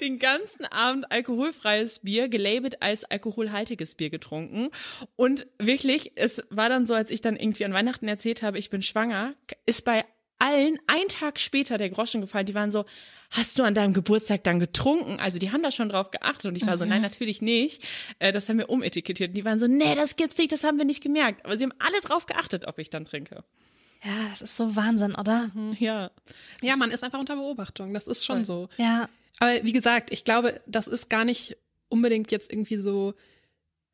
den 0.00 0.18
ganzen 0.18 0.64
Abend 0.66 1.10
alkoholfreies 1.10 2.00
Bier 2.00 2.28
gelabelt 2.28 2.82
als 2.82 3.04
alkoholhaltiges 3.04 3.94
Bier 3.94 4.10
getrunken. 4.10 4.70
Und 5.16 5.46
wirklich, 5.58 6.12
es 6.16 6.42
war 6.50 6.68
dann 6.68 6.86
so, 6.86 6.94
als 6.94 7.10
ich 7.10 7.20
dann 7.20 7.36
irgendwie 7.36 7.64
an 7.64 7.72
Weihnachten 7.72 8.08
erzählt 8.08 8.42
habe, 8.42 8.58
ich 8.58 8.70
bin 8.70 8.82
schwanger, 8.82 9.34
ist 9.66 9.84
bei 9.84 10.04
allen 10.42 10.78
ein 10.88 11.06
Tag 11.08 11.38
später 11.38 11.78
der 11.78 11.88
Groschen 11.88 12.20
gefallen. 12.20 12.46
Die 12.46 12.54
waren 12.54 12.72
so, 12.72 12.84
hast 13.30 13.58
du 13.58 13.62
an 13.62 13.76
deinem 13.76 13.94
Geburtstag 13.94 14.42
dann 14.42 14.58
getrunken? 14.58 15.20
Also 15.20 15.38
die 15.38 15.52
haben 15.52 15.62
da 15.62 15.70
schon 15.70 15.88
drauf 15.88 16.10
geachtet 16.10 16.46
und 16.46 16.56
ich 16.56 16.66
war 16.66 16.74
mhm. 16.74 16.80
so, 16.80 16.84
nein, 16.84 17.00
natürlich 17.00 17.42
nicht. 17.42 17.84
Äh, 18.18 18.32
das 18.32 18.48
haben 18.48 18.58
wir 18.58 18.68
umetikettiert. 18.68 19.30
Und 19.30 19.36
die 19.36 19.44
waren 19.44 19.60
so, 19.60 19.68
nee, 19.68 19.94
das 19.94 20.16
gibt's 20.16 20.38
nicht, 20.38 20.50
das 20.50 20.64
haben 20.64 20.78
wir 20.78 20.84
nicht 20.84 21.02
gemerkt. 21.02 21.44
Aber 21.44 21.56
sie 21.56 21.64
haben 21.64 21.74
alle 21.78 22.00
drauf 22.00 22.26
geachtet, 22.26 22.66
ob 22.66 22.78
ich 22.80 22.90
dann 22.90 23.04
trinke. 23.04 23.44
Ja, 24.04 24.28
das 24.30 24.42
ist 24.42 24.56
so 24.56 24.74
Wahnsinn, 24.74 25.14
oder? 25.14 25.50
Mhm. 25.54 25.76
Ja. 25.78 26.10
Ja, 26.60 26.76
man 26.76 26.90
ist 26.90 27.04
einfach 27.04 27.20
unter 27.20 27.36
Beobachtung. 27.36 27.94
Das 27.94 28.06
ist 28.06 28.24
schon 28.24 28.44
Voll. 28.44 28.68
so. 28.76 28.82
Ja. 28.82 29.08
Aber 29.38 29.62
wie 29.62 29.72
gesagt, 29.72 30.10
ich 30.12 30.24
glaube, 30.24 30.60
das 30.66 30.88
ist 30.88 31.08
gar 31.08 31.24
nicht 31.24 31.56
unbedingt 31.88 32.32
jetzt 32.32 32.52
irgendwie 32.52 32.76
so, 32.76 33.14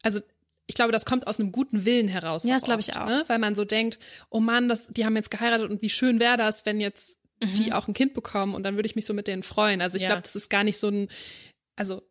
also 0.02 0.20
ich 0.66 0.74
glaube, 0.74 0.92
das 0.92 1.04
kommt 1.04 1.26
aus 1.26 1.40
einem 1.40 1.52
guten 1.52 1.84
Willen 1.84 2.08
heraus. 2.08 2.44
Ja, 2.44 2.54
das 2.54 2.62
glaube 2.62 2.80
ich 2.80 2.96
auch. 2.96 3.06
Ne? 3.06 3.24
Weil 3.26 3.38
man 3.38 3.54
so 3.54 3.64
denkt, 3.64 3.98
oh 4.30 4.40
Mann, 4.40 4.68
das, 4.68 4.88
die 4.88 5.04
haben 5.04 5.16
jetzt 5.16 5.30
geheiratet 5.30 5.70
und 5.70 5.82
wie 5.82 5.90
schön 5.90 6.20
wäre 6.20 6.36
das, 6.36 6.66
wenn 6.66 6.80
jetzt 6.80 7.16
mhm. 7.42 7.54
die 7.54 7.72
auch 7.72 7.88
ein 7.88 7.94
Kind 7.94 8.14
bekommen 8.14 8.54
und 8.54 8.62
dann 8.62 8.76
würde 8.76 8.86
ich 8.86 8.96
mich 8.96 9.06
so 9.06 9.14
mit 9.14 9.26
denen 9.26 9.42
freuen. 9.42 9.80
Also 9.80 9.96
ich 9.96 10.02
ja. 10.02 10.08
glaube, 10.08 10.22
das 10.22 10.36
ist 10.36 10.50
gar 10.50 10.64
nicht 10.64 10.78
so 10.78 10.88
ein, 10.88 11.08
also 11.76 12.02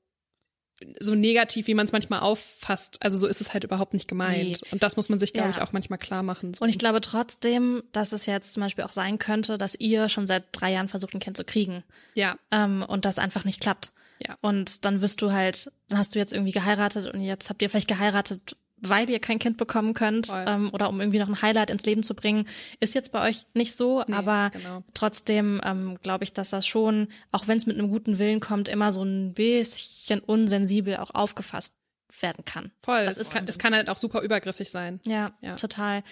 so 1.00 1.16
negativ, 1.16 1.68
wie 1.68 1.74
man 1.74 1.86
es 1.86 1.92
manchmal 1.92 2.20
auffasst. 2.20 2.98
Also 3.02 3.18
so 3.18 3.28
ist 3.28 3.42
es 3.42 3.54
halt 3.54 3.64
überhaupt 3.64 3.94
nicht 3.94 4.08
gemeint. 4.08 4.62
Nee. 4.62 4.68
Und 4.72 4.84
das 4.84 4.96
muss 4.96 5.10
man 5.10 5.20
sich, 5.20 5.34
glaube 5.34 5.50
ja. 5.50 5.56
ich, 5.56 5.62
auch 5.62 5.72
manchmal 5.72 6.00
klar 6.00 6.24
machen. 6.24 6.54
So. 6.54 6.62
Und 6.62 6.70
ich 6.70 6.78
glaube 6.78 7.02
trotzdem, 7.02 7.84
dass 7.92 8.12
es 8.12 8.26
jetzt 8.26 8.54
zum 8.54 8.62
Beispiel 8.62 8.84
auch 8.84 8.92
sein 8.92 9.18
könnte, 9.18 9.58
dass 9.58 9.76
ihr 9.76 10.10
schon 10.10 10.28
seit 10.28 10.46
drei 10.52 10.72
Jahren 10.72 10.90
versucht, 10.90 11.14
ein 11.14 11.20
Kind 11.20 11.38
zu 11.38 11.44
kriegen. 11.44 11.84
Ja. 12.14 12.38
Ähm, 12.52 12.84
und 12.88 13.06
das 13.06 13.18
einfach 13.18 13.44
nicht 13.44 13.60
klappt. 13.60 13.92
Ja. 14.26 14.38
Und 14.42 14.86
dann 14.86 15.02
wirst 15.02 15.22
du 15.22 15.32
halt, 15.32 15.72
dann 15.90 16.00
hast 16.00 16.16
du 16.16 16.20
jetzt 16.20 16.34
irgendwie 16.34 16.52
geheiratet 16.52 17.14
und 17.14 17.22
jetzt 17.22 17.50
habt 17.50 17.62
ihr 17.62 17.70
vielleicht 17.70 17.88
geheiratet, 17.88 18.56
weil 18.80 19.10
ihr 19.10 19.20
kein 19.20 19.40
Kind 19.40 19.58
bekommen 19.58 19.94
könnt 19.94 20.30
ähm, 20.34 20.70
oder 20.74 20.90
um 20.90 21.00
irgendwie 21.00 21.20
noch 21.20 21.28
ein 21.28 21.42
Highlight 21.42 21.70
ins 21.70 21.86
Leben 21.86 22.04
zu 22.04 22.16
bringen, 22.16 22.48
ist 22.80 22.96
jetzt 22.96 23.12
bei 23.12 23.28
euch 23.28 23.46
nicht 23.54 23.76
so, 23.76 24.04
nee, 24.08 24.14
aber 24.14 24.52
genau. 24.52 24.84
trotzdem 24.94 25.62
ähm, 25.64 25.98
glaube 26.04 26.24
ich, 26.24 26.34
dass 26.34 26.52
das 26.52 26.68
schon, 26.68 27.08
auch 27.32 27.48
wenn 27.48 27.58
es 27.58 27.66
mit 27.66 27.78
einem 27.78 27.90
guten 27.90 28.20
Willen 28.20 28.40
kommt, 28.40 28.68
immer 28.70 28.92
so 28.92 29.04
ein 29.04 29.34
bisschen 29.34 30.20
unsensibel 30.20 30.98
auch 30.98 31.14
aufgefasst 31.14 31.74
werden 32.22 32.46
kann. 32.46 32.72
Voll, 32.82 33.06
das 33.06 33.18
es, 33.18 33.30
kann, 33.30 33.46
es 33.48 33.60
kann 33.60 33.76
halt 33.76 33.90
auch 33.90 33.98
super 33.98 34.22
übergriffig 34.22 34.70
sein. 34.70 35.00
Ja, 35.04 35.32
ja, 35.42 35.56
total. 35.56 36.04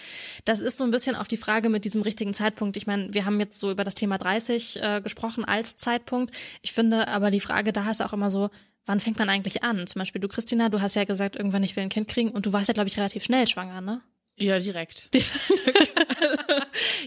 Das 0.44 0.60
ist 0.60 0.76
so 0.76 0.84
ein 0.84 0.90
bisschen 0.90 1.16
auch 1.16 1.26
die 1.26 1.36
Frage 1.36 1.68
mit 1.68 1.84
diesem 1.84 2.02
richtigen 2.02 2.34
Zeitpunkt. 2.34 2.76
Ich 2.76 2.86
meine, 2.86 3.12
wir 3.14 3.24
haben 3.24 3.40
jetzt 3.40 3.58
so 3.58 3.70
über 3.70 3.84
das 3.84 3.94
Thema 3.94 4.18
30 4.18 4.82
äh, 4.82 5.00
gesprochen 5.00 5.44
als 5.44 5.76
Zeitpunkt. 5.76 6.34
Ich 6.62 6.72
finde 6.72 7.08
aber 7.08 7.30
die 7.30 7.40
Frage 7.40 7.72
da 7.72 7.90
ist 7.90 8.02
auch 8.02 8.12
immer 8.12 8.30
so, 8.30 8.50
wann 8.86 9.00
fängt 9.00 9.18
man 9.18 9.28
eigentlich 9.28 9.62
an? 9.62 9.86
Zum 9.86 9.98
Beispiel 10.00 10.20
du, 10.20 10.28
Christina, 10.28 10.68
du 10.68 10.80
hast 10.80 10.94
ja 10.94 11.04
gesagt, 11.04 11.36
irgendwann 11.36 11.62
ich 11.62 11.76
will 11.76 11.82
ein 11.82 11.90
Kind 11.90 12.08
kriegen 12.08 12.30
und 12.30 12.46
du 12.46 12.52
warst 12.52 12.68
ja, 12.68 12.74
glaube 12.74 12.88
ich, 12.88 12.96
relativ 12.96 13.24
schnell 13.24 13.46
schwanger, 13.46 13.80
ne? 13.80 14.00
Ja, 14.38 14.58
direkt. 14.58 15.08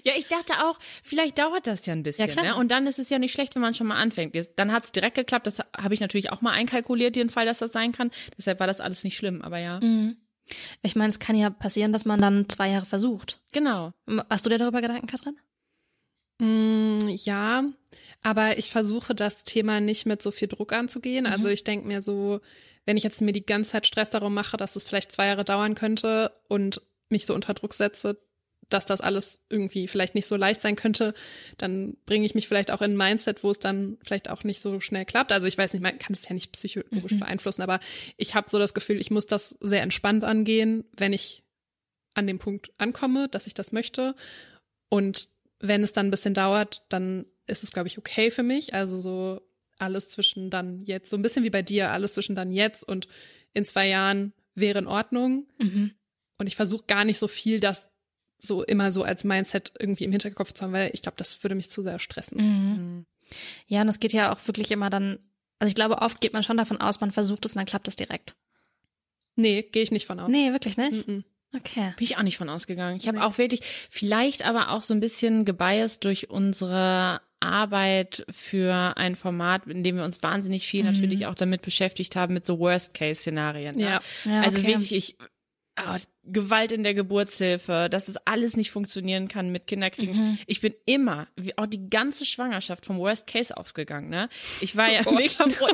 ja, 0.04 0.14
ich 0.18 0.26
dachte 0.28 0.54
auch, 0.66 0.80
vielleicht 1.04 1.38
dauert 1.38 1.68
das 1.68 1.86
ja 1.86 1.94
ein 1.94 2.02
bisschen. 2.02 2.28
Ja, 2.28 2.34
klar. 2.34 2.46
Ne? 2.46 2.56
Und 2.56 2.72
dann 2.72 2.88
ist 2.88 2.98
es 2.98 3.12
ja 3.12 3.20
nicht 3.20 3.34
schlecht, 3.34 3.54
wenn 3.54 3.62
man 3.62 3.76
schon 3.76 3.86
mal 3.86 3.98
anfängt. 3.98 4.36
Dann 4.56 4.72
hat 4.72 4.86
es 4.86 4.92
direkt 4.92 5.16
geklappt. 5.16 5.46
Das 5.46 5.60
habe 5.78 5.94
ich 5.94 6.00
natürlich 6.00 6.32
auch 6.32 6.42
mal 6.42 6.54
einkalkuliert, 6.54 7.16
den 7.16 7.30
Fall, 7.30 7.46
dass 7.46 7.60
das 7.60 7.72
sein 7.72 7.92
kann. 7.92 8.10
Deshalb 8.36 8.60
war 8.60 8.66
das 8.66 8.82
alles 8.82 9.04
nicht 9.04 9.16
schlimm, 9.16 9.44
aber 9.44 9.60
ja. 9.60 9.80
Mhm. 9.80 10.18
Ich 10.82 10.96
meine, 10.96 11.10
es 11.10 11.20
kann 11.20 11.36
ja 11.36 11.52
passieren, 11.52 11.94
dass 11.94 12.06
man 12.06 12.20
dann 12.20 12.50
zwei 12.50 12.70
Jahre 12.70 12.88
versucht. 12.88 13.40
Genau. 13.52 13.92
Hast 14.32 14.48
du 14.48 14.50
dir 14.50 14.58
darüber 14.58 14.82
Gedanken, 14.82 15.06
Katrin? 15.06 15.38
Mm, 16.40 17.10
ja, 17.10 17.64
aber 18.22 18.58
ich 18.58 18.70
versuche 18.70 19.16
das 19.16 19.44
Thema 19.44 19.80
nicht 19.80 20.06
mit 20.06 20.22
so 20.22 20.32
viel 20.32 20.48
Druck 20.48 20.74
anzugehen. 20.74 21.26
Also 21.26 21.40
mhm. 21.40 21.44
Also 21.46 21.54
ich 21.54 21.64
denke 21.64 21.88
mir 21.88 22.02
so, 22.02 22.42
wenn 22.86 22.98
ich 22.98 23.04
jetzt 23.04 23.22
mir 23.22 23.32
die 23.32 23.46
ganze 23.46 23.72
Zeit 23.72 23.88
Stress 23.88 24.10
darum 24.10 24.34
mache, 24.34 24.58
dass 24.58 24.76
es 24.76 24.84
vielleicht 24.84 25.12
zwei 25.12 25.28
Jahre 25.28 25.46
dauern 25.46 25.76
könnte 25.76 26.34
und 26.48 26.82
mich 27.10 27.26
so 27.26 27.34
unter 27.34 27.54
Druck 27.54 27.74
setze, 27.74 28.20
dass 28.70 28.86
das 28.86 29.02
alles 29.02 29.40
irgendwie 29.50 29.88
vielleicht 29.88 30.16
nicht 30.16 30.28
so 30.28 30.36
leicht 30.36 30.62
sein 30.62 30.76
könnte, 30.76 31.14
dann 31.58 31.98
bringe 32.06 32.26
ich 32.26 32.36
mich 32.36 32.48
vielleicht 32.48 32.72
auch 32.72 32.82
in 32.82 32.94
ein 32.94 32.98
Mindset, 32.98 33.44
wo 33.44 33.50
es 33.50 33.60
dann 33.60 33.98
vielleicht 34.04 34.30
auch 34.30 34.44
nicht 34.44 34.62
so 34.62 34.80
schnell 34.80 35.06
klappt. 35.06 35.32
Also 35.32 35.48
ich 35.48 35.58
weiß 35.58 35.74
nicht, 35.74 35.82
man 35.82 35.98
kann 35.98 36.14
es 36.14 36.28
ja 36.28 36.34
nicht 36.34 36.52
psychologisch 36.52 37.14
mhm. 37.14 37.20
beeinflussen, 37.20 37.64
aber 37.64 37.80
ich 38.18 38.36
habe 38.36 38.50
so 38.50 38.60
das 38.60 38.74
Gefühl, 38.74 39.00
ich 39.00 39.12
muss 39.12 39.26
das 39.28 39.58
sehr 39.60 39.82
entspannt 39.82 40.24
angehen, 40.24 40.84
wenn 40.96 41.14
ich 41.14 41.44
an 42.14 42.28
dem 42.28 42.38
Punkt 42.38 42.72
ankomme, 42.78 43.28
dass 43.28 43.48
ich 43.48 43.54
das 43.54 43.72
möchte. 43.72 44.16
Und 44.90 45.30
wenn 45.60 45.84
es 45.84 45.94
dann 45.94 46.08
ein 46.08 46.12
bisschen 46.12 46.34
dauert, 46.34 46.84
dann 46.90 47.26
ist 47.50 47.64
es, 47.64 47.72
glaube 47.72 47.88
ich, 47.88 47.98
okay 47.98 48.32
für 48.32 48.44
mich. 48.44 48.74
Also 48.74 49.00
so 49.00 49.42
alles 49.78 50.10
zwischen 50.10 50.50
dann 50.50 50.82
jetzt, 50.82 51.10
so 51.10 51.18
ein 51.18 51.22
bisschen 51.22 51.44
wie 51.44 51.50
bei 51.50 51.62
dir, 51.62 51.92
alles 51.92 52.14
zwischen 52.14 52.36
dann 52.36 52.52
jetzt 52.52 52.84
und 52.84 53.08
in 53.54 53.66
zwei 53.66 53.88
Jahren 53.88 54.34
wäre 54.56 54.80
in 54.80 54.88
Ordnung. 54.88 55.48
Mhm. 55.58 55.92
Und 56.38 56.48
ich 56.48 56.56
versuche 56.56 56.86
gar 56.86 57.06
nicht 57.06 57.20
so 57.20 57.28
viel, 57.28 57.60
das 57.60 57.92
so 58.38 58.64
immer 58.64 58.92
so 58.92 59.04
als 59.04 59.24
Mindset 59.24 59.74
irgendwie 59.80 60.06
im 60.06 60.12
Hinterkopf 60.12 60.54
zu 60.54 60.64
haben, 60.64 60.74
weil 60.74 60.92
ich 60.94 61.02
glaube, 61.02 61.18
das 61.18 61.44
würde 61.44 61.56
mich 61.56 61.70
zu 61.70 61.82
sehr 61.84 62.00
stressen. 62.00 62.38
Mhm. 62.38 63.06
Ja, 63.68 63.82
und 63.82 63.90
es 63.90 64.00
geht 64.00 64.14
ja 64.14 64.34
auch 64.34 64.48
wirklich 64.48 64.72
immer 64.72 64.90
dann, 64.90 65.20
also 65.60 65.70
ich 65.70 65.76
glaube, 65.76 66.02
oft 66.02 66.22
geht 66.22 66.34
man 66.34 66.44
schon 66.44 66.58
davon 66.58 66.80
aus, 66.80 67.02
man 67.02 67.12
versucht 67.12 67.46
es 67.46 67.54
und 67.54 67.58
dann 67.58 67.66
klappt 67.66 67.88
es 67.88 67.96
direkt. 67.96 68.36
Nee, 69.36 69.64
gehe 69.64 69.84
ich 69.84 69.92
nicht 69.92 70.06
von 70.06 70.20
aus. 70.20 70.32
Nee, 70.32 70.52
wirklich 70.52 70.78
nicht? 70.78 71.08
Mm 71.08 71.12
-mm. 71.12 71.24
Okay. 71.56 71.94
Bin 71.98 72.04
ich 72.04 72.18
auch 72.18 72.24
nicht 72.24 72.38
von 72.38 72.50
ausgegangen. 72.50 72.98
Ich 72.98 73.08
habe 73.08 73.24
auch 73.24 73.38
wirklich, 73.38 73.62
vielleicht 73.90 74.46
aber 74.46 74.70
auch 74.70 74.84
so 74.84 74.94
ein 74.94 75.00
bisschen 75.00 75.46
gebiased 75.46 76.04
durch 76.04 76.30
unsere 76.30 77.22
Arbeit 77.40 78.26
für 78.30 78.94
ein 78.98 79.16
Format, 79.16 79.66
in 79.68 79.84
dem 79.84 79.96
wir 79.98 80.04
uns 80.04 80.22
wahnsinnig 80.24 80.68
viel 80.68 80.84
Mhm. 80.84 80.92
natürlich 80.92 81.26
auch 81.26 81.36
damit 81.36 81.62
beschäftigt 81.62 82.16
haben, 82.16 82.34
mit 82.34 82.46
so 82.46 82.60
Worst-Case-Szenarien. 82.60 83.76
Ne? 83.76 83.84
Ja. 83.84 84.00
Ja, 84.26 84.42
Also 84.42 84.60
okay. 84.60 84.68
wirklich, 84.68 84.92
ich, 84.94 85.16
ah, 85.86 85.98
Gewalt 86.32 86.72
in 86.72 86.84
der 86.84 86.94
Geburtshilfe, 86.94 87.88
dass 87.90 88.06
das 88.06 88.18
alles 88.26 88.56
nicht 88.56 88.72
funktionieren 88.72 89.28
kann 89.28 89.52
mit 89.52 89.68
Kinderkriegen. 89.68 90.16
Mhm. 90.16 90.38
Ich 90.46 90.62
bin 90.62 90.74
immer, 90.86 91.28
wie 91.36 91.58
auch 91.58 91.66
die 91.66 91.90
ganze 91.90 92.26
Schwangerschaft 92.26 92.86
vom 92.86 93.00
Worst 93.00 93.28
Case 93.28 93.56
ausgegangen, 93.56 94.10
ne? 94.10 94.30
Ich 94.62 94.76
war 94.76 94.92
ja 94.92 95.02
Oh 95.06 95.12
mega 95.12 95.48
froh, 95.50 95.68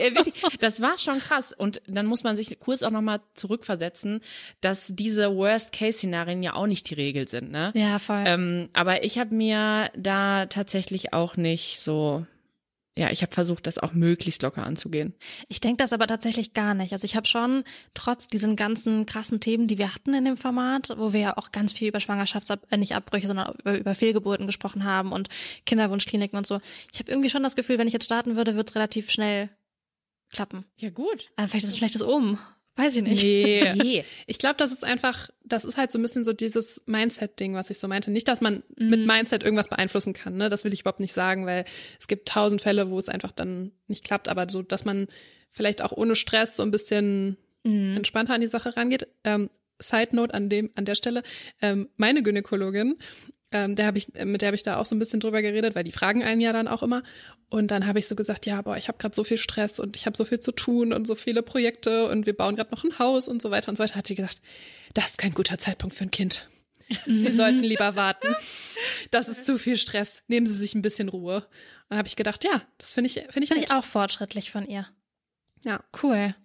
das 0.59 0.81
war 0.81 0.97
schon 0.97 1.19
krass. 1.19 1.51
Und 1.51 1.81
dann 1.87 2.05
muss 2.05 2.23
man 2.23 2.37
sich 2.37 2.57
kurz 2.59 2.83
auch 2.83 2.91
nochmal 2.91 3.21
zurückversetzen, 3.33 4.21
dass 4.61 4.93
diese 4.95 5.35
Worst 5.35 5.73
Case 5.73 5.97
Szenarien 5.97 6.41
ja 6.41 6.53
auch 6.53 6.67
nicht 6.67 6.89
die 6.89 6.95
Regel 6.95 7.27
sind, 7.27 7.51
ne? 7.51 7.71
Ja, 7.75 7.99
voll. 7.99 8.23
Ähm, 8.25 8.69
aber 8.73 9.03
ich 9.03 9.17
habe 9.17 9.35
mir 9.35 9.89
da 9.97 10.45
tatsächlich 10.45 11.13
auch 11.13 11.35
nicht 11.37 11.79
so, 11.79 12.25
ja, 12.97 13.09
ich 13.11 13.21
habe 13.21 13.33
versucht, 13.33 13.67
das 13.67 13.77
auch 13.77 13.91
möglichst 13.91 14.41
locker 14.41 14.65
anzugehen. 14.65 15.13
Ich 15.49 15.59
denke 15.59 15.77
das 15.77 15.91
aber 15.91 16.07
tatsächlich 16.07 16.53
gar 16.53 16.73
nicht. 16.73 16.93
Also 16.93 17.03
ich 17.03 17.17
habe 17.17 17.27
schon 17.27 17.65
trotz 17.93 18.27
diesen 18.27 18.55
ganzen 18.55 19.05
krassen 19.05 19.41
Themen, 19.41 19.67
die 19.67 19.77
wir 19.77 19.93
hatten 19.93 20.13
in 20.13 20.23
dem 20.23 20.37
Format, 20.37 20.93
wo 20.97 21.11
wir 21.11 21.19
ja 21.19 21.37
auch 21.37 21.51
ganz 21.51 21.73
viel 21.73 21.89
über 21.89 21.99
Schwangerschaftsab 21.99 22.65
äh, 22.71 22.77
nicht 22.77 22.95
Abbrüche, 22.95 23.27
sondern 23.27 23.53
über, 23.59 23.77
über 23.77 23.95
Fehlgeburten 23.95 24.45
gesprochen 24.45 24.85
haben 24.85 25.11
und 25.11 25.27
Kinderwunschkliniken 25.65 26.37
und 26.37 26.47
so. 26.47 26.61
Ich 26.93 26.99
habe 26.99 27.11
irgendwie 27.11 27.29
schon 27.29 27.43
das 27.43 27.57
Gefühl, 27.57 27.77
wenn 27.77 27.87
ich 27.87 27.93
jetzt 27.93 28.05
starten 28.05 28.37
würde, 28.37 28.55
wird 28.55 28.69
es 28.69 28.75
relativ 28.75 29.11
schnell 29.11 29.49
klappen. 30.31 30.63
Ja, 30.77 30.89
gut. 30.89 31.31
Aber 31.35 31.49
vielleicht 31.49 31.65
ist 31.65 31.69
es 31.69 31.75
ein 31.75 31.79
schlechtes 31.79 32.03
Omen. 32.03 32.39
Weiß 32.77 32.95
ich 32.97 33.03
nicht. 33.03 33.23
Nee. 33.23 33.73
Nee. 33.75 34.05
Ich 34.27 34.37
glaube, 34.37 34.55
das 34.57 34.71
ist 34.71 34.83
einfach, 34.83 35.29
das 35.43 35.63
ist 35.65 35.77
halt 35.77 35.91
so 35.91 35.99
ein 35.99 36.01
bisschen 36.01 36.23
so 36.25 36.33
dieses 36.33 36.81
Mindset-Ding, 36.87 37.53
was 37.53 37.69
ich 37.69 37.79
so 37.79 37.87
meinte. 37.87 38.11
Nicht, 38.11 38.27
dass 38.27 38.41
man 38.41 38.63
mit 38.77 39.05
Mindset 39.05 39.43
irgendwas 39.43 39.69
beeinflussen 39.69 40.13
kann, 40.13 40.35
ne? 40.35 40.49
Das 40.49 40.63
will 40.65 40.73
ich 40.73 40.81
überhaupt 40.81 40.99
nicht 40.99 41.13
sagen, 41.13 41.45
weil 41.45 41.65
es 41.99 42.07
gibt 42.07 42.27
tausend 42.27 42.61
Fälle, 42.61 42.89
wo 42.89 42.99
es 42.99 43.07
einfach 43.09 43.31
dann 43.31 43.71
nicht 43.87 44.03
klappt, 44.03 44.27
aber 44.27 44.47
so, 44.49 44.61
dass 44.61 44.83
man 44.85 45.07
vielleicht 45.51 45.81
auch 45.81 45.91
ohne 45.93 46.15
Stress 46.15 46.57
so 46.57 46.63
ein 46.63 46.71
bisschen 46.71 47.37
Mhm. 47.63 47.97
entspannter 47.97 48.33
an 48.35 48.41
die 48.41 48.47
Sache 48.47 48.77
rangeht. 48.77 49.07
Ähm, 49.23 49.49
Side 49.81 50.15
Note 50.15 50.33
an 50.33 50.49
dem, 50.49 50.69
an 50.75 50.85
der 50.85 50.95
Stelle, 50.95 51.23
ähm, 51.61 51.89
meine 51.97 52.21
Gynäkologin, 52.23 52.95
ähm, 53.55 53.75
der 53.75 53.87
hab 53.87 53.95
ich, 53.95 54.09
mit 54.25 54.41
der 54.41 54.47
habe 54.47 54.55
ich 54.55 54.63
da 54.63 54.77
auch 54.77 54.85
so 54.85 54.95
ein 54.95 54.99
bisschen 54.99 55.21
drüber 55.21 55.41
geredet, 55.41 55.75
weil 55.75 55.85
die 55.85 55.93
fragen 55.93 56.23
einen 56.23 56.41
ja 56.41 56.51
dann 56.51 56.67
auch 56.67 56.83
immer. 56.83 57.03
Und 57.49 57.71
dann 57.71 57.87
habe 57.87 57.99
ich 57.99 58.07
so 58.07 58.15
gesagt, 58.15 58.45
ja, 58.45 58.61
boah, 58.61 58.75
ich 58.75 58.89
habe 58.89 58.97
gerade 58.97 59.15
so 59.15 59.23
viel 59.23 59.37
Stress 59.37 59.79
und 59.79 59.95
ich 59.95 60.05
habe 60.05 60.17
so 60.17 60.25
viel 60.25 60.39
zu 60.39 60.51
tun 60.51 60.91
und 60.91 61.07
so 61.07 61.15
viele 61.15 61.41
Projekte 61.41 62.09
und 62.09 62.25
wir 62.25 62.35
bauen 62.35 62.57
gerade 62.57 62.71
noch 62.71 62.83
ein 62.83 62.99
Haus 62.99 63.29
und 63.29 63.41
so 63.41 63.51
weiter 63.51 63.69
und 63.69 63.77
so 63.77 63.83
weiter. 63.83 63.95
Hat 63.95 64.07
sie 64.07 64.15
gesagt, 64.15 64.41
das 64.93 65.11
ist 65.11 65.17
kein 65.17 65.33
guter 65.33 65.57
Zeitpunkt 65.57 65.95
für 65.95 66.03
ein 66.03 66.11
Kind. 66.11 66.49
Sie 67.05 67.31
sollten 67.31 67.63
lieber 67.63 67.95
warten. 67.95 68.27
Das 69.09 69.29
ist 69.29 69.45
zu 69.45 69.57
viel 69.57 69.77
Stress. 69.77 70.23
Nehmen 70.27 70.45
Sie 70.45 70.53
sich 70.53 70.75
ein 70.75 70.81
bisschen 70.81 71.09
Ruhe. 71.09 71.37
Und 71.37 71.45
dann 71.89 71.97
habe 71.97 72.07
ich 72.07 72.15
gedacht, 72.15 72.43
ja, 72.43 72.61
das 72.77 72.93
finde 72.93 73.07
ich, 73.07 73.13
finde 73.13 73.43
ich, 73.43 73.49
nett. 73.49 73.63
ich 73.63 73.71
auch 73.71 73.85
fortschrittlich 73.85 74.51
von 74.51 74.67
ihr. 74.67 74.85
Ja. 75.63 75.83
Cool. 76.03 76.35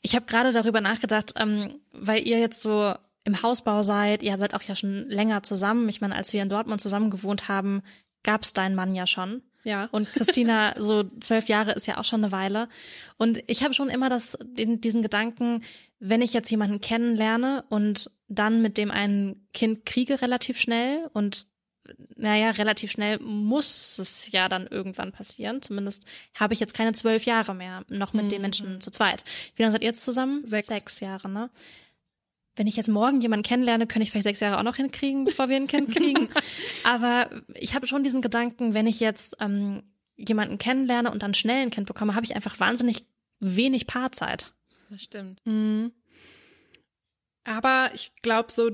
Ich 0.00 0.14
habe 0.14 0.26
gerade 0.26 0.52
darüber 0.52 0.80
nachgedacht, 0.80 1.34
ähm, 1.36 1.80
weil 1.92 2.26
ihr 2.26 2.38
jetzt 2.38 2.60
so 2.60 2.94
im 3.24 3.42
Hausbau 3.42 3.82
seid, 3.82 4.22
ihr 4.22 4.38
seid 4.38 4.54
auch 4.54 4.62
ja 4.62 4.76
schon 4.76 5.08
länger 5.08 5.42
zusammen. 5.42 5.88
Ich 5.88 6.00
meine, 6.00 6.14
als 6.14 6.32
wir 6.32 6.42
in 6.42 6.50
Dortmund 6.50 6.80
zusammen 6.80 7.10
gewohnt 7.10 7.48
haben, 7.48 7.82
gab's 8.22 8.52
deinen 8.52 8.74
Mann 8.74 8.94
ja 8.94 9.06
schon. 9.06 9.42
Ja. 9.64 9.88
Und 9.92 10.12
Christina, 10.12 10.74
so 10.78 11.04
zwölf 11.20 11.48
Jahre 11.48 11.72
ist 11.72 11.86
ja 11.86 11.98
auch 11.98 12.04
schon 12.04 12.22
eine 12.22 12.32
Weile. 12.32 12.68
Und 13.16 13.42
ich 13.46 13.62
habe 13.64 13.74
schon 13.74 13.88
immer 13.88 14.10
das, 14.10 14.36
den, 14.42 14.80
diesen 14.80 15.02
Gedanken, 15.02 15.62
wenn 15.98 16.22
ich 16.22 16.34
jetzt 16.34 16.50
jemanden 16.50 16.82
kennenlerne 16.82 17.64
und 17.70 18.10
dann 18.28 18.60
mit 18.60 18.76
dem 18.76 18.90
ein 18.90 19.46
Kind 19.54 19.86
kriege 19.86 20.20
relativ 20.20 20.60
schnell 20.60 21.08
und 21.14 21.46
naja, 22.16 22.50
relativ 22.50 22.92
schnell 22.92 23.18
muss 23.20 23.98
es 23.98 24.32
ja 24.32 24.48
dann 24.48 24.66
irgendwann 24.66 25.12
passieren. 25.12 25.60
Zumindest 25.60 26.04
habe 26.34 26.54
ich 26.54 26.60
jetzt 26.60 26.74
keine 26.74 26.92
zwölf 26.92 27.26
Jahre 27.26 27.54
mehr 27.54 27.84
noch 27.88 28.14
mit 28.14 28.32
dem 28.32 28.42
Menschen 28.42 28.80
zu 28.80 28.90
zweit. 28.90 29.24
Wie 29.56 29.62
lange 29.62 29.72
seid 29.72 29.82
ihr 29.82 29.88
jetzt 29.88 30.04
zusammen? 30.04 30.46
Sechs. 30.46 30.68
Sechs 30.68 31.00
Jahre, 31.00 31.28
ne? 31.28 31.50
Wenn 32.56 32.66
ich 32.66 32.76
jetzt 32.76 32.88
morgen 32.88 33.20
jemanden 33.20 33.42
kennenlerne, 33.42 33.86
könnte 33.86 34.04
ich 34.04 34.10
vielleicht 34.10 34.24
sechs 34.24 34.40
Jahre 34.40 34.58
auch 34.58 34.62
noch 34.62 34.76
hinkriegen, 34.76 35.24
bevor 35.24 35.48
wir 35.48 35.56
ein 35.56 35.66
Kind 35.68 35.94
kriegen. 35.94 36.28
Aber 36.84 37.28
ich 37.54 37.74
habe 37.74 37.86
schon 37.86 38.04
diesen 38.04 38.22
Gedanken, 38.22 38.74
wenn 38.74 38.86
ich 38.86 39.00
jetzt 39.00 39.36
ähm, 39.40 39.82
jemanden 40.16 40.58
kennenlerne 40.58 41.10
und 41.10 41.22
dann 41.22 41.34
schnell 41.34 41.62
ein 41.62 41.70
Kind 41.70 41.86
bekomme, 41.86 42.14
habe 42.14 42.26
ich 42.26 42.34
einfach 42.36 42.60
wahnsinnig 42.60 43.04
wenig 43.40 43.86
Paarzeit. 43.86 44.52
Das 44.90 45.02
stimmt. 45.02 45.40
Mhm. 45.44 45.92
Aber 47.44 47.90
ich 47.94 48.12
glaube, 48.22 48.52
so 48.52 48.70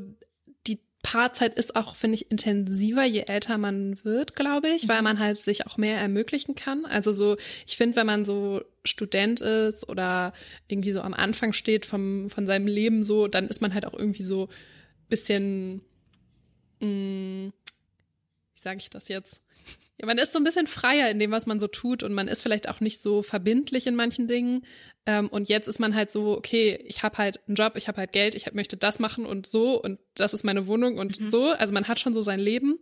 Paarzeit 1.02 1.54
ist 1.54 1.76
auch, 1.76 1.94
finde 1.94 2.16
ich, 2.16 2.30
intensiver, 2.30 3.04
je 3.04 3.24
älter 3.26 3.56
man 3.56 4.02
wird, 4.04 4.36
glaube 4.36 4.68
ich, 4.68 4.86
weil 4.86 5.00
man 5.02 5.18
halt 5.18 5.40
sich 5.40 5.66
auch 5.66 5.78
mehr 5.78 5.98
ermöglichen 5.98 6.54
kann. 6.54 6.84
Also 6.84 7.12
so, 7.12 7.36
ich 7.66 7.76
finde, 7.76 7.96
wenn 7.96 8.06
man 8.06 8.24
so 8.24 8.62
Student 8.84 9.40
ist 9.40 9.88
oder 9.88 10.34
irgendwie 10.68 10.92
so 10.92 11.00
am 11.00 11.14
Anfang 11.14 11.52
steht 11.52 11.86
vom, 11.86 12.28
von 12.28 12.46
seinem 12.46 12.66
Leben 12.66 13.04
so, 13.04 13.28
dann 13.28 13.48
ist 13.48 13.62
man 13.62 13.72
halt 13.72 13.86
auch 13.86 13.94
irgendwie 13.94 14.22
so 14.22 14.48
bisschen, 15.08 15.80
mh, 16.80 17.50
wie 18.54 18.60
sage 18.60 18.78
ich 18.78 18.90
das 18.90 19.08
jetzt? 19.08 19.40
Ja, 20.00 20.06
man 20.06 20.16
ist 20.16 20.32
so 20.32 20.38
ein 20.38 20.44
bisschen 20.44 20.66
freier 20.66 21.10
in 21.10 21.18
dem, 21.18 21.30
was 21.30 21.46
man 21.46 21.60
so 21.60 21.66
tut 21.66 22.02
und 22.02 22.14
man 22.14 22.26
ist 22.26 22.42
vielleicht 22.42 22.70
auch 22.70 22.80
nicht 22.80 23.02
so 23.02 23.22
verbindlich 23.22 23.86
in 23.86 23.94
manchen 23.94 24.28
Dingen. 24.28 24.64
Ähm, 25.04 25.28
und 25.28 25.50
jetzt 25.50 25.68
ist 25.68 25.78
man 25.78 25.94
halt 25.94 26.10
so, 26.10 26.36
okay, 26.38 26.82
ich 26.86 27.02
habe 27.02 27.18
halt 27.18 27.40
einen 27.46 27.56
Job, 27.56 27.74
ich 27.76 27.86
habe 27.86 27.98
halt 27.98 28.12
Geld, 28.12 28.34
ich 28.34 28.46
hab, 28.46 28.54
möchte 28.54 28.78
das 28.78 28.98
machen 28.98 29.26
und 29.26 29.46
so 29.46 29.80
und 29.82 29.98
das 30.14 30.32
ist 30.32 30.42
meine 30.42 30.66
Wohnung 30.66 30.96
und 30.96 31.30
so. 31.30 31.50
Also 31.50 31.74
man 31.74 31.86
hat 31.86 32.00
schon 32.00 32.14
so 32.14 32.22
sein 32.22 32.40
Leben 32.40 32.78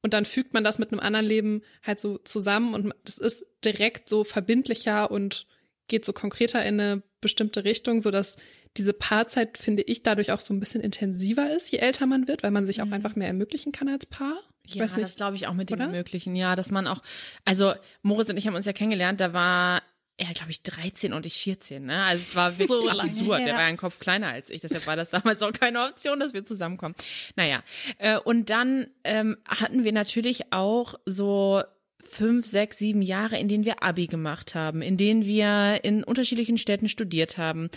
und 0.00 0.14
dann 0.14 0.24
fügt 0.24 0.54
man 0.54 0.62
das 0.62 0.78
mit 0.78 0.92
einem 0.92 1.00
anderen 1.00 1.26
Leben 1.26 1.62
halt 1.82 1.98
so 1.98 2.18
zusammen 2.18 2.74
und 2.74 2.94
das 3.04 3.18
ist 3.18 3.46
direkt 3.64 4.08
so 4.08 4.22
verbindlicher 4.22 5.10
und 5.10 5.46
geht 5.88 6.04
so 6.04 6.12
konkreter 6.12 6.64
in 6.64 6.80
eine 6.80 7.02
bestimmte 7.20 7.64
Richtung, 7.64 8.00
so 8.00 8.12
dass 8.12 8.36
diese 8.76 8.92
Paarzeit, 8.92 9.58
finde 9.58 9.82
ich, 9.82 10.04
dadurch 10.04 10.30
auch 10.30 10.40
so 10.40 10.54
ein 10.54 10.60
bisschen 10.60 10.80
intensiver 10.80 11.52
ist, 11.52 11.72
je 11.72 11.78
älter 11.78 12.06
man 12.06 12.28
wird, 12.28 12.44
weil 12.44 12.52
man 12.52 12.66
sich 12.66 12.80
auch 12.80 12.90
einfach 12.92 13.16
mehr 13.16 13.26
ermöglichen 13.26 13.72
kann 13.72 13.88
als 13.88 14.06
Paar. 14.06 14.38
Ich 14.70 14.76
ja, 14.76 14.84
weiß 14.84 14.96
nicht. 14.96 15.04
das 15.04 15.16
glaube 15.16 15.36
ich 15.36 15.46
auch 15.46 15.54
mit 15.54 15.70
dem? 15.70 15.90
Möglichen. 15.90 16.36
Ja, 16.36 16.56
dass 16.56 16.70
man 16.70 16.86
auch, 16.86 17.02
also 17.44 17.74
Moritz 18.02 18.30
und 18.30 18.36
ich 18.36 18.46
haben 18.46 18.54
uns 18.54 18.66
ja 18.66 18.72
kennengelernt, 18.72 19.20
da 19.20 19.32
war 19.32 19.82
er, 20.16 20.32
glaube 20.34 20.50
ich, 20.50 20.62
13 20.62 21.12
und 21.12 21.24
ich 21.26 21.34
14, 21.42 21.84
ne? 21.84 22.04
Also 22.04 22.22
es 22.22 22.36
war 22.36 22.58
wirklich 22.58 22.78
So 22.78 22.90
absurd. 22.90 23.40
Der 23.40 23.46
her. 23.46 23.54
war 23.54 23.64
einen 23.64 23.76
Kopf 23.78 23.98
kleiner 23.98 24.28
als 24.28 24.50
ich, 24.50 24.60
deshalb 24.60 24.86
war 24.86 24.96
das 24.96 25.10
damals 25.10 25.42
auch 25.42 25.52
keine 25.52 25.82
Option, 25.84 26.20
dass 26.20 26.34
wir 26.34 26.44
zusammenkommen. 26.44 26.94
Naja, 27.36 27.62
äh, 27.98 28.18
und 28.18 28.50
dann 28.50 28.88
ähm, 29.04 29.38
hatten 29.46 29.84
wir 29.84 29.92
natürlich 29.92 30.52
auch 30.52 30.94
so 31.06 31.62
fünf, 32.10 32.44
sechs, 32.44 32.78
sieben 32.78 33.02
Jahre, 33.02 33.38
in 33.38 33.48
denen 33.48 33.64
wir 33.64 33.82
Abi 33.82 34.06
gemacht 34.08 34.54
haben, 34.54 34.82
in 34.82 34.96
denen 34.96 35.24
wir 35.24 35.80
in 35.84 36.04
unterschiedlichen 36.04 36.58
Städten 36.58 36.88
studiert 36.88 37.38
haben 37.38 37.70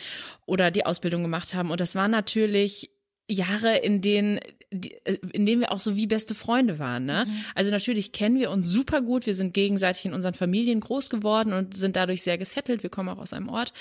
oder 0.46 0.72
die 0.72 0.86
Ausbildung 0.86 1.22
gemacht 1.22 1.54
haben. 1.54 1.72
Und 1.72 1.80
das 1.80 1.96
war 1.96 2.08
natürlich 2.08 2.89
Jahre, 3.30 3.78
in 3.78 4.02
denen, 4.02 4.39
die- 4.74 4.93
äh, 5.05 5.17
in 5.32 5.45
denen 5.45 5.61
wir 5.61 5.71
auch 5.71 5.80
so 5.80 5.95
wie 5.95 6.07
beste 6.07 6.36
Freunde 6.36 6.80
waren. 6.80 7.05
Ne? 7.05 7.28
Also 7.55 7.71
natürlich 7.71 8.11
kennen 8.11 8.39
wir 8.39 8.51
uns 8.51 8.67
super 8.67 9.01
gut. 9.01 9.26
Wir 9.26 9.36
sind 9.36 9.53
gegenseitig 9.53 10.05
in 10.05 10.13
unseren 10.13 10.34
Familien 10.34 10.80
groß 10.80 11.09
geworden 11.09 11.53
und 11.53 11.76
sind 11.76 11.95
dadurch 11.95 12.21
sehr 12.24 12.38
gesettelt. 12.38 12.84
Wir 12.84 12.89
kommen 12.89 13.09
auch 13.09 13.19
aus 13.19 13.34
einem 13.34 13.49
Ort. 13.49 13.74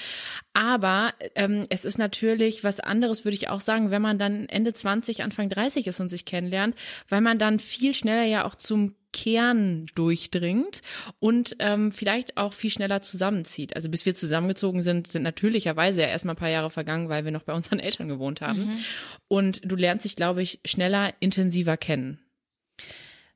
Aber 0.52 1.12
ähm, 1.34 1.66
es 1.70 1.84
ist 1.84 1.98
natürlich 1.98 2.64
was 2.64 2.80
anderes, 2.80 3.24
würde 3.24 3.34
ich 3.36 3.48
auch 3.48 3.60
sagen, 3.60 3.90
wenn 3.90 4.02
man 4.02 4.18
dann 4.18 4.46
Ende 4.48 4.72
20, 4.72 5.22
Anfang 5.22 5.48
30 5.48 5.86
ist 5.86 6.00
und 6.00 6.10
sich 6.10 6.24
kennenlernt, 6.24 6.74
weil 7.08 7.20
man 7.20 7.38
dann 7.38 7.58
viel 7.58 7.94
schneller 7.94 8.24
ja 8.24 8.44
auch 8.44 8.54
zum 8.54 8.94
Kern 9.12 9.86
durchdringt 9.94 10.80
und 11.18 11.56
ähm, 11.58 11.92
vielleicht 11.92 12.36
auch 12.36 12.52
viel 12.52 12.70
schneller 12.70 13.02
zusammenzieht. 13.02 13.76
Also 13.76 13.88
bis 13.88 14.06
wir 14.06 14.14
zusammengezogen 14.14 14.82
sind, 14.82 15.06
sind 15.06 15.22
natürlicherweise 15.22 16.02
ja 16.02 16.08
erstmal 16.08 16.34
ein 16.34 16.38
paar 16.38 16.48
Jahre 16.48 16.70
vergangen, 16.70 17.08
weil 17.08 17.24
wir 17.24 17.32
noch 17.32 17.42
bei 17.42 17.52
unseren 17.52 17.78
Eltern 17.80 18.08
gewohnt 18.08 18.40
haben. 18.40 18.72
Und 19.28 19.60
du 19.64 19.76
lernst 19.76 20.04
dich, 20.04 20.16
glaube 20.16 20.42
ich, 20.42 20.60
schneller, 20.64 21.12
intensiver 21.20 21.76
kennen. 21.76 22.18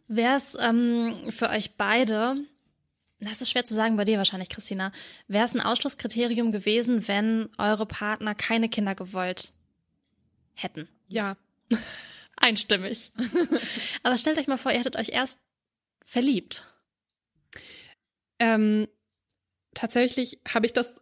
Wäre 0.09 0.37
es 0.37 0.57
ähm, 0.61 1.15
für 1.31 1.51
euch 1.51 1.77
beide, 1.77 2.37
das 3.19 3.41
ist 3.41 3.51
schwer 3.51 3.65
zu 3.65 3.75
sagen 3.75 3.97
bei 3.97 4.05
dir 4.05 4.19
wahrscheinlich, 4.19 4.49
Christina, 4.49 4.93
wäre 5.27 5.45
es 5.45 5.55
ein 5.55 5.61
Ausschlusskriterium 5.61 6.53
gewesen, 6.53 7.09
wenn 7.09 7.49
eure 7.59 7.87
Partner 7.87 8.35
keine 8.35 8.69
Kinder 8.69 8.95
gewollt 8.95 9.53
hätten? 10.55 10.89
Ja. 11.09 11.37
Einstimmig. 12.37 13.13
Aber 14.03 14.17
stellt 14.19 14.39
euch 14.39 14.47
mal 14.47 14.59
vor, 14.59 14.71
ihr 14.71 14.79
hättet 14.79 14.97
euch 14.97 15.09
erst 15.09 15.39
verliebt. 16.07 16.65
Ähm, 18.39 18.89
tatsächlich 19.75 20.39
habe 20.49 20.65
ich 20.65 20.73
das 20.73 20.95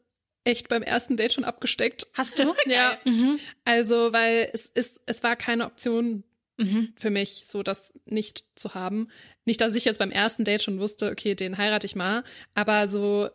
echt 0.43 0.69
beim 0.69 0.83
ersten 0.83 1.17
Date 1.17 1.33
schon 1.33 1.45
abgesteckt. 1.45 2.09
Hast 2.15 2.39
du? 2.39 2.55
ja. 2.67 2.99
Mhm. 3.05 3.39
Also, 3.65 4.13
weil 4.13 4.51
es 4.53 4.67
ist, 4.67 5.01
es 5.07 5.23
war 5.23 5.37
keine 5.37 5.67
Option 5.67 6.25
mhm. 6.57 6.93
für 6.97 7.11
mich, 7.11 7.45
so 7.47 7.63
das 7.63 7.99
nicht 8.07 8.45
zu 8.55 8.75
haben. 8.75 9.09
Nicht, 9.45 9.61
dass 9.61 9.75
ich 9.75 9.85
jetzt 9.85 9.99
beim 9.99 10.11
ersten 10.11 10.45
Date 10.45 10.63
schon 10.63 10.81
wusste, 10.81 11.11
okay, 11.11 11.35
den 11.35 11.57
heirate 11.57 11.87
ich 11.87 11.97
mal, 11.97 12.25
aber 12.55 12.89
so, 12.89 13.29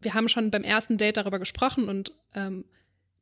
wir 0.00 0.14
haben 0.14 0.28
schon 0.28 0.50
beim 0.50 0.62
ersten 0.62 0.98
Date 0.98 1.16
darüber 1.16 1.38
gesprochen 1.38 1.88
und 1.88 2.12
ähm, 2.34 2.64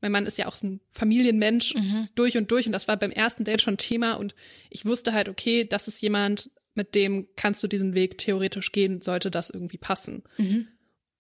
mein 0.00 0.12
Mann 0.12 0.26
ist 0.26 0.36
ja 0.36 0.46
auch 0.46 0.57
so 0.57 0.66
ein 0.66 0.80
Familienmensch 0.90 1.74
mhm. 1.74 2.07
durch 2.14 2.36
und 2.36 2.50
durch 2.50 2.66
und 2.66 2.72
das 2.72 2.88
war 2.88 2.96
beim 2.96 3.11
ersten 3.11 3.44
Date 3.44 3.62
schon 3.62 3.78
Thema 3.78 4.14
und 4.14 4.34
ich 4.68 4.84
wusste 4.84 5.14
halt, 5.14 5.28
okay, 5.28 5.64
das 5.64 5.88
ist 5.88 6.02
jemand, 6.02 6.50
mit 6.75 6.95
dem 6.95 7.29
kannst 7.37 7.62
du 7.62 7.68
diesen 7.68 7.95
Weg 7.95 8.18
theoretisch 8.18 8.72
gehen, 8.72 9.01
sollte 9.01 9.31
das 9.31 9.51
irgendwie 9.51 9.79
passen. 9.79 10.25
Mhm. 10.37 10.68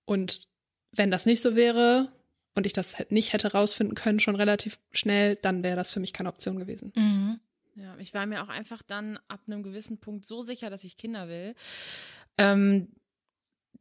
Und 0.04 0.48
wenn 0.92 1.10
das 1.10 1.26
nicht 1.26 1.42
so 1.42 1.56
wäre 1.56 2.12
und 2.54 2.66
ich 2.66 2.72
das 2.72 2.96
nicht 3.10 3.32
hätte 3.32 3.52
rausfinden 3.52 3.94
können, 3.94 4.20
schon 4.20 4.36
relativ 4.36 4.78
schnell, 4.92 5.36
dann 5.36 5.62
wäre 5.62 5.76
das 5.76 5.92
für 5.92 6.00
mich 6.00 6.12
keine 6.12 6.28
Option 6.28 6.58
gewesen. 6.58 6.92
Mhm. 6.94 7.40
Ja, 7.76 7.96
ich 7.98 8.14
war 8.14 8.26
mir 8.26 8.42
auch 8.42 8.48
einfach 8.48 8.82
dann 8.82 9.18
ab 9.26 9.40
einem 9.46 9.62
gewissen 9.62 9.98
Punkt 9.98 10.24
so 10.24 10.42
sicher, 10.42 10.70
dass 10.70 10.84
ich 10.84 10.96
Kinder 10.96 11.28
will, 11.28 11.54
ähm, 12.38 12.88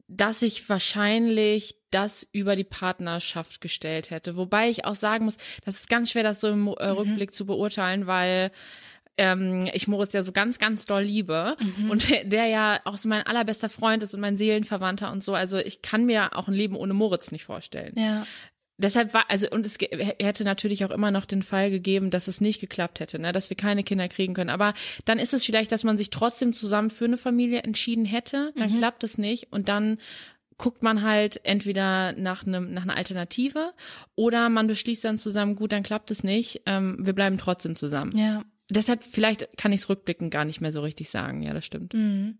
dass 0.08 0.42
ich 0.42 0.68
wahrscheinlich 0.68 1.76
das 1.90 2.26
über 2.32 2.56
die 2.56 2.64
Partnerschaft 2.64 3.60
gestellt 3.60 4.10
hätte. 4.10 4.36
Wobei 4.36 4.68
ich 4.68 4.84
auch 4.84 4.96
sagen 4.96 5.24
muss, 5.24 5.36
das 5.64 5.76
ist 5.76 5.88
ganz 5.88 6.10
schwer, 6.10 6.24
das 6.24 6.40
so 6.40 6.48
im 6.48 6.66
äh, 6.66 6.90
mhm. 6.90 6.96
Rückblick 6.96 7.32
zu 7.32 7.46
beurteilen, 7.46 8.06
weil 8.06 8.50
ähm, 9.16 9.68
ich 9.72 9.88
Moritz 9.88 10.12
ja 10.12 10.22
so 10.22 10.32
ganz, 10.32 10.58
ganz 10.58 10.86
doll 10.86 11.02
liebe 11.02 11.56
mhm. 11.60 11.90
und 11.90 12.10
der, 12.10 12.24
der, 12.24 12.46
ja 12.46 12.80
auch 12.84 12.96
so 12.96 13.08
mein 13.08 13.26
allerbester 13.26 13.68
Freund 13.68 14.02
ist 14.02 14.14
und 14.14 14.20
mein 14.20 14.36
Seelenverwandter 14.36 15.12
und 15.12 15.22
so. 15.22 15.34
Also 15.34 15.58
ich 15.58 15.82
kann 15.82 16.04
mir 16.04 16.36
auch 16.36 16.48
ein 16.48 16.54
Leben 16.54 16.76
ohne 16.76 16.94
Moritz 16.94 17.30
nicht 17.30 17.44
vorstellen. 17.44 17.94
Ja. 17.96 18.26
Deshalb 18.76 19.14
war, 19.14 19.30
also, 19.30 19.48
und 19.50 19.64
es 19.64 19.78
hätte 19.80 20.42
natürlich 20.42 20.84
auch 20.84 20.90
immer 20.90 21.12
noch 21.12 21.26
den 21.26 21.42
Fall 21.42 21.70
gegeben, 21.70 22.10
dass 22.10 22.26
es 22.26 22.40
nicht 22.40 22.60
geklappt 22.60 22.98
hätte, 22.98 23.20
ne, 23.20 23.30
dass 23.30 23.48
wir 23.48 23.56
keine 23.56 23.84
Kinder 23.84 24.08
kriegen 24.08 24.34
können. 24.34 24.50
Aber 24.50 24.74
dann 25.04 25.20
ist 25.20 25.32
es 25.32 25.44
vielleicht, 25.44 25.70
dass 25.70 25.84
man 25.84 25.96
sich 25.96 26.10
trotzdem 26.10 26.52
zusammen 26.52 26.90
für 26.90 27.04
eine 27.04 27.16
Familie 27.16 27.60
entschieden 27.62 28.04
hätte, 28.04 28.52
dann 28.56 28.72
mhm. 28.72 28.78
klappt 28.78 29.04
es 29.04 29.16
nicht 29.16 29.52
und 29.52 29.68
dann 29.68 29.98
guckt 30.58 30.82
man 30.82 31.02
halt 31.02 31.40
entweder 31.44 32.12
nach 32.12 32.46
einem 32.46 32.72
nach 32.72 32.82
einer 32.82 32.96
Alternative 32.96 33.72
oder 34.14 34.48
man 34.48 34.66
beschließt 34.66 35.04
dann 35.04 35.18
zusammen, 35.18 35.56
gut, 35.56 35.72
dann 35.72 35.82
klappt 35.82 36.10
es 36.10 36.24
nicht, 36.24 36.62
ähm, 36.66 36.96
wir 37.00 37.12
bleiben 37.12 37.38
trotzdem 37.38 37.76
zusammen. 37.76 38.16
Ja. 38.16 38.42
Deshalb 38.70 39.04
vielleicht 39.04 39.56
kann 39.56 39.72
ich 39.72 39.82
es 39.82 39.88
rückblickend 39.88 40.30
gar 40.30 40.44
nicht 40.44 40.60
mehr 40.60 40.72
so 40.72 40.80
richtig 40.80 41.10
sagen. 41.10 41.42
Ja, 41.42 41.52
das 41.52 41.66
stimmt. 41.66 41.94
Mhm. 41.94 42.38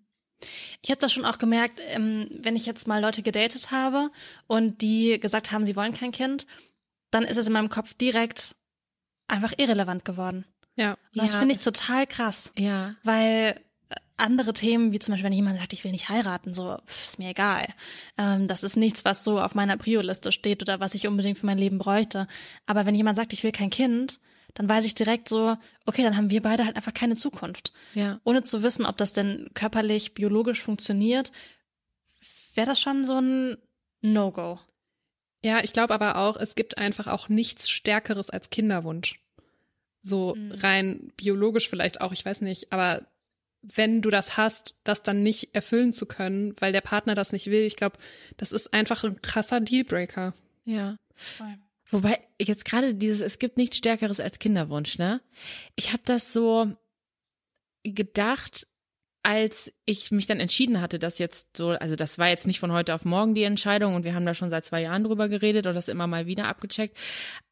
Ich 0.83 0.91
habe 0.91 1.01
das 1.01 1.13
schon 1.13 1.25
auch 1.25 1.39
gemerkt, 1.39 1.81
ähm, 1.89 2.29
wenn 2.31 2.57
ich 2.57 2.67
jetzt 2.67 2.87
mal 2.87 3.01
Leute 3.01 3.23
gedatet 3.23 3.71
habe 3.71 4.11
und 4.47 4.83
die 4.83 5.19
gesagt 5.21 5.53
haben, 5.53 5.65
sie 5.65 5.77
wollen 5.77 5.95
kein 5.95 6.13
Kind, 6.13 6.47
dann 7.11 7.25
ist 7.25 7.37
es 7.37 7.47
in 7.47 7.53
meinem 7.53 7.69
Kopf 7.69 7.95
direkt 7.95 8.57
einfach 9.29 9.53
irrelevant 9.57 10.05
geworden. 10.05 10.45
Ja. 10.77 10.93
Und 10.93 11.23
das 11.23 11.35
ja, 11.35 11.39
finde 11.39 11.55
ich 11.55 11.61
total 11.61 12.07
krass. 12.07 12.51
Ja. 12.59 12.97
Weil 13.05 13.61
äh, 13.89 13.95
andere 14.17 14.53
Themen, 14.53 14.93
wie 14.93 14.99
zum 14.99 15.13
Beispiel, 15.13 15.27
wenn 15.27 15.37
jemand 15.37 15.59
sagt, 15.59 15.73
ich 15.73 15.85
will 15.85 15.93
nicht 15.93 16.09
heiraten, 16.09 16.55
so, 16.55 16.79
ist 16.87 17.19
mir 17.19 17.31
egal. 17.31 17.69
Ähm, 18.19 18.49
das 18.49 18.65
ist 18.65 18.77
nichts, 18.77 19.05
was 19.05 19.25
so 19.25 19.41
auf 19.41 19.55
meiner 19.55 19.77
Prio-Liste 19.77 20.33
steht 20.33 20.63
oder 20.63 20.81
was 20.81 20.95
ich 20.95 21.07
unbedingt 21.07 21.39
für 21.39 21.47
mein 21.47 21.59
Leben 21.59 21.79
bräuchte. 21.79 22.27
Aber 22.67 22.87
wenn 22.87 22.95
jemand 22.95 23.17
sagt, 23.17 23.33
ich 23.33 23.45
will 23.45 23.53
kein 23.53 23.71
Kind, 23.71 24.19
dann 24.55 24.69
weiß 24.69 24.85
ich 24.85 24.95
direkt 24.95 25.29
so, 25.29 25.57
okay, 25.85 26.03
dann 26.03 26.17
haben 26.17 26.31
wir 26.31 26.43
beide 26.43 26.65
halt 26.65 26.77
einfach 26.77 26.95
keine 26.95 27.17
Zukunft. 27.17 27.73
Ja. 27.95 28.21
Ohne 28.25 28.45
zu 28.45 28.63
wissen, 28.63 28.87
ob 28.87 28.97
das 28.97 29.13
denn 29.13 29.51
körperlich, 29.55 30.15
biologisch 30.15 30.63
funktioniert, 30.63 31.33
wäre 32.55 32.69
das 32.69 32.81
schon 32.81 33.05
so 33.05 33.21
ein 33.21 33.57
No-Go. 34.01 34.61
Ja, 35.43 35.63
ich 35.63 35.73
glaube 35.73 35.93
aber 35.93 36.17
auch, 36.17 36.37
es 36.37 36.55
gibt 36.55 36.79
einfach 36.79 37.07
auch 37.07 37.29
nichts 37.29 37.69
Stärkeres 37.69 38.31
als 38.31 38.51
Kinderwunsch. 38.51 39.21
So 40.03 40.35
mhm. 40.35 40.53
rein 40.53 41.13
biologisch 41.17 41.69
vielleicht 41.69 42.01
auch, 42.01 42.13
ich 42.13 42.25
weiß 42.25 42.41
nicht, 42.41 42.73
aber 42.73 43.07
wenn 43.63 44.03
du 44.03 44.11
das 44.11 44.37
hast, 44.37 44.79
das 44.85 45.03
dann 45.03 45.23
nicht 45.23 45.55
erfüllen 45.55 45.93
zu 45.93 46.07
können, 46.07 46.55
weil 46.61 46.73
der 46.73 46.83
Partner 46.83 47.15
das 47.15 47.33
nicht 47.33 47.47
will, 47.47 47.65
ich 47.65 47.77
glaube, 47.77 47.99
das 48.37 48.53
ist 48.53 48.73
einfach 48.73 49.05
ein 49.05 49.21
krasser 49.23 49.61
Dealbreaker. 49.61 50.35
Ja. 50.65 50.97
Voll. 51.15 51.59
Wobei 51.91 52.19
jetzt 52.41 52.65
gerade 52.65 52.95
dieses, 52.95 53.21
es 53.21 53.39
gibt 53.39 53.57
nichts 53.57 53.77
Stärkeres 53.77 54.21
als 54.21 54.39
Kinderwunsch, 54.39 54.99
ne? 54.99 55.21
Ich 55.77 55.93
habe 55.93 56.03
das 56.05 56.33
so 56.33 56.75
gedacht, 57.83 58.67
als 59.25 59.73
ich 59.87 60.11
mich 60.11 60.27
dann 60.27 60.39
entschieden 60.39 60.83
hatte, 60.83 60.99
dass 60.99 61.19
jetzt 61.19 61.57
so, 61.57 61.71
also 61.71 61.97
das 61.97 62.19
war 62.19 62.29
jetzt 62.29 62.47
nicht 62.47 62.61
von 62.61 62.73
heute 62.73 62.95
auf 62.95 63.07
morgen 63.07 63.35
die 63.35 63.45
Entscheidung 63.45 63.95
und 63.95 64.05
wir 64.05 64.15
haben 64.15 64.27
da 64.27 64.35
schon 64.35 64.51
seit 64.51 64.67
zwei 64.67 64.83
Jahren 64.83 65.03
drüber 65.03 65.31
geredet 65.31 65.67
und 65.67 65.75
das 65.75 65.89
immer 65.89 66.07
mal 66.07 66.27
wieder 66.27 66.47
abgecheckt. 66.47 66.99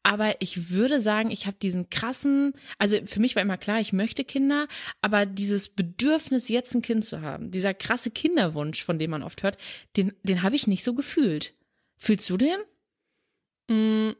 Aber 0.03 0.35
ich 0.39 0.69
würde 0.69 0.99
sagen, 0.99 1.31
ich 1.31 1.47
habe 1.47 1.57
diesen 1.59 1.89
krassen, 1.89 2.53
also 2.77 2.97
für 3.05 3.19
mich 3.19 3.35
war 3.35 3.41
immer 3.41 3.57
klar, 3.57 3.79
ich 3.79 3.91
möchte 3.91 4.23
Kinder, 4.23 4.67
aber 5.01 5.25
dieses 5.25 5.69
Bedürfnis, 5.69 6.47
jetzt 6.47 6.75
ein 6.75 6.83
Kind 6.83 7.05
zu 7.05 7.21
haben, 7.21 7.49
dieser 7.49 7.73
krasse 7.73 8.11
Kinderwunsch, 8.11 8.83
von 8.83 8.99
dem 8.99 9.09
man 9.09 9.23
oft 9.23 9.41
hört, 9.41 9.57
den, 9.97 10.13
den 10.21 10.43
habe 10.43 10.55
ich 10.55 10.67
nicht 10.67 10.83
so 10.83 10.93
gefühlt. 10.93 11.55
Fühlst 11.97 12.29
du 12.29 12.37
den? 12.37 14.13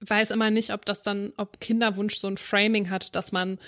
Weiß 0.00 0.30
immer 0.30 0.50
nicht, 0.50 0.72
ob 0.72 0.84
das 0.84 1.02
dann, 1.02 1.32
ob 1.36 1.60
Kinderwunsch 1.60 2.16
so 2.16 2.26
ein 2.26 2.38
Framing 2.38 2.90
hat, 2.90 3.14
dass 3.14 3.32
man, 3.32 3.58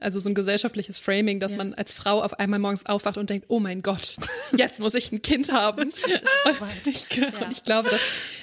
also 0.00 0.20
so 0.20 0.30
ein 0.30 0.34
gesellschaftliches 0.34 0.98
Framing, 0.98 1.40
dass 1.40 1.50
ja. 1.52 1.56
man 1.58 1.74
als 1.74 1.92
Frau 1.92 2.22
auf 2.22 2.38
einmal 2.38 2.60
morgens 2.60 2.86
aufwacht 2.86 3.18
und 3.18 3.28
denkt, 3.28 3.46
oh 3.48 3.60
mein 3.60 3.82
Gott, 3.82 4.16
jetzt 4.56 4.78
muss 4.78 4.94
ich 4.94 5.10
ein 5.10 5.22
Kind 5.22 5.52
haben. 5.52 5.90
und, 5.90 6.86
ich, 6.86 7.16
ja. 7.16 7.26
und 7.26 7.52
ich 7.52 7.64
glaube, 7.64 7.90
dass 7.90 8.00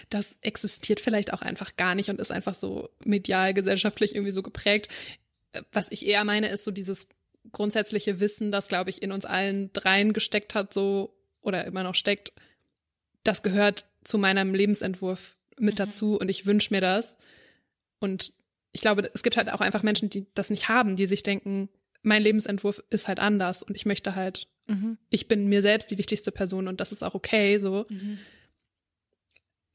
das 0.09 0.37
existiert 0.41 0.99
vielleicht 0.99 1.33
auch 1.33 1.41
einfach 1.41 1.75
gar 1.75 1.95
nicht 1.95 2.09
und 2.09 2.19
ist 2.19 2.31
einfach 2.31 2.55
so 2.55 2.89
medial, 3.03 3.53
gesellschaftlich 3.53 4.15
irgendwie 4.15 4.31
so 4.31 4.41
geprägt. 4.41 4.89
Was 5.71 5.91
ich 5.91 6.05
eher 6.05 6.23
meine, 6.23 6.49
ist 6.49 6.63
so 6.63 6.71
dieses 6.71 7.09
grundsätzliche 7.51 8.19
Wissen, 8.19 8.51
das, 8.51 8.67
glaube 8.67 8.89
ich, 8.89 9.01
in 9.01 9.11
uns 9.11 9.25
allen 9.25 9.71
dreien 9.73 10.13
gesteckt 10.13 10.55
hat, 10.55 10.73
so 10.73 11.13
oder 11.41 11.65
immer 11.65 11.83
noch 11.83 11.95
steckt. 11.95 12.33
Das 13.23 13.43
gehört 13.43 13.85
zu 14.03 14.17
meinem 14.17 14.53
Lebensentwurf 14.53 15.35
mit 15.59 15.75
mhm. 15.75 15.77
dazu 15.77 16.17
und 16.17 16.29
ich 16.29 16.45
wünsche 16.45 16.73
mir 16.73 16.81
das. 16.81 17.17
Und 17.99 18.33
ich 18.71 18.81
glaube, 18.81 19.09
es 19.13 19.23
gibt 19.23 19.37
halt 19.37 19.51
auch 19.51 19.61
einfach 19.61 19.83
Menschen, 19.83 20.09
die 20.09 20.27
das 20.33 20.49
nicht 20.49 20.69
haben, 20.69 20.95
die 20.95 21.07
sich 21.07 21.23
denken, 21.23 21.69
mein 22.03 22.21
Lebensentwurf 22.21 22.83
ist 22.89 23.07
halt 23.07 23.19
anders 23.19 23.63
und 23.63 23.75
ich 23.75 23.85
möchte 23.85 24.15
halt, 24.15 24.47
mhm. 24.67 24.97
ich 25.09 25.27
bin 25.27 25.47
mir 25.47 25.61
selbst 25.61 25.91
die 25.91 25.97
wichtigste 25.97 26.31
Person 26.31 26.67
und 26.67 26.79
das 26.79 26.91
ist 26.91 27.03
auch 27.03 27.15
okay, 27.15 27.57
so. 27.59 27.85
Mhm. 27.89 28.19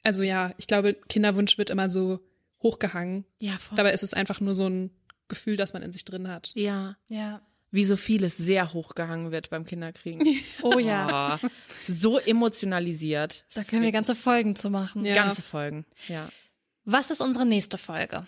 Also 0.02 0.22
ja, 0.22 0.52
ich 0.58 0.66
glaube, 0.66 0.94
Kinderwunsch 1.08 1.58
wird 1.58 1.70
immer 1.70 1.90
so 1.90 2.20
hochgehangen. 2.62 3.24
Ja, 3.40 3.52
voll. 3.52 3.76
Dabei 3.76 3.92
ist 3.92 4.02
es 4.02 4.14
einfach 4.14 4.40
nur 4.40 4.54
so 4.54 4.66
ein 4.66 4.90
Gefühl, 5.28 5.56
das 5.56 5.72
man 5.72 5.82
in 5.82 5.92
sich 5.92 6.04
drin 6.04 6.28
hat. 6.28 6.52
Ja, 6.54 6.96
ja. 7.08 7.42
Wie 7.70 7.84
so 7.84 7.96
vieles 7.96 8.36
sehr 8.36 8.74
hochgehangen 8.74 9.32
wird 9.32 9.48
beim 9.48 9.64
Kinderkriegen. 9.64 10.26
Oh 10.62 10.78
ja. 10.78 11.40
Oh, 11.42 11.48
so 11.78 12.18
emotionalisiert. 12.18 13.46
Da 13.54 13.64
können 13.64 13.82
wir 13.82 13.92
ganze 13.92 14.14
Folgen 14.14 14.56
zu 14.56 14.70
machen. 14.70 15.04
Ja. 15.04 15.14
Ganze 15.14 15.42
Folgen, 15.42 15.86
ja. 16.06 16.28
Was 16.84 17.10
ist 17.10 17.20
unsere 17.20 17.46
nächste 17.46 17.78
Folge? 17.78 18.26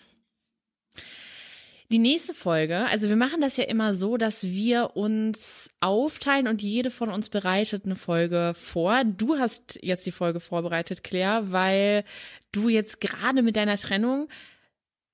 Die 1.91 1.99
nächste 1.99 2.33
Folge, 2.33 2.87
also 2.87 3.09
wir 3.09 3.17
machen 3.17 3.41
das 3.41 3.57
ja 3.57 3.65
immer 3.65 3.95
so, 3.95 4.17
dass 4.17 4.45
wir 4.45 4.97
uns 4.97 5.69
aufteilen 5.81 6.49
und 6.49 6.63
jede 6.63 6.91
von 6.91 7.11
uns 7.11 7.29
bereitet 7.29 7.85
eine 7.85 7.95
Folge 7.95 8.53
vor. 8.55 9.05
Du 9.05 9.39
hast 9.39 9.79
jetzt 9.83 10.07
die 10.07 10.13
Folge 10.13 10.41
vorbereitet, 10.41 11.05
Claire, 11.05 11.53
weil 11.53 12.05
du 12.53 12.69
jetzt 12.69 13.01
gerade 13.01 13.43
mit 13.43 13.57
deiner 13.57 13.77
Trennung 13.77 14.29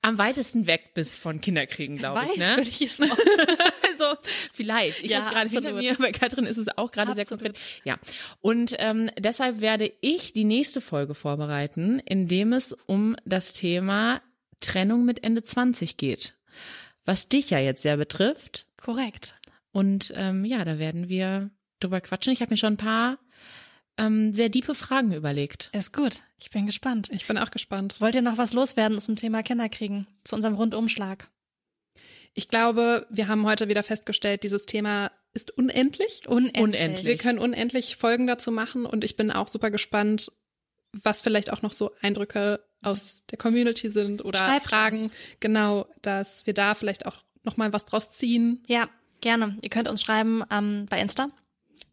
am 0.03 0.17
weitesten 0.17 0.67
weg 0.67 0.95
bist 0.95 1.15
von 1.15 1.41
Kinderkriegen, 1.41 1.99
glaube 1.99 2.25
ich. 2.25 2.39
Ne? 2.39 2.63
Ich 2.63 2.81
es 2.81 2.99
also 4.01 4.21
vielleicht. 4.53 5.03
Ich 5.03 5.11
ja, 5.11 5.19
weiß 5.19 5.31
gerade 5.31 5.51
hinter 5.51 5.73
mir, 5.73 5.95
bei 5.99 6.13
Katrin 6.13 6.47
ist 6.47 6.57
es 6.57 6.69
auch 6.77 6.91
gerade 6.91 7.15
sehr 7.15 7.27
konkret. 7.27 7.61
Ja. 7.85 7.99
Und 8.41 8.75
ähm, 8.79 9.11
deshalb 9.19 9.61
werde 9.61 9.93
ich 10.01 10.33
die 10.33 10.45
nächste 10.45 10.81
Folge 10.81 11.15
vorbereiten, 11.15 12.01
in 12.01 12.29
dem 12.29 12.53
es 12.53 12.73
um 12.87 13.17
das 13.25 13.53
Thema 13.53 14.23
Trennung 14.61 15.05
mit 15.05 15.25
Ende 15.25 15.43
20 15.43 15.97
geht. 15.97 16.35
Was 17.05 17.29
dich 17.29 17.51
ja 17.51 17.59
jetzt 17.59 17.83
sehr 17.83 17.97
betrifft. 17.97 18.67
Korrekt. 18.77 19.39
Und 19.73 20.13
ähm, 20.17 20.45
ja, 20.45 20.65
da 20.65 20.79
werden 20.79 21.09
wir 21.09 21.51
drüber 21.81 22.01
quatschen. 22.01 22.33
Ich 22.33 22.43
habe 22.43 22.53
mir 22.53 22.59
schon 22.59 22.75
ein 22.75 22.79
paar 22.79 23.19
ähm, 23.97 24.35
sehr 24.35 24.49
diepe 24.49 24.75
Fragen 24.75 25.13
überlegt. 25.13 25.71
Ist 25.73 25.93
gut. 25.93 26.23
Ich 26.41 26.51
bin 26.51 26.67
gespannt. 26.67 27.11
Ich 27.13 27.27
bin 27.27 27.39
auch 27.39 27.51
gespannt. 27.51 28.01
Wollt 28.01 28.15
ihr 28.15 28.23
noch 28.23 28.39
was 28.39 28.53
loswerden 28.53 28.99
zum 29.01 29.17
Thema 29.17 29.43
Kinderkriegen? 29.43 30.07
Zu 30.25 30.37
unserem 30.37 30.55
Rundumschlag? 30.55 31.29
Ich 32.35 32.49
glaube, 32.49 33.07
wir 33.11 33.29
haben 33.29 33.47
heute 33.47 33.69
wieder 33.69 33.83
festgestellt, 33.83 34.43
dieses 34.43 34.67
Thema 34.67 35.11
ist 35.33 35.51
unendlich. 35.57 36.27
Unendlich. 36.27 36.63
unendlich. 36.63 37.07
Wir 37.07 37.17
können 37.19 37.39
unendlich 37.39 37.97
Folgen 37.97 38.27
dazu 38.27 38.51
machen 38.51 38.87
und 38.87 39.05
ich 39.05 39.17
bin 39.17 39.31
auch 39.31 39.49
super 39.49 39.71
gespannt, 39.71 40.33
was 40.93 41.23
vielleicht 41.23 41.53
auch 41.53 41.63
noch 41.63 41.73
so 41.73 41.93
Eindrücke 42.01 42.65
aus 42.83 43.23
der 43.31 43.39
Community 43.39 43.91
sind 43.91 44.25
oder 44.25 44.39
Schreibt 44.39 44.65
Fragen. 44.65 44.99
Uns. 44.99 45.11
Genau, 45.39 45.87
dass 46.03 46.47
wir 46.47 46.55
da 46.55 46.75
vielleicht 46.75 47.07
auch 47.07 47.17
noch 47.45 47.57
mal 47.57 47.73
was 47.73 47.87
draus 47.87 48.11
ziehen. 48.11 48.65
Ja, 48.67 48.89
gerne. 49.21 49.57
Ihr 49.61 49.71
könnt 49.71 49.89
uns 49.89 50.03
schreiben 50.03 50.43
ähm, 50.51 50.87
bei 50.89 51.01
Insta 51.01 51.31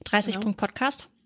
30.podcast. 0.06 1.02
Top. 1.02 1.16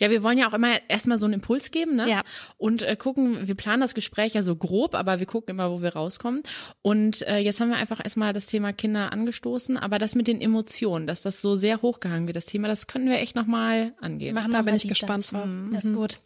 Ja, 0.00 0.10
wir 0.10 0.22
wollen 0.22 0.38
ja 0.38 0.48
auch 0.48 0.54
immer 0.54 0.78
erstmal 0.88 1.18
so 1.18 1.26
einen 1.26 1.34
Impuls 1.34 1.70
geben, 1.70 1.96
ne? 1.96 2.08
Ja. 2.08 2.22
Und 2.56 2.82
äh, 2.82 2.96
gucken, 2.96 3.46
wir 3.46 3.54
planen 3.54 3.80
das 3.80 3.94
Gespräch 3.94 4.34
ja 4.34 4.42
so 4.42 4.56
grob, 4.56 4.94
aber 4.94 5.18
wir 5.18 5.26
gucken 5.26 5.54
immer, 5.54 5.70
wo 5.70 5.82
wir 5.82 5.94
rauskommen. 5.94 6.42
Und 6.82 7.22
äh, 7.22 7.38
jetzt 7.38 7.60
haben 7.60 7.70
wir 7.70 7.76
einfach 7.76 8.00
erstmal 8.02 8.32
das 8.32 8.46
Thema 8.46 8.72
Kinder 8.72 9.12
angestoßen, 9.12 9.76
aber 9.76 9.98
das 9.98 10.14
mit 10.14 10.26
den 10.26 10.40
Emotionen, 10.40 11.06
dass 11.06 11.22
das 11.22 11.40
so 11.40 11.56
sehr 11.56 11.82
hochgehangen 11.82 12.26
wird, 12.26 12.36
das 12.36 12.46
Thema, 12.46 12.68
das 12.68 12.86
können 12.86 13.08
wir 13.08 13.18
echt 13.18 13.36
nochmal 13.36 13.94
angehen. 14.00 14.34
Machen 14.34 14.52
da 14.52 14.62
bin 14.62 14.74
ich 14.74 14.88
gespannt 14.88 15.32
drauf. 15.32 15.46
Mhm. 15.46 15.74
Ist 15.74 15.92
gut. 15.92 16.20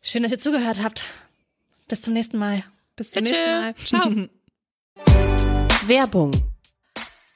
Schön, 0.00 0.22
dass 0.22 0.32
ihr 0.32 0.38
zugehört 0.38 0.82
habt. 0.82 1.04
Bis 1.88 2.02
zum 2.02 2.14
nächsten 2.14 2.38
Mal. 2.38 2.64
Bis 2.96 3.12
zum 3.12 3.24
nächsten 3.24 3.44
Mal. 3.44 3.74
Ciao. 3.74 4.10
Werbung. 5.86 6.51